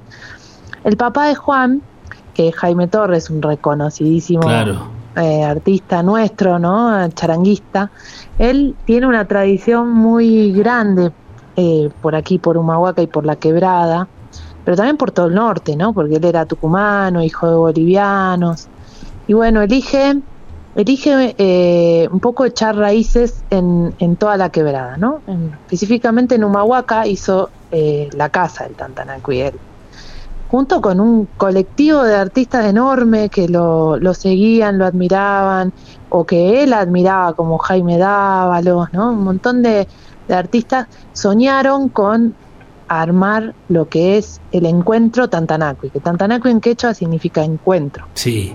El 0.84 0.98
papá 0.98 1.28
de 1.28 1.36
Juan, 1.36 1.82
que 2.34 2.48
es 2.50 2.56
Jaime 2.56 2.88
Torres, 2.88 3.30
un 3.30 3.42
reconocidísimo 3.42 4.42
Claro, 4.44 4.84
eh, 5.18 5.44
artista 5.44 6.04
nuestro, 6.04 6.58
¿no? 6.58 7.06
Charanguista, 7.10 7.92
él 8.40 8.76
tiene 8.86 9.08
una 9.08 9.26
tradición 9.28 9.90
muy 9.92 10.54
grande 10.54 11.12
eh, 11.58 11.90
por 12.02 12.16
aquí, 12.16 12.38
por 12.38 12.56
Humahuaca 12.58 13.02
y 13.02 13.08
por 13.08 13.26
la 13.26 13.36
Quebrada, 13.36 14.08
pero 14.64 14.78
también 14.78 14.98
por 14.98 15.12
todo 15.12 15.28
el 15.28 15.36
norte, 15.36 15.76
¿no? 15.76 15.94
Porque 15.94 16.16
él 16.16 16.26
era 16.26 16.46
tucumano, 16.46 17.24
hijo 17.24 17.50
de 17.50 17.56
bolivianos. 17.56 18.68
Y 19.28 19.34
bueno, 19.34 19.62
elige, 19.62 20.14
elige 20.76 21.36
eh, 21.38 22.08
un 22.12 22.20
poco 22.20 22.46
echar 22.46 22.76
raíces 22.76 23.44
en, 23.50 23.94
en 24.00 24.18
toda 24.18 24.38
la 24.38 24.50
quebrada, 24.50 24.98
¿no? 24.98 25.22
En- 25.28 25.54
específicamente 25.54 26.36
en 26.36 26.44
Humahuaca 26.44 27.08
hizo 27.08 27.50
eh, 27.72 28.10
la 28.14 28.30
casa 28.30 28.66
del 28.66 28.76
Tantanacuy, 28.76 29.42
él 29.42 29.62
junto 30.48 30.82
con 30.82 31.00
un 31.00 31.28
colectivo 31.38 32.04
de 32.04 32.16
artistas 32.16 32.66
enorme 32.66 33.30
que 33.30 33.48
lo, 33.48 33.98
lo 33.98 34.14
seguían, 34.14 34.78
lo 34.78 34.86
admiraban, 34.86 35.74
o 36.10 36.26
que 36.26 36.64
él 36.64 36.74
admiraba, 36.74 37.34
como 37.34 37.58
Jaime 37.58 37.98
Dávalos, 37.98 38.88
¿no? 38.92 39.12
Un 39.14 39.24
montón 39.24 39.62
de, 39.62 39.88
de 40.28 40.36
artistas 40.36 40.88
soñaron 41.14 41.90
con 41.90 42.36
armar 43.00 43.54
lo 43.70 43.88
que 43.88 44.18
es 44.18 44.42
el 44.52 44.66
encuentro 44.66 45.30
Tantanacui, 45.30 45.90
que 45.90 46.00
Tantanacui 46.00 46.52
en 46.52 46.60
quechua 46.60 46.94
significa 46.94 47.44
encuentro. 47.44 48.06
sí, 48.14 48.54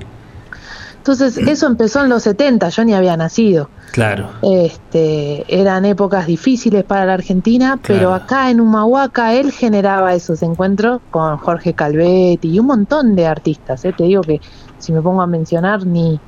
Entonces, 0.98 1.38
eso 1.38 1.66
empezó 1.66 2.02
en 2.02 2.08
los 2.08 2.24
70, 2.24 2.68
yo 2.68 2.84
ni 2.84 2.92
había 2.92 3.16
nacido. 3.16 3.70
claro, 3.92 4.28
Este, 4.42 5.44
eran 5.48 5.84
épocas 5.84 6.26
difíciles 6.26 6.84
para 6.84 7.06
la 7.06 7.14
Argentina, 7.14 7.78
pero 7.80 8.12
acá 8.12 8.50
en 8.50 8.60
Humahuaca 8.60 9.32
él 9.34 9.52
generaba 9.52 10.14
esos 10.14 10.42
encuentros 10.42 11.00
con 11.10 11.38
Jorge 11.38 11.74
Calvetti 11.74 12.50
y 12.50 12.58
un 12.58 12.66
montón 12.66 13.14
de 13.14 13.26
artistas. 13.26 13.84
¿eh? 13.84 13.94
Te 13.96 14.04
digo 14.04 14.22
que 14.22 14.40
si 14.78 14.92
me 14.92 15.00
pongo 15.00 15.22
a 15.22 15.26
mencionar 15.26 15.86
ni 15.86 16.20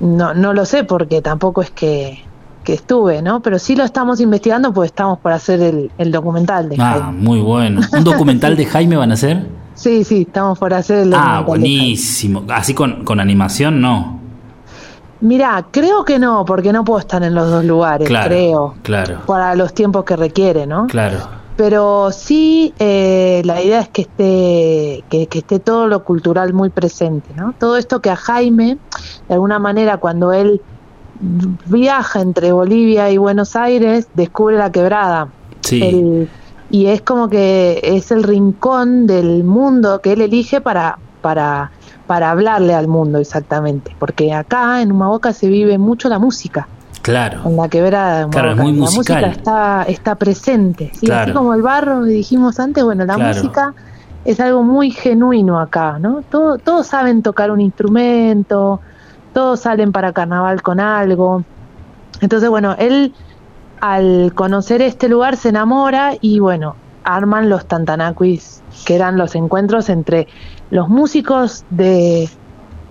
no, 0.00 0.32
no 0.34 0.52
lo 0.52 0.64
sé 0.64 0.84
porque 0.84 1.22
tampoco 1.22 1.62
es 1.62 1.70
que, 1.70 2.24
que 2.68 2.74
estuve, 2.74 3.22
¿no? 3.22 3.40
Pero 3.40 3.58
sí 3.58 3.74
lo 3.74 3.82
estamos 3.82 4.20
investigando 4.20 4.74
porque 4.74 4.88
estamos 4.88 5.18
por 5.20 5.32
hacer 5.32 5.62
el, 5.62 5.90
el 5.96 6.12
documental 6.12 6.68
de 6.68 6.76
ah, 6.78 6.98
Jaime. 7.00 7.12
muy 7.18 7.40
bueno. 7.40 7.80
¿Un 7.96 8.04
documental 8.04 8.58
de 8.58 8.66
Jaime 8.72 8.94
van 8.94 9.10
a 9.10 9.14
hacer? 9.14 9.46
Sí, 9.72 10.04
sí, 10.04 10.26
estamos 10.28 10.58
por 10.58 10.74
hacer 10.74 10.98
el 10.98 11.14
Ah, 11.14 11.38
documental. 11.38 11.44
de 11.44 11.44
Jaime. 11.46 11.46
buenísimo. 11.46 12.42
Así 12.50 12.74
con, 12.74 13.04
con 13.06 13.20
animación, 13.20 13.80
no. 13.80 14.20
Mirá, 15.22 15.64
creo 15.70 16.04
que 16.04 16.18
no, 16.18 16.44
porque 16.44 16.70
no 16.74 16.84
puedo 16.84 17.00
estar 17.00 17.22
en 17.22 17.34
los 17.34 17.50
dos 17.50 17.64
lugares, 17.64 18.06
Claro, 18.06 18.28
creo. 18.28 18.74
claro, 18.82 19.20
Para 19.26 19.54
los 19.54 19.72
tiempos 19.72 20.04
que 20.04 20.14
requiere, 20.14 20.66
¿no? 20.66 20.86
claro. 20.88 21.20
pero 21.56 22.10
sí 22.12 22.74
eh, 22.78 23.40
la 23.46 23.62
idea 23.62 23.80
es 23.80 23.88
que 23.88 24.02
esté 24.02 25.04
que, 25.08 25.26
que 25.26 25.38
esté 25.38 25.58
todo 25.58 25.86
lo 25.88 26.04
cultural 26.04 26.52
muy 26.52 26.68
presente 26.68 27.30
no 27.34 27.52
todo 27.58 27.76
esto 27.78 28.00
que 28.00 28.10
a 28.10 28.14
Jaime 28.16 28.76
de 29.26 29.34
alguna 29.34 29.58
manera 29.58 29.96
cuando 29.96 30.32
él 30.32 30.60
viaja 31.20 32.20
entre 32.20 32.52
Bolivia 32.52 33.10
y 33.10 33.16
Buenos 33.18 33.56
Aires 33.56 34.08
descubre 34.14 34.56
la 34.56 34.70
quebrada 34.70 35.28
Sí, 35.62 35.82
El- 35.82 36.28
y 36.70 36.86
es 36.86 37.02
como 37.02 37.28
que 37.28 37.80
es 37.82 38.10
el 38.12 38.22
rincón 38.22 39.06
del 39.06 39.42
mundo 39.42 40.00
que 40.00 40.12
él 40.12 40.20
elige 40.20 40.60
para 40.60 40.98
para 41.20 41.70
para 42.06 42.30
hablarle 42.30 42.74
al 42.74 42.86
mundo 42.88 43.18
exactamente 43.18 43.94
porque 43.98 44.32
acá 44.32 44.80
en 44.80 44.92
Humahuaca 44.92 45.32
se 45.32 45.48
vive 45.48 45.76
mucho 45.78 46.08
la 46.08 46.18
música 46.18 46.68
claro. 47.02 47.40
en 47.44 47.56
la 47.56 47.68
quebrada 47.68 48.24
de 48.26 48.30
Claro, 48.30 48.50
es 48.52 48.56
muy 48.58 48.72
la 48.72 48.78
musical. 48.80 49.16
música 49.24 49.30
está, 49.30 49.82
está 49.88 50.14
presente. 50.14 50.90
¿sí? 50.94 51.06
Claro. 51.06 51.22
Así 51.24 51.32
como 51.32 51.54
el 51.54 51.62
barro 51.62 52.04
dijimos 52.04 52.60
antes, 52.60 52.84
bueno, 52.84 53.04
la 53.04 53.14
Claro. 53.14 53.34
música 53.34 53.74
es 54.24 54.38
algo 54.40 54.62
muy 54.62 54.90
genuino 54.90 55.58
acá, 55.58 55.98
¿no? 55.98 56.22
Todo, 56.30 56.58
todos 56.58 56.86
saben 56.86 57.22
tocar 57.22 57.50
un 57.50 57.60
instrumento, 57.62 58.80
todos 59.32 59.60
salen 59.60 59.92
para 59.92 60.12
carnaval 60.12 60.62
con 60.62 60.80
algo. 60.80 61.44
Entonces, 62.20 62.48
bueno, 62.48 62.74
él 62.78 63.14
al 63.80 64.32
conocer 64.34 64.82
este 64.82 65.08
lugar 65.08 65.36
se 65.36 65.50
enamora 65.50 66.14
y 66.20 66.40
bueno, 66.40 66.74
arman 67.04 67.48
los 67.48 67.66
Tantanaquis, 67.66 68.62
que 68.84 68.94
eran 68.94 69.16
los 69.16 69.34
encuentros 69.34 69.88
entre 69.88 70.26
los 70.70 70.88
músicos 70.88 71.64
de, 71.70 72.28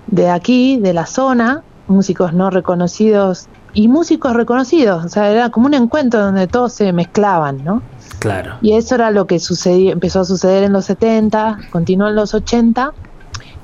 de 0.07 0.29
aquí, 0.29 0.77
de 0.77 0.93
la 0.93 1.05
zona, 1.05 1.63
músicos 1.87 2.33
no 2.33 2.49
reconocidos 2.49 3.47
y 3.73 3.87
músicos 3.87 4.33
reconocidos, 4.33 5.05
o 5.05 5.09
sea, 5.09 5.29
era 5.29 5.49
como 5.49 5.67
un 5.67 5.73
encuentro 5.73 6.21
donde 6.21 6.47
todos 6.47 6.73
se 6.73 6.91
mezclaban, 6.93 7.63
¿no? 7.63 7.83
Claro. 8.19 8.55
Y 8.61 8.73
eso 8.73 8.95
era 8.95 9.11
lo 9.11 9.27
que 9.27 9.39
sucedió, 9.39 9.91
empezó 9.91 10.21
a 10.21 10.25
suceder 10.25 10.63
en 10.63 10.73
los 10.73 10.85
70, 10.85 11.59
continuó 11.69 12.07
en 12.07 12.15
los 12.15 12.33
80 12.33 12.93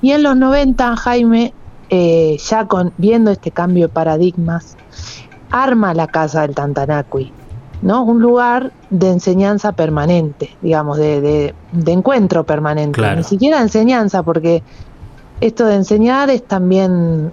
y 0.01 0.11
en 0.11 0.21
los 0.21 0.35
90 0.35 0.95
Jaime, 0.97 1.53
eh, 1.89 2.37
ya 2.49 2.67
con, 2.67 2.93
viendo 2.97 3.31
este 3.31 3.51
cambio 3.51 3.87
de 3.87 3.93
paradigmas, 3.93 4.77
arma 5.51 5.93
la 5.93 6.07
Casa 6.07 6.41
del 6.41 6.55
Tantanacui, 6.55 7.31
¿no? 7.81 8.03
Un 8.03 8.21
lugar 8.21 8.71
de 8.89 9.09
enseñanza 9.09 9.71
permanente, 9.73 10.49
digamos, 10.61 10.97
de, 10.97 11.21
de- 11.21 11.55
de 11.71 11.91
encuentro 11.91 12.43
permanente. 12.43 12.93
Claro. 12.97 13.17
Ni 13.17 13.23
siquiera 13.23 13.61
enseñanza, 13.61 14.23
porque 14.23 14.63
esto 15.41 15.65
de 15.65 15.75
enseñar 15.75 16.29
es 16.29 16.43
también, 16.47 17.27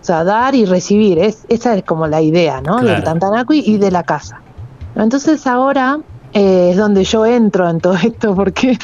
o 0.00 0.04
sea, 0.04 0.24
dar 0.24 0.54
y 0.54 0.64
recibir, 0.66 1.18
es, 1.18 1.44
esa 1.48 1.74
es 1.76 1.84
como 1.84 2.06
la 2.06 2.20
idea, 2.20 2.60
¿no? 2.60 2.76
Claro. 2.78 2.88
Del 2.88 3.04
Tantanacui 3.04 3.62
y 3.64 3.78
de 3.78 3.90
la 3.90 4.02
casa. 4.02 4.40
Entonces 4.94 5.46
ahora 5.46 6.00
eh, 6.34 6.70
es 6.72 6.76
donde 6.76 7.04
yo 7.04 7.24
entro 7.24 7.68
en 7.70 7.80
todo 7.80 7.94
esto, 7.94 8.34
porque 8.34 8.76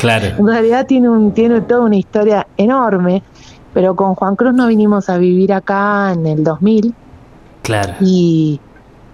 Claro. 0.00 0.26
en 0.38 0.46
realidad 0.46 0.86
tiene, 0.86 1.08
un, 1.08 1.32
tiene 1.32 1.60
toda 1.62 1.82
una 1.82 1.96
historia 1.96 2.46
enorme, 2.56 3.22
pero 3.74 3.94
con 3.96 4.14
Juan 4.14 4.36
Cruz 4.36 4.54
nos 4.54 4.68
vinimos 4.68 5.10
a 5.10 5.18
vivir 5.18 5.52
acá 5.52 6.12
en 6.12 6.26
el 6.26 6.44
2000 6.44 6.94
Claro. 7.62 7.94
y, 8.00 8.60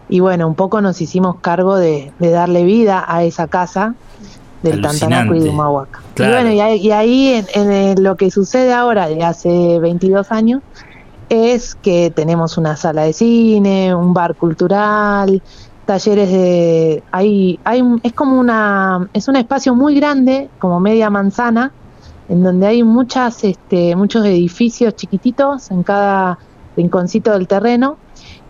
y 0.09 0.21
bueno, 0.21 0.47
un 0.47 0.55
poco 0.55 0.81
nos 0.81 1.01
hicimos 1.01 1.37
cargo 1.41 1.77
de, 1.77 2.13
de 2.19 2.31
darle 2.31 2.65
vida 2.65 3.05
a 3.07 3.23
esa 3.25 3.47
casa 3.47 3.95
del 4.63 4.83
Tantanaco 4.83 5.35
y 5.35 5.41
de. 5.41 5.49
Humahuaca. 5.51 6.01
Claro. 6.15 6.33
Y 6.33 6.35
bueno, 6.35 6.53
y 6.53 6.61
ahí, 6.61 6.81
y 6.81 6.91
ahí 6.91 7.45
en, 7.55 7.73
en 7.73 8.03
lo 8.03 8.17
que 8.17 8.31
sucede 8.31 8.73
ahora, 8.75 9.09
de 9.09 9.25
hace 9.25 9.79
22 9.79 10.31
años, 10.33 10.63
es 11.31 11.77
que 11.77 12.11
tenemos 12.11 12.59
una 12.59 12.77
sala 12.77 13.03
de 13.05 13.13
cine, 13.13 13.95
un 13.95 14.13
bar 14.13 14.35
cultural, 14.35 15.41
talleres 15.87 16.31
de... 16.31 17.03
Hay, 17.13 17.59
hay, 17.65 17.83
es 18.03 18.13
como 18.13 18.39
una... 18.39 19.09
Es 19.15 19.29
un 19.29 19.37
espacio 19.37 19.75
muy 19.75 19.95
grande, 19.95 20.51
como 20.59 20.81
media 20.81 21.09
manzana, 21.09 21.73
en 22.31 22.45
donde 22.45 22.69
hay 22.69 22.85
muchas, 22.85 23.43
este, 23.43 23.97
muchos 23.97 24.25
edificios 24.25 24.95
chiquititos 24.95 25.71
en 25.73 25.83
cada 25.83 26.39
rinconcito 26.77 27.33
del 27.33 27.49
terreno. 27.49 27.97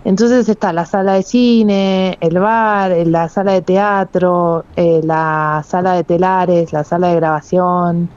Entonces 0.05 0.49
está 0.49 0.73
la 0.75 0.85
sala 0.85 1.15
de 1.15 1.23
cine, 1.23 2.19
el 2.21 2.39
bar, 2.39 2.93
eh, 2.93 3.07
la 3.07 3.29
sala 3.31 3.53
de 3.53 3.63
teatro, 3.63 4.65
eh, 4.77 5.01
la 5.03 5.65
sala 5.67 5.95
de 5.95 6.05
telares, 6.05 6.75
la 6.75 6.85
sala 6.85 7.09
de 7.09 7.17
grabación 7.17 8.11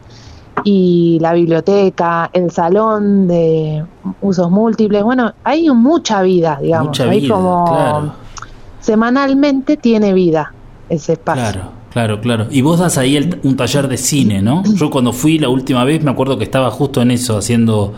y 0.66 1.18
la 1.22 1.34
biblioteca, 1.34 2.30
el 2.34 2.52
salón 2.52 3.30
de 3.30 3.86
usos 4.22 4.52
múltiples. 4.52 5.02
Bueno, 5.02 5.34
hay 5.46 5.70
mucha 5.70 6.22
vida, 6.22 6.60
digamos. 6.62 6.88
Mucha 6.88 7.06
hay 7.06 7.22
vida, 7.22 7.34
como 7.34 7.66
claro. 7.66 8.14
semanalmente 8.82 9.78
tiene 9.78 10.14
vida 10.14 10.54
ese 10.90 11.14
espacio. 11.14 11.52
Claro, 11.54 11.83
claro, 11.94 12.20
claro. 12.22 12.48
Y 12.50 12.62
vos 12.62 12.80
das 12.80 12.98
ahí 12.98 13.16
el- 13.16 13.40
un 13.44 13.56
taller 13.56 13.88
de 13.88 13.98
cine, 13.98 14.42
¿no? 14.42 14.64
Yo 14.76 14.90
cuando 14.90 15.14
fui 15.14 15.38
la 15.40 15.50
última 15.50 15.84
vez 15.86 16.04
me 16.04 16.12
acuerdo 16.12 16.38
que 16.38 16.44
estaba 16.44 16.70
justo 16.72 17.02
en 17.02 17.12
eso, 17.12 17.38
haciendo 17.38 17.94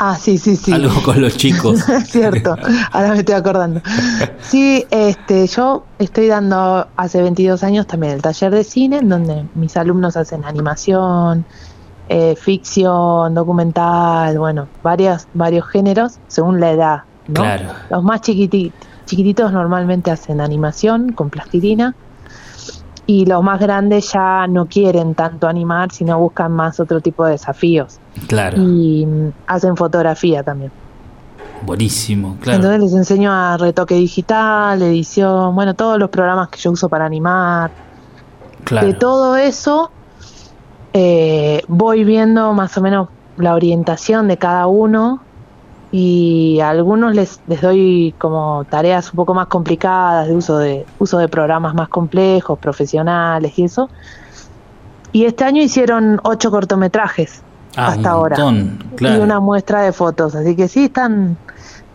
Ah, 0.00 0.14
sí, 0.16 0.38
sí, 0.38 0.54
sí. 0.54 0.70
algo 0.72 1.02
con 1.02 1.20
los 1.20 1.36
chicos. 1.36 1.80
Cierto, 2.06 2.54
ahora 2.92 3.12
me 3.12 3.18
estoy 3.18 3.34
acordando. 3.34 3.80
Sí, 4.40 4.84
este, 4.92 5.46
yo 5.48 5.86
estoy 5.98 6.28
dando 6.28 6.86
hace 6.96 7.20
22 7.20 7.64
años 7.64 7.86
también 7.88 8.12
el 8.12 8.22
taller 8.22 8.52
de 8.52 8.62
cine, 8.62 8.98
en 8.98 9.08
donde 9.08 9.44
mis 9.56 9.76
alumnos 9.76 10.16
hacen 10.16 10.44
animación, 10.44 11.44
eh, 12.08 12.36
ficción, 12.40 13.34
documental, 13.34 14.38
bueno, 14.38 14.68
varios, 14.84 15.26
varios 15.34 15.66
géneros 15.66 16.18
según 16.28 16.60
la 16.60 16.70
edad. 16.70 17.02
¿no? 17.26 17.42
Claro. 17.42 17.64
Los 17.90 18.04
más 18.04 18.20
chiquiti- 18.22 18.70
chiquititos 19.04 19.52
normalmente 19.52 20.12
hacen 20.12 20.40
animación 20.40 21.10
con 21.12 21.28
plastilina 21.28 21.96
y 23.10 23.24
los 23.24 23.42
más 23.42 23.58
grandes 23.58 24.12
ya 24.12 24.46
no 24.46 24.66
quieren 24.66 25.14
tanto 25.14 25.48
animar, 25.48 25.90
sino 25.90 26.18
buscan 26.18 26.52
más 26.52 26.78
otro 26.78 27.00
tipo 27.00 27.24
de 27.24 27.32
desafíos 27.32 27.98
Claro, 28.26 28.58
y 28.62 29.06
mm, 29.06 29.32
hacen 29.46 29.76
fotografía 29.78 30.42
también. 30.42 30.70
buenísimo, 31.62 32.36
claro. 32.40 32.56
Entonces 32.56 32.80
les 32.82 32.92
enseño 32.92 33.32
a 33.32 33.56
retoque 33.56 33.94
digital, 33.94 34.82
edición, 34.82 35.54
bueno, 35.54 35.72
todos 35.74 35.98
los 35.98 36.10
programas 36.10 36.50
que 36.50 36.58
yo 36.60 36.70
uso 36.70 36.88
para 36.90 37.06
animar. 37.06 37.70
claro. 38.64 38.86
De 38.86 38.92
todo 38.92 39.36
eso 39.36 39.90
eh, 40.92 41.62
voy 41.66 42.04
viendo 42.04 42.52
más 42.52 42.76
o 42.76 42.82
menos 42.82 43.08
la 43.38 43.54
orientación 43.54 44.28
de 44.28 44.36
cada 44.36 44.66
uno 44.66 45.20
y 45.90 46.60
a 46.60 46.70
algunos 46.70 47.14
les, 47.14 47.40
les 47.46 47.60
doy 47.60 48.14
como 48.18 48.64
tareas 48.68 49.10
un 49.10 49.16
poco 49.16 49.32
más 49.34 49.46
complicadas 49.46 50.28
de 50.28 50.34
uso 50.36 50.58
de 50.58 50.84
uso 50.98 51.18
de 51.18 51.28
programas 51.28 51.74
más 51.74 51.88
complejos, 51.88 52.58
profesionales 52.58 53.58
y 53.58 53.64
eso. 53.64 53.88
Y 55.12 55.24
este 55.24 55.44
año 55.44 55.62
hicieron 55.62 56.20
ocho 56.22 56.50
cortometrajes 56.50 57.42
Ah, 57.76 57.88
hasta 57.88 58.10
ahora. 58.10 58.36
y 58.98 59.20
una 59.20 59.38
muestra 59.40 59.82
de 59.82 59.92
fotos, 59.92 60.34
así 60.34 60.56
que 60.56 60.66
sí 60.66 60.86
están 60.86 61.36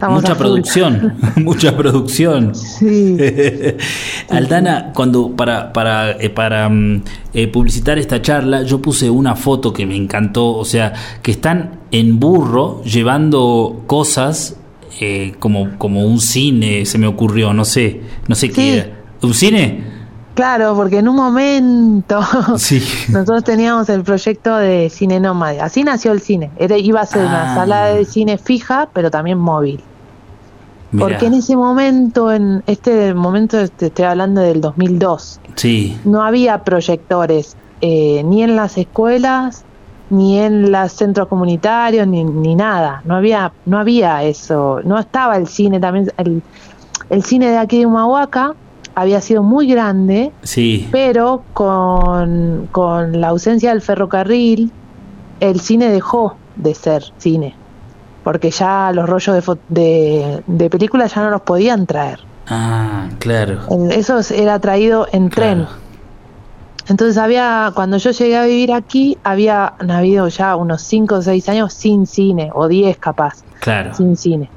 estamos 0.04 0.22
Mucha 0.22 0.38
producción, 0.38 1.14
mucha 1.38 1.78
producción. 1.78 2.54
Sí. 2.56 3.18
Aldana, 4.30 4.92
cuando 4.94 5.32
para 5.36 5.72
para 5.72 6.12
eh, 6.12 6.30
para 6.30 6.68
mm, 6.70 7.04
eh, 7.34 7.48
publicitar 7.48 7.98
esta 7.98 8.22
charla, 8.22 8.64
yo 8.64 8.82
puse 8.82 9.10
una 9.10 9.36
foto 9.36 9.72
que 9.72 9.86
me 9.86 9.96
encantó, 9.96 10.54
o 10.56 10.66
sea, 10.66 10.94
que 11.22 11.32
están 11.32 11.80
en 11.92 12.20
burro 12.20 12.82
llevando 12.84 13.84
cosas 13.88 14.56
eh, 15.00 15.34
como 15.40 15.78
como 15.78 16.06
un 16.06 16.20
cine, 16.20 16.86
se 16.86 16.98
me 16.98 17.08
ocurrió, 17.08 17.54
no 17.54 17.66
sé, 17.66 18.02
no 18.28 18.36
sé 18.36 18.48
Sí. 18.48 18.54
qué 18.54 18.74
era. 18.78 18.88
¿Un 19.22 19.34
cine? 19.34 19.94
Claro, 20.36 20.76
porque 20.76 20.98
en 20.98 21.08
un 21.08 21.16
momento 21.16 22.20
Sí. 22.58 22.82
nosotros 23.10 23.44
teníamos 23.44 23.88
el 23.90 24.02
proyecto 24.04 24.56
de 24.58 24.90
cine 24.90 25.20
nómade. 25.20 25.62
Así 25.62 25.84
nació 25.84 26.12
el 26.12 26.22
cine. 26.22 26.50
Era, 26.58 26.76
iba 26.78 27.02
a 27.02 27.06
ser 27.06 27.22
Ah. 27.22 27.30
una 27.30 27.56
sala 27.56 27.86
de 27.94 28.04
cine 28.04 28.38
fija, 28.40 28.90
pero 28.94 29.12
también 29.12 29.38
móvil. 29.38 29.80
Mirá. 30.94 31.08
Porque 31.08 31.26
en 31.26 31.34
ese 31.34 31.56
momento, 31.58 32.32
en 32.32 32.64
este 32.68 33.14
momento, 33.14 33.60
este, 33.60 33.88
estoy 33.88 34.06
hablando 34.06 34.42
del 34.42 34.62
2002, 34.62 35.42
Sí, 35.56 35.98
no 36.06 36.24
había 36.24 36.64
proyectores 36.64 37.58
eh, 37.82 38.24
ni 38.24 38.44
en 38.44 38.56
las 38.56 38.78
escuelas, 38.78 39.66
ni 40.10 40.40
en 40.40 40.72
los 40.72 40.92
centros 40.94 41.28
comunitarios, 41.28 42.08
ni, 42.08 42.24
ni 42.24 42.56
nada. 42.56 43.02
No 43.06 43.16
había, 43.16 43.52
no 43.66 43.80
había 43.80 44.24
eso. 44.24 44.80
No 44.86 45.00
estaba 45.00 45.36
el 45.36 45.48
cine 45.48 45.80
también. 45.80 46.12
El, 46.18 46.42
el 47.10 47.24
cine 47.24 47.50
de 47.50 47.58
aquí 47.58 47.80
de 47.80 47.86
Humahuaca 47.86 48.56
había 48.96 49.22
sido 49.22 49.44
muy 49.44 49.68
grande, 49.68 50.32
sí. 50.44 50.88
pero 50.92 51.44
con, 51.54 52.70
con 52.72 53.20
la 53.20 53.30
ausencia 53.30 53.72
del 53.72 53.82
ferrocarril, 53.82 54.72
el 55.40 55.60
cine 55.60 55.90
dejó 55.90 56.36
de 56.56 56.76
ser 56.76 57.04
cine. 57.18 57.56
Porque 58.24 58.52
ya 58.52 58.92
los 58.94 59.10
rollos 59.10 59.36
de, 59.46 59.58
de, 59.70 60.44
de 60.48 60.70
películas 60.70 61.14
ya 61.14 61.24
no 61.24 61.30
los 61.30 61.42
podían 61.42 61.86
traer. 61.86 62.20
Ah, 62.48 63.08
claro. 63.20 63.60
Eso 63.92 64.20
era 64.34 64.60
traído 64.60 65.08
en 65.12 65.30
tren. 65.30 65.68
Entonces 66.90 67.18
había, 67.18 67.72
cuando 67.76 67.96
yo 67.98 68.12
llegué 68.12 68.38
a 68.38 68.44
vivir 68.46 68.74
aquí, 68.74 69.18
había 69.24 69.74
habido 69.90 70.28
ya 70.28 70.56
unos 70.58 70.82
5 70.82 71.16
o 71.16 71.22
6 71.22 71.50
años 71.50 71.74
sin 71.74 72.06
cine, 72.08 72.50
o 72.54 72.68
10 72.68 72.98
capaz, 72.98 73.44
Claro. 73.62 73.94
sin 73.94 74.18
cine. 74.18 74.50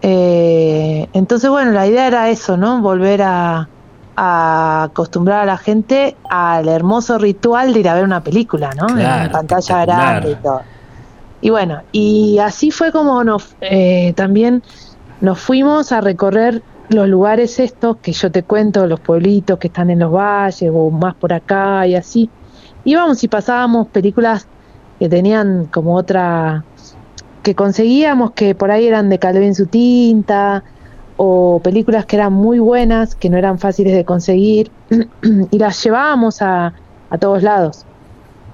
Eh, 0.00 1.08
entonces, 1.12 1.48
bueno, 1.50 1.70
la 1.72 1.86
idea 1.86 2.06
era 2.06 2.28
eso, 2.30 2.56
¿no? 2.56 2.80
Volver 2.80 3.22
a, 3.22 3.68
a 4.16 4.82
acostumbrar 4.84 5.40
a 5.40 5.44
la 5.44 5.56
gente 5.58 6.16
al 6.28 6.68
hermoso 6.68 7.18
ritual 7.18 7.72
de 7.72 7.80
ir 7.80 7.88
a 7.88 7.94
ver 7.94 8.04
una 8.04 8.22
película, 8.22 8.70
¿no? 8.74 8.86
Claro, 8.86 9.26
en 9.26 9.30
pantalla 9.32 9.84
grande 9.84 10.30
y 10.32 10.34
todo. 10.36 10.62
Y 11.42 11.50
bueno, 11.50 11.82
y 11.90 12.38
así 12.38 12.70
fue 12.70 12.92
como 12.92 13.22
nos 13.24 13.56
eh, 13.60 14.12
también 14.14 14.62
nos 15.20 15.40
fuimos 15.40 15.90
a 15.90 16.00
recorrer 16.00 16.62
los 16.88 17.08
lugares 17.08 17.58
estos 17.58 17.96
que 17.96 18.12
yo 18.12 18.30
te 18.30 18.44
cuento, 18.44 18.86
los 18.86 19.00
pueblitos 19.00 19.58
que 19.58 19.66
están 19.66 19.90
en 19.90 19.98
los 19.98 20.12
valles 20.12 20.70
o 20.72 20.90
más 20.90 21.14
por 21.16 21.32
acá 21.32 21.84
y 21.86 21.96
así. 21.96 22.30
Íbamos 22.84 23.24
y 23.24 23.28
pasábamos 23.28 23.88
películas 23.88 24.46
que 25.00 25.08
tenían 25.08 25.66
como 25.66 25.96
otra 25.96 26.64
que 27.42 27.56
conseguíamos 27.56 28.30
que 28.32 28.54
por 28.54 28.70
ahí 28.70 28.86
eran 28.86 29.08
de 29.08 29.18
Calvé 29.18 29.46
en 29.46 29.56
su 29.56 29.66
tinta 29.66 30.62
o 31.16 31.60
películas 31.62 32.06
que 32.06 32.16
eran 32.16 32.32
muy 32.32 32.60
buenas, 32.60 33.16
que 33.16 33.30
no 33.30 33.36
eran 33.36 33.58
fáciles 33.58 33.94
de 33.94 34.04
conseguir 34.04 34.70
y 35.50 35.58
las 35.58 35.82
llevábamos 35.82 36.40
a, 36.40 36.72
a 37.10 37.18
todos 37.18 37.42
lados. 37.42 37.84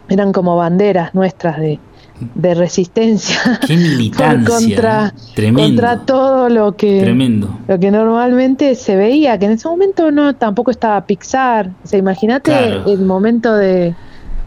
Eran 0.08 0.32
como 0.32 0.56
banderas 0.56 1.14
nuestras 1.14 1.58
de, 1.58 1.78
de 2.34 2.54
resistencia 2.54 3.60
Qué 3.66 3.76
militancia. 3.76 4.48
contra, 4.58 5.06
¿eh? 5.08 5.20
Tremendo. 5.34 5.62
contra 5.82 5.98
todo 6.06 6.48
lo 6.48 6.76
que 6.76 7.00
Tremendo. 7.02 7.48
lo 7.68 7.78
que 7.78 7.90
normalmente 7.90 8.74
se 8.74 8.96
veía, 8.96 9.38
que 9.38 9.46
en 9.46 9.52
ese 9.52 9.68
momento 9.68 10.10
no 10.10 10.34
tampoco 10.34 10.70
estaba 10.70 11.00
Pixar. 11.06 11.70
O 11.84 11.86
sea, 11.88 11.98
imagínate 11.98 12.50
Claro. 12.50 12.84
el 12.86 13.00
momento 13.00 13.54
de 13.54 13.94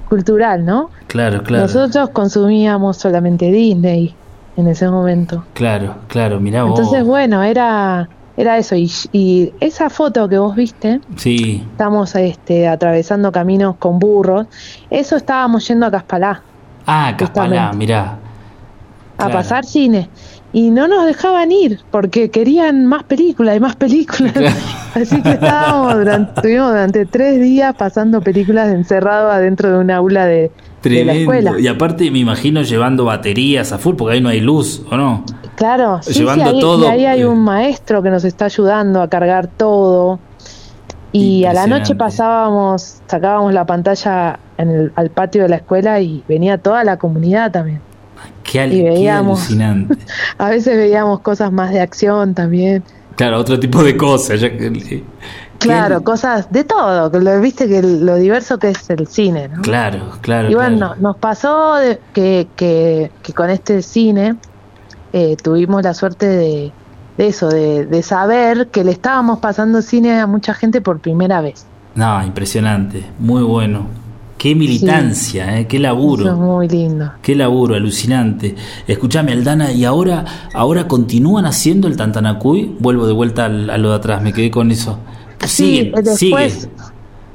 cultural, 0.09 0.65
¿no? 0.65 0.89
Claro, 1.07 1.43
claro. 1.43 1.63
Nosotros 1.63 2.09
consumíamos 2.09 2.97
solamente 2.97 3.51
Disney 3.51 4.13
en 4.57 4.67
ese 4.67 4.89
momento. 4.89 5.45
Claro, 5.53 5.95
claro, 6.07 6.39
vos. 6.39 6.79
Entonces, 6.79 7.03
bueno, 7.05 7.43
era 7.43 8.09
era 8.37 8.57
eso 8.57 8.75
y, 8.75 8.89
y 9.11 9.51
esa 9.59 9.89
foto 9.89 10.27
que 10.27 10.37
vos 10.37 10.55
viste, 10.55 11.01
Sí, 11.17 11.63
estamos 11.71 12.15
este 12.15 12.67
atravesando 12.67 13.31
caminos 13.31 13.75
con 13.77 13.99
burros, 13.99 14.47
eso 14.89 15.15
estábamos 15.17 15.67
yendo 15.67 15.85
a 15.85 15.91
Caspalá 15.91 16.41
ah, 16.91 17.17
Caspalá, 17.17 17.73
mirá. 17.73 18.19
a 19.17 19.29
pasar 19.29 19.65
cine 19.65 20.09
y 20.53 20.69
no 20.69 20.87
nos 20.87 21.05
dejaban 21.05 21.51
ir 21.51 21.79
porque 21.91 22.29
querían 22.29 22.85
más 22.85 23.03
películas 23.03 23.55
y 23.55 23.59
más 23.59 23.75
películas. 23.75 24.33
Así 24.95 25.21
que 25.21 25.31
estábamos 25.31 25.95
durante, 25.95 26.33
estuvimos 26.35 26.71
durante 26.71 27.05
tres 27.05 27.39
días 27.39 27.73
pasando 27.77 28.21
películas 28.21 28.69
encerrados 28.69 29.33
adentro 29.33 29.71
de 29.71 29.79
un 29.79 29.91
aula 29.91 30.25
de, 30.25 30.51
de 30.83 31.05
la 31.05 31.13
escuela. 31.13 31.59
Y 31.59 31.67
aparte 31.67 32.11
me 32.11 32.19
imagino 32.19 32.63
llevando 32.63 33.05
baterías 33.05 33.71
a 33.71 33.77
full 33.77 33.95
porque 33.95 34.15
ahí 34.15 34.21
no 34.21 34.29
hay 34.29 34.41
luz, 34.41 34.83
¿o 34.91 34.97
no? 34.97 35.23
Claro, 35.55 35.99
sí, 36.01 36.13
sí, 36.13 36.19
Llevando 36.19 36.49
ahí, 36.49 36.59
todo, 36.59 36.85
y 36.85 36.87
ahí 36.87 37.05
hay 37.05 37.21
eh. 37.21 37.27
un 37.27 37.39
maestro 37.39 38.03
que 38.03 38.09
nos 38.09 38.25
está 38.25 38.45
ayudando 38.45 39.01
a 39.01 39.07
cargar 39.07 39.47
todo. 39.47 40.19
Y 41.13 41.43
a 41.43 41.53
la 41.53 41.67
noche 41.67 41.93
pasábamos, 41.95 43.01
sacábamos 43.05 43.53
la 43.53 43.65
pantalla 43.65 44.39
en 44.61 44.69
el, 44.71 44.91
al 44.95 45.09
patio 45.09 45.43
de 45.43 45.49
la 45.49 45.57
escuela 45.57 45.99
y 45.99 46.23
venía 46.27 46.57
toda 46.57 46.83
la 46.83 46.97
comunidad 46.97 47.51
también. 47.51 47.81
Qué, 48.43 48.59
alucinante. 49.09 49.97
A 50.37 50.49
veces 50.49 50.75
veíamos 50.77 51.21
cosas 51.21 51.51
más 51.51 51.71
de 51.71 51.79
acción 51.79 52.33
también. 52.33 52.83
Claro, 53.15 53.37
otro 53.39 53.59
tipo 53.59 53.83
de 53.83 53.95
cosas. 53.97 54.39
ya 54.41 54.49
que- 54.51 55.03
Claro, 55.59 56.03
cosas 56.03 56.51
de 56.51 56.63
todo, 56.63 57.09
lo, 57.19 57.39
viste 57.39 57.67
que 57.67 57.83
lo 57.83 58.15
diverso 58.15 58.57
que 58.57 58.69
es 58.69 58.89
el 58.89 59.05
cine, 59.05 59.47
¿no? 59.47 59.61
Claro, 59.61 60.09
claro. 60.21 60.49
Y 60.49 60.55
bueno, 60.55 60.77
claro. 60.77 60.95
nos 60.99 61.17
pasó 61.17 61.75
de- 61.75 61.99
que, 62.13 62.47
que, 62.55 63.11
que 63.21 63.33
con 63.33 63.51
este 63.51 63.83
cine 63.83 64.37
eh, 65.13 65.37
tuvimos 65.41 65.83
la 65.83 65.93
suerte 65.93 66.25
de, 66.25 66.71
de 67.17 67.27
eso, 67.27 67.47
de, 67.49 67.85
de 67.85 68.01
saber 68.01 68.69
que 68.69 68.83
le 68.83 68.91
estábamos 68.91 69.37
pasando 69.37 69.83
cine 69.83 70.19
a 70.19 70.25
mucha 70.25 70.55
gente 70.55 70.81
por 70.81 70.99
primera 70.99 71.41
vez. 71.41 71.67
No, 71.93 72.23
impresionante. 72.23 73.05
Muy 73.19 73.43
bueno. 73.43 73.85
Qué 74.41 74.55
militancia, 74.55 75.59
eh, 75.59 75.67
qué 75.67 75.77
laburo. 75.77 76.23
Eso 76.23 76.31
es 76.33 76.39
muy 76.39 76.67
lindo. 76.67 77.11
Qué 77.21 77.35
laburo, 77.35 77.75
alucinante. 77.75 78.55
Escúchame, 78.87 79.33
Aldana, 79.33 79.71
¿y 79.71 79.85
ahora, 79.85 80.25
ahora 80.55 80.87
continúan 80.87 81.45
haciendo 81.45 81.87
el 81.87 81.95
Tantanacuy? 81.95 82.75
Vuelvo 82.79 83.05
de 83.05 83.13
vuelta 83.13 83.45
al- 83.45 83.69
a 83.69 83.77
lo 83.77 83.89
de 83.91 83.95
atrás, 83.97 84.19
me 84.23 84.33
quedé 84.33 84.49
con 84.49 84.71
eso. 84.71 84.97
Sigue, 85.45 85.91
sí, 85.95 86.01
después 86.03 86.53
sigue. 86.53 86.69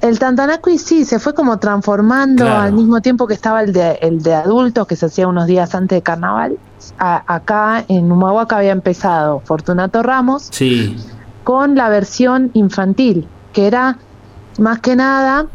el 0.00 0.18
Tantanacui 0.18 0.78
sí 0.78 1.04
se 1.04 1.20
fue 1.20 1.32
como 1.32 1.58
transformando 1.60 2.42
Claro. 2.44 2.62
al 2.62 2.72
mismo 2.72 3.00
tiempo 3.00 3.28
que 3.28 3.34
estaba 3.34 3.62
el 3.62 3.72
de, 3.72 4.00
el 4.02 4.20
de 4.22 4.34
adultos 4.34 4.88
que 4.88 4.96
se 4.96 5.06
hacía 5.06 5.28
unos 5.28 5.46
días 5.46 5.76
antes 5.76 5.98
de 5.98 6.02
carnaval. 6.02 6.58
A- 6.98 7.22
acá 7.32 7.84
en 7.86 8.10
Humahuaca 8.10 8.56
había 8.58 8.72
empezado 8.72 9.40
Fortunato 9.44 10.02
Ramos 10.02 10.48
Sí, 10.50 10.96
con 11.44 11.76
la 11.76 11.88
versión 11.88 12.50
infantil, 12.54 13.28
que 13.52 13.68
era 13.68 13.98
más 14.58 14.80
que 14.80 14.96
nada 14.96 15.46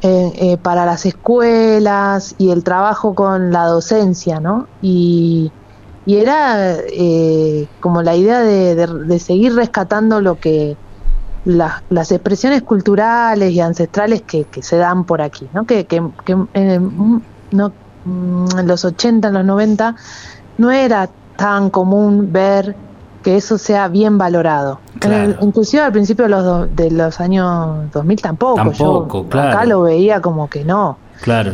eh, 0.00 0.32
eh, 0.36 0.56
para 0.58 0.86
las 0.86 1.06
escuelas 1.06 2.36
y 2.38 2.50
el 2.50 2.62
trabajo 2.62 3.16
con 3.16 3.50
la 3.50 3.64
docencia, 3.66 4.38
¿no? 4.38 4.68
Y, 4.80 5.52
era 6.06 6.74
eh, 6.74 7.68
como 7.80 8.00
la 8.02 8.16
idea 8.16 8.40
de, 8.40 9.18
seguir 9.18 9.54
rescatando 9.54 10.22
lo 10.22 10.40
que 10.40 10.74
las, 11.44 11.82
las 11.90 12.12
expresiones 12.12 12.62
culturales 12.62 13.52
y 13.52 13.60
ancestrales 13.60 14.22
que, 14.22 14.46
se 14.62 14.76
dan 14.76 15.04
por 15.04 15.20
aquí, 15.20 15.48
¿no? 15.52 15.66
Que, 15.66 15.84
que, 15.84 16.02
que, 16.24 16.36
eh, 16.54 16.78
mm, 16.78 17.20
no, 17.50 17.72
mm, 18.04 18.58
en 18.58 18.66
los 18.68 18.84
80, 18.84 19.28
en 19.28 19.34
los 19.34 19.44
90, 19.44 19.96
no 20.58 20.70
era 20.70 21.10
tan 21.36 21.70
común 21.70 22.32
ver 22.32 22.76
que 23.22 23.36
eso 23.36 23.58
sea 23.58 23.88
bien 23.88 24.16
valorado. 24.18 24.78
El- 24.94 25.00
Claro. 25.00 25.34
inclusive 25.40 25.82
al 25.82 25.92
principio 25.92 26.24
de 26.24 26.28
los, 26.30 26.44
do- 26.44 26.66
de 26.66 26.90
los 26.90 27.20
años 27.20 27.90
2000 27.92 28.20
tampoco. 28.22 28.56
Tampoco, 28.56 29.22
Yo 29.24 29.28
claro. 29.28 29.48
acá 29.50 29.64
lo 29.66 29.82
veía 29.82 30.20
como 30.20 30.48
que 30.48 30.64
no. 30.64 30.96
claro. 31.20 31.52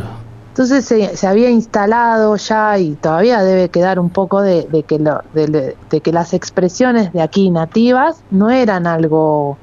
Entonces 0.49 0.85
se, 0.85 1.17
se 1.17 1.27
había 1.27 1.49
instalado 1.49 2.37
ya 2.37 2.77
y 2.77 2.93
todavía 2.93 3.41
debe 3.43 3.67
quedar 3.67 3.99
un 3.99 4.09
poco 4.09 4.41
de, 4.41 4.63
de 4.71 4.83
que 4.83 4.99
lo, 4.99 5.21
de, 5.33 5.75
de 5.89 5.99
que 5.99 6.13
las 6.13 6.33
expresiones 6.33 7.11
de 7.11 7.21
aquí 7.21 7.49
nativas 7.49 8.21
no 8.31 8.49
eran 8.49 8.87
algo 8.87 9.57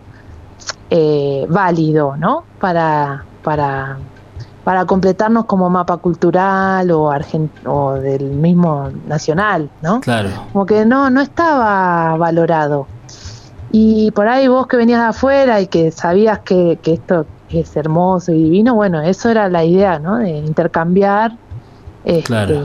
eh, 0.90 1.46
válido, 1.48 2.16
¿no? 2.18 2.44
Para, 2.61 3.24
para, 3.42 3.96
para 4.64 4.84
completarnos 4.84 5.46
como 5.46 5.68
mapa 5.70 5.96
cultural 5.96 6.90
o, 6.92 7.10
argen- 7.10 7.50
o 7.66 7.94
del 7.94 8.24
mismo 8.24 8.90
nacional, 9.08 9.68
¿no? 9.82 10.00
Claro. 10.00 10.30
como 10.52 10.66
que 10.66 10.84
no, 10.86 11.10
no 11.10 11.20
estaba 11.20 12.16
valorado. 12.16 12.86
Y 13.72 14.10
por 14.12 14.28
ahí 14.28 14.46
vos 14.48 14.66
que 14.66 14.76
venías 14.76 15.00
de 15.00 15.06
afuera 15.08 15.60
y 15.60 15.66
que 15.66 15.90
sabías 15.90 16.40
que, 16.40 16.78
que 16.82 16.92
esto 16.94 17.26
es 17.48 17.74
hermoso 17.76 18.30
y 18.32 18.42
divino, 18.44 18.74
bueno, 18.74 19.00
eso 19.00 19.28
era 19.30 19.48
la 19.48 19.64
idea, 19.64 19.98
¿no? 19.98 20.18
De 20.18 20.30
intercambiar 20.30 21.32
este, 22.04 22.22
Claro. 22.22 22.60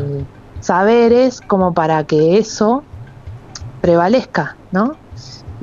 saberes 0.59 1.41
como 1.41 1.73
para 1.73 2.03
que 2.03 2.37
eso 2.37 2.83
prevalezca, 3.81 4.55
¿no? 4.71 4.93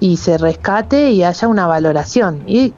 Y 0.00 0.16
se 0.16 0.38
rescate 0.38 1.10
y 1.10 1.22
haya 1.22 1.48
una 1.48 1.66
valoración. 1.66 2.42
Y 2.46 2.72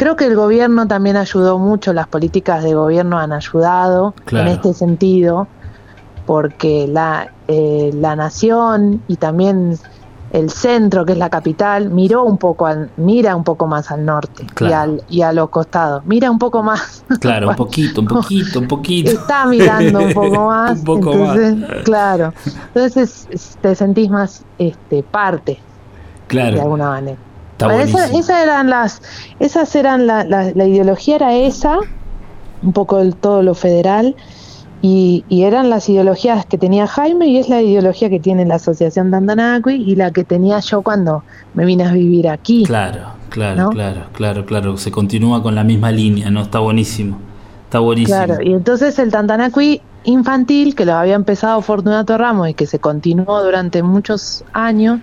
creo 0.00 0.16
que 0.16 0.24
el 0.24 0.34
gobierno 0.34 0.88
también 0.88 1.18
ayudó 1.18 1.58
mucho, 1.58 1.92
las 1.92 2.06
políticas 2.06 2.64
de 2.64 2.72
gobierno 2.72 3.18
han 3.18 3.34
ayudado 3.34 4.14
Claro. 4.24 4.46
en 4.48 4.52
este 4.54 4.72
sentido, 4.72 5.46
porque 6.24 6.86
la, 6.88 7.32
eh, 7.48 7.90
la 7.92 8.16
nación 8.16 9.02
y 9.08 9.16
también 9.16 9.76
el 10.32 10.48
centro, 10.48 11.04
que 11.04 11.12
es 11.12 11.18
la 11.18 11.28
capital, 11.28 11.90
miró 11.90 12.22
un 12.24 12.38
poco 12.38 12.66
al, 12.66 12.88
mira 12.96 13.36
un 13.36 13.44
poco 13.44 13.66
más 13.66 13.90
al 13.90 14.06
norte 14.06 14.46
y, 14.60 14.72
al, 14.72 15.02
y 15.10 15.20
a 15.20 15.34
los 15.34 15.50
costados, 15.50 16.02
mira 16.06 16.30
un 16.30 16.38
poco 16.38 16.62
más. 16.62 17.04
Claro, 17.20 17.50
un 17.50 17.56
poquito, 17.56 18.00
un 18.00 18.06
poquito, 18.16 18.60
un 18.60 18.68
poquito. 18.68 19.10
Está 19.10 19.44
mirando 19.46 19.98
un 20.00 20.14
poco 20.14 20.46
más. 20.46 20.78
Un 20.78 20.84
poco 20.84 21.12
entonces, 21.12 21.56
más. 21.56 21.70
Claro. 21.84 22.32
Entonces 22.74 23.26
es- 23.30 23.58
te 23.60 23.74
sentís 23.74 24.08
más 24.08 24.44
este, 24.56 25.02
parte 25.02 25.52
de 25.52 25.58
Claro. 26.28 26.62
alguna 26.62 26.88
manera. 26.88 27.18
Está 27.60 27.74
Bueno, 27.74 27.98
esas 28.18 28.42
eran 28.42 28.70
las, 28.70 29.02
esas 29.38 29.74
eran 29.76 30.06
la, 30.06 30.24
la, 30.24 30.50
la 30.54 30.64
ideología 30.64 31.16
era 31.16 31.34
esa, 31.34 31.78
un 32.62 32.72
poco 32.72 33.00
el, 33.00 33.14
todo 33.14 33.42
lo 33.42 33.54
federal, 33.54 34.16
y, 34.80 35.26
y 35.28 35.42
eran 35.42 35.68
las 35.68 35.86
ideologías 35.90 36.46
que 36.46 36.56
tenía 36.56 36.86
Jaime 36.86 37.26
y 37.26 37.36
es 37.36 37.50
la 37.50 37.60
ideología 37.60 38.08
que 38.08 38.18
tiene 38.18 38.46
la 38.46 38.54
Asociación 38.54 39.10
Dandanacui 39.10 39.74
y 39.74 39.94
la 39.94 40.10
que 40.10 40.24
tenía 40.24 40.58
yo 40.60 40.80
cuando 40.80 41.22
me 41.52 41.66
vine 41.66 41.84
a 41.84 41.92
vivir 41.92 42.30
aquí. 42.30 42.64
Claro, 42.64 43.08
claro, 43.28 43.64
¿No? 43.64 43.68
claro, 43.68 44.04
claro, 44.14 44.46
claro. 44.46 44.78
Se 44.78 44.90
continúa 44.90 45.42
con 45.42 45.54
la 45.54 45.64
misma 45.64 45.92
línea, 45.92 46.30
¿no? 46.30 46.40
Está 46.40 46.60
buenísimo. 46.60 47.18
Está 47.64 47.80
buenísimo. 47.80 48.24
Claro, 48.24 48.42
y 48.42 48.54
entonces 48.54 48.98
el 48.98 49.10
Tantanacui 49.10 49.82
infantil, 50.04 50.74
que 50.74 50.86
lo 50.86 50.94
había 50.94 51.14
empezado 51.14 51.60
Fortunato 51.60 52.16
Ramos 52.16 52.48
y 52.48 52.54
que 52.54 52.64
se 52.64 52.78
continuó 52.78 53.42
durante 53.42 53.82
muchos 53.82 54.44
años, 54.54 55.00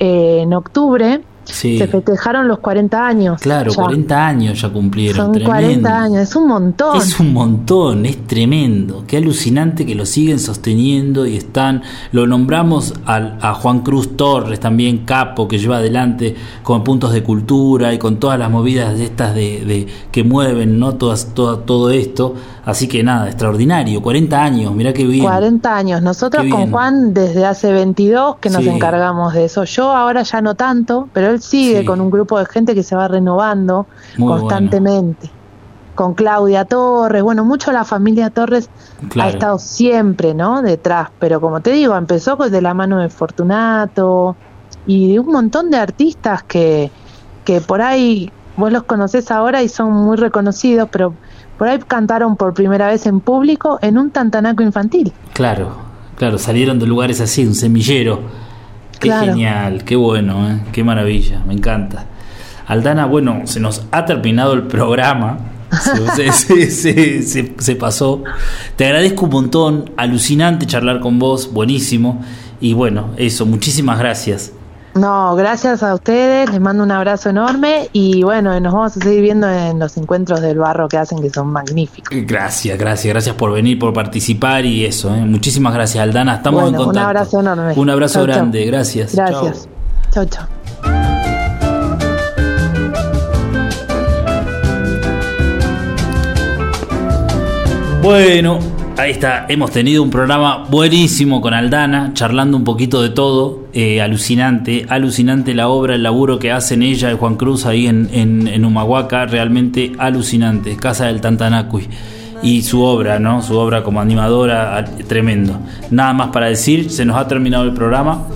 eh, 0.00 0.40
en 0.42 0.54
octubre 0.54 1.22
Sí. 1.44 1.78
se 1.78 1.86
festejaron 1.88 2.48
los 2.48 2.58
40 2.58 3.06
años. 3.06 3.40
Claro, 3.40 3.70
ya. 3.70 3.82
40 3.82 4.26
años 4.26 4.60
ya 4.60 4.68
cumplieron. 4.70 5.16
Son 5.16 5.32
tremendo. 5.32 5.50
40 5.52 6.02
años, 6.02 6.18
es 6.22 6.36
un 6.36 6.48
montón. 6.48 6.96
Es 6.96 7.20
un 7.20 7.32
montón, 7.32 8.06
es 8.06 8.26
tremendo. 8.26 9.04
Qué 9.06 9.18
alucinante 9.18 9.84
que 9.86 9.94
lo 9.94 10.06
siguen 10.06 10.38
sosteniendo 10.38 11.26
y 11.26 11.36
están. 11.36 11.82
Lo 12.12 12.26
nombramos 12.26 12.94
al- 13.04 13.38
a 13.42 13.54
Juan 13.54 13.80
Cruz 13.80 14.16
Torres, 14.16 14.58
también 14.60 14.98
capo, 15.04 15.46
que 15.48 15.58
lleva 15.58 15.76
adelante 15.78 16.34
con 16.62 16.82
puntos 16.84 17.12
de 17.12 17.22
cultura 17.22 17.92
y 17.92 17.98
con 17.98 18.16
todas 18.16 18.38
las 18.38 18.50
movidas 18.50 18.96
de 18.96 19.04
estas 19.04 19.34
de, 19.34 19.64
de- 19.64 19.86
que 20.10 20.24
mueven, 20.24 20.78
¿no? 20.78 20.94
Todas, 20.94 21.34
toda- 21.34 21.58
todo 21.64 21.90
esto. 21.90 22.34
Así 22.66 22.88
que 22.88 23.02
nada, 23.02 23.26
extraordinario. 23.26 24.00
40 24.00 24.42
años, 24.42 24.72
mirá 24.74 24.92
qué 24.92 25.04
bien. 25.06 25.24
40 25.24 25.76
años. 25.76 26.00
Nosotros 26.02 26.44
con. 26.50 26.70
Juan 26.70 27.12
desde 27.12 27.44
hace 27.44 27.72
22 27.72 28.36
que 28.36 28.48
nos 28.48 28.62
Sí. 28.62 28.68
encargamos 28.70 29.34
de 29.34 29.44
eso. 29.44 29.64
Yo 29.64 29.92
ahora 29.92 30.22
ya 30.22 30.40
no 30.40 30.54
tanto, 30.54 31.08
pero 31.12 31.28
él 31.28 31.42
sigue 31.42 31.80
Sí. 31.80 31.84
con 31.84 32.00
un 32.00 32.10
grupo 32.10 32.38
de 32.38 32.46
gente 32.46 32.74
que 32.74 32.82
se 32.82 32.96
va 32.96 33.06
renovando 33.08 33.86
Muy 34.16 34.28
constantemente. 34.38 35.30
Con 35.94 36.14
Claudia 36.14 36.64
Torres, 36.64 37.22
bueno, 37.22 37.44
mucho 37.44 37.70
la 37.70 37.84
familia 37.84 38.30
Torres 38.30 38.68
Claro. 39.10 39.28
ha 39.28 39.32
estado 39.32 39.58
siempre, 39.58 40.34
¿no? 40.34 40.60
Detrás, 40.62 41.10
pero 41.20 41.40
como 41.40 41.60
te 41.60 41.70
digo, 41.70 41.94
empezó 41.96 42.36
de 42.36 42.60
la 42.62 42.74
mano 42.74 42.98
de 42.98 43.08
Fortunato 43.10 44.34
y 44.86 45.12
de 45.12 45.20
un 45.20 45.26
montón 45.26 45.70
de 45.70 45.76
artistas 45.76 46.42
que, 46.42 46.90
que 47.44 47.60
por 47.60 47.80
ahí 47.82 48.32
vos 48.56 48.72
los 48.72 48.84
conocés 48.84 49.30
ahora 49.30 49.62
y 49.62 49.68
son 49.68 49.92
muy 49.92 50.16
reconocidos, 50.16 50.88
pero 50.90 51.14
por 51.58 51.68
ahí 51.68 51.78
cantaron 51.86 52.36
por 52.36 52.54
primera 52.54 52.88
vez 52.88 53.06
en 53.06 53.20
público 53.20 53.78
en 53.82 53.98
un 53.98 54.10
tantanaco 54.10 54.62
infantil. 54.62 55.12
Claro, 55.32 55.76
claro, 56.16 56.38
salieron 56.38 56.78
de 56.78 56.86
lugares 56.86 57.20
así, 57.20 57.44
un 57.46 57.54
semillero. 57.54 58.20
Qué 59.00 59.08
Claro. 59.08 59.26
genial, 59.26 59.84
qué 59.84 59.96
bueno, 59.96 60.48
¿eh? 60.50 60.60
qué 60.72 60.82
maravilla, 60.84 61.42
me 61.46 61.52
encanta. 61.54 62.06
Aldana, 62.66 63.06
bueno, 63.06 63.42
se 63.44 63.60
nos 63.60 63.84
ha 63.90 64.04
terminado 64.06 64.52
el 64.54 64.62
programa. 64.64 65.38
Se, 66.14 66.30
se- 66.30 66.70
se- 66.70 67.22
se- 67.22 67.54
se 67.58 67.74
pasó. 67.76 68.22
Te 68.76 68.86
agradezco 68.86 69.24
un 69.24 69.32
montón, 69.32 69.90
alucinante 69.96 70.66
charlar 70.66 71.00
con 71.00 71.18
vos, 71.18 71.52
buenísimo. 71.52 72.22
Y 72.60 72.74
bueno, 72.74 73.10
eso, 73.16 73.44
muchísimas 73.44 73.98
gracias. 73.98 74.52
No, 74.94 75.34
gracias 75.34 75.82
a 75.82 75.92
ustedes, 75.92 76.48
les 76.50 76.60
mando 76.60 76.84
un 76.84 76.92
abrazo 76.92 77.28
enorme 77.28 77.88
y 77.92 78.22
bueno, 78.22 78.58
nos 78.60 78.72
vamos 78.72 78.96
a 78.96 79.00
seguir 79.00 79.22
viendo 79.22 79.48
en 79.50 79.80
los 79.80 79.96
encuentros 79.96 80.40
del 80.40 80.58
barro 80.58 80.86
que 80.88 80.96
hacen 80.96 81.20
que 81.20 81.30
son 81.30 81.48
magníficos. 81.48 82.16
Gracias, 82.24 82.78
gracias, 82.78 83.12
gracias 83.12 83.34
por 83.34 83.52
venir, 83.52 83.76
por 83.78 83.92
participar 83.92 84.64
y 84.64 84.84
eso. 84.84 85.12
¿eh? 85.12 85.24
Muchísimas 85.24 85.74
gracias, 85.74 86.00
Aldana. 86.02 86.36
Estamos 86.36 86.62
Bueno, 86.62 86.76
en 86.76 86.80
un 86.80 86.86
contacto. 86.86 87.08
abrazo 87.08 87.40
enorme. 87.40 87.72
Un 87.76 87.90
abrazo 87.90 88.14
Chau, 88.20 88.26
chau. 88.26 88.34
grande, 88.36 88.64
gracias. 88.66 89.14
Gracias. 89.16 89.68
Chau, 90.12 90.26
chau. 90.26 90.46
Bueno, 98.02 98.58
ahí 98.96 99.10
está. 99.10 99.46
Hemos 99.48 99.70
tenido 99.70 100.02
un 100.02 100.10
programa 100.10 100.64
buenísimo 100.68 101.40
con 101.40 101.54
Aldana, 101.54 102.12
charlando 102.14 102.56
un 102.56 102.64
poquito 102.64 103.02
de 103.02 103.10
todo. 103.10 103.64
eh, 103.72 104.00
alucinante, 104.00 104.86
alucinante 104.88 105.52
la 105.52 105.68
obra, 105.68 105.96
el 105.96 106.04
laburo 106.04 106.38
que 106.38 106.52
hacen 106.52 106.82
ella 106.82 107.10
y 107.10 107.16
Juan 107.16 107.34
Cruz 107.34 107.66
ahí 107.66 107.86
en, 107.86 108.08
en, 108.12 108.64
Humahuaca. 108.64 109.26
Realmente 109.26 109.92
alucinante. 109.98 110.76
Casa 110.76 111.06
del 111.06 111.20
Tantanacui. 111.20 111.88
Y 112.42 112.62
su 112.62 112.82
obra, 112.82 113.18
¿no? 113.18 113.42
Su 113.42 113.56
obra 113.56 113.82
como 113.82 114.00
animadora, 114.00 114.84
tremendo. 115.08 115.58
Nada 115.90 116.12
más 116.12 116.28
para 116.28 116.46
decir, 116.46 116.90
se 116.90 117.04
nos 117.04 117.16
ha 117.16 117.26
terminado 117.26 117.64
el 117.64 117.72
programa. 117.72 118.26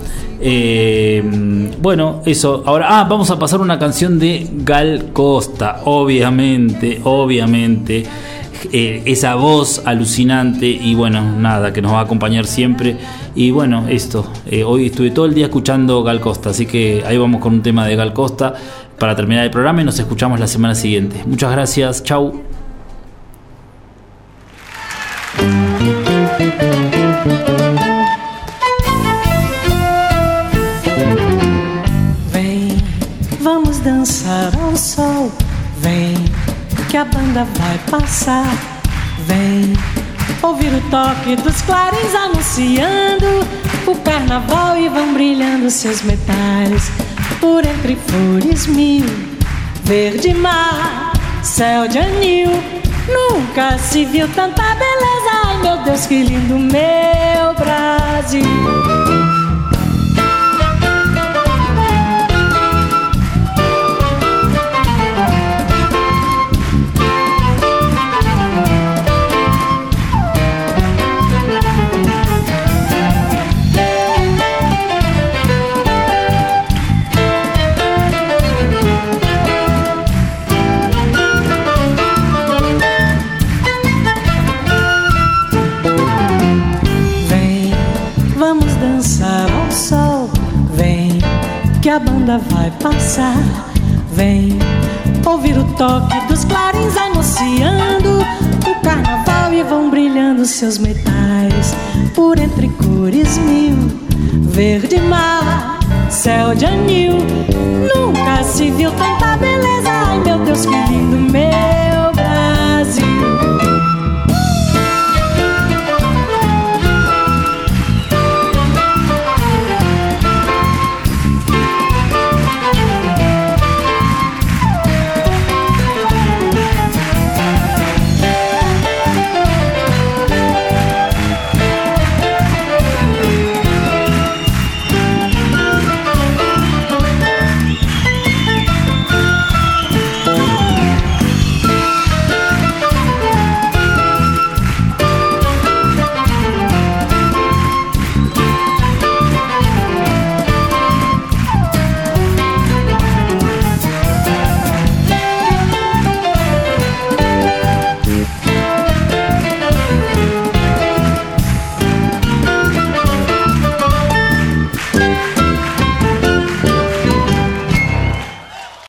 Eh, 0.41 1.21
bueno, 1.81 2.21
eso. 2.25 2.63
Ahora, 2.65 2.99
ah, 2.99 3.03
vamos 3.03 3.29
a 3.29 3.37
pasar 3.37 3.61
una 3.61 3.77
canción 3.77 4.17
de 4.19 4.47
Gal 4.63 5.09
Costa. 5.13 5.81
Obviamente, 5.85 6.99
obviamente 7.03 8.05
eh, 8.71 9.03
esa 9.05 9.35
voz 9.35 9.81
alucinante 9.85 10.67
y 10.67 10.95
bueno, 10.95 11.21
nada, 11.21 11.73
que 11.73 11.81
nos 11.81 11.93
va 11.93 11.99
a 11.99 12.03
acompañar 12.03 12.45
siempre. 12.45 12.97
Y 13.35 13.51
bueno, 13.51 13.87
esto, 13.87 14.31
eh, 14.45 14.63
hoy 14.63 14.87
estuve 14.87 15.11
todo 15.11 15.25
el 15.25 15.33
día 15.33 15.45
escuchando 15.45 16.03
Gal 16.03 16.19
Costa, 16.19 16.49
así 16.49 16.65
que 16.65 17.03
ahí 17.05 17.17
vamos 17.17 17.41
con 17.41 17.53
un 17.53 17.61
tema 17.61 17.85
de 17.85 17.95
Gal 17.95 18.13
Costa 18.13 18.53
para 18.97 19.15
terminar 19.15 19.45
el 19.45 19.51
programa 19.51 19.81
y 19.81 19.85
nos 19.85 19.97
escuchamos 19.99 20.39
la 20.39 20.47
semana 20.47 20.75
siguiente. 20.75 21.23
Muchas 21.25 21.51
gracias, 21.51 22.03
chau. 22.03 22.58
Vai 37.43 37.77
passar. 37.89 38.51
Vem, 39.19 39.73
ouvir 40.41 40.73
o 40.73 40.81
toque 40.89 41.35
dos 41.35 41.61
clarins 41.61 42.15
anunciando 42.15 43.25
o 43.87 43.95
carnaval 43.95 44.77
e 44.77 44.89
vão 44.89 45.13
brilhando 45.13 45.69
seus 45.69 46.01
metais 46.01 46.91
por 47.39 47.65
entre 47.65 47.95
flores 47.95 48.67
mil. 48.67 49.05
Verde 49.83 50.33
mar, 50.33 51.13
céu 51.43 51.87
de 51.87 51.99
anil. 51.99 52.51
Nunca 53.07 53.77
se 53.77 54.05
viu 54.05 54.27
tanta 54.29 54.63
beleza. 54.75 55.45
Ai 55.45 55.57
meu 55.61 55.77
Deus, 55.83 56.05
que 56.05 56.23
lindo 56.23 56.59
meu 56.59 57.53
Brasil. 57.55 58.98
Toque 95.79 96.19
dos 96.27 96.43
clarins 96.43 96.97
anunciando 96.97 98.19
o 98.69 98.81
carnaval 98.83 99.53
e 99.53 99.63
vão 99.63 99.89
brilhando 99.89 100.45
seus 100.45 100.77
metais 100.77 101.73
por 102.13 102.37
entre 102.37 102.67
cores 102.67 103.37
mil. 103.37 103.77
Verde 104.41 104.99
mar, 104.99 105.79
céu 106.09 106.53
de 106.53 106.65
anil. 106.65 107.15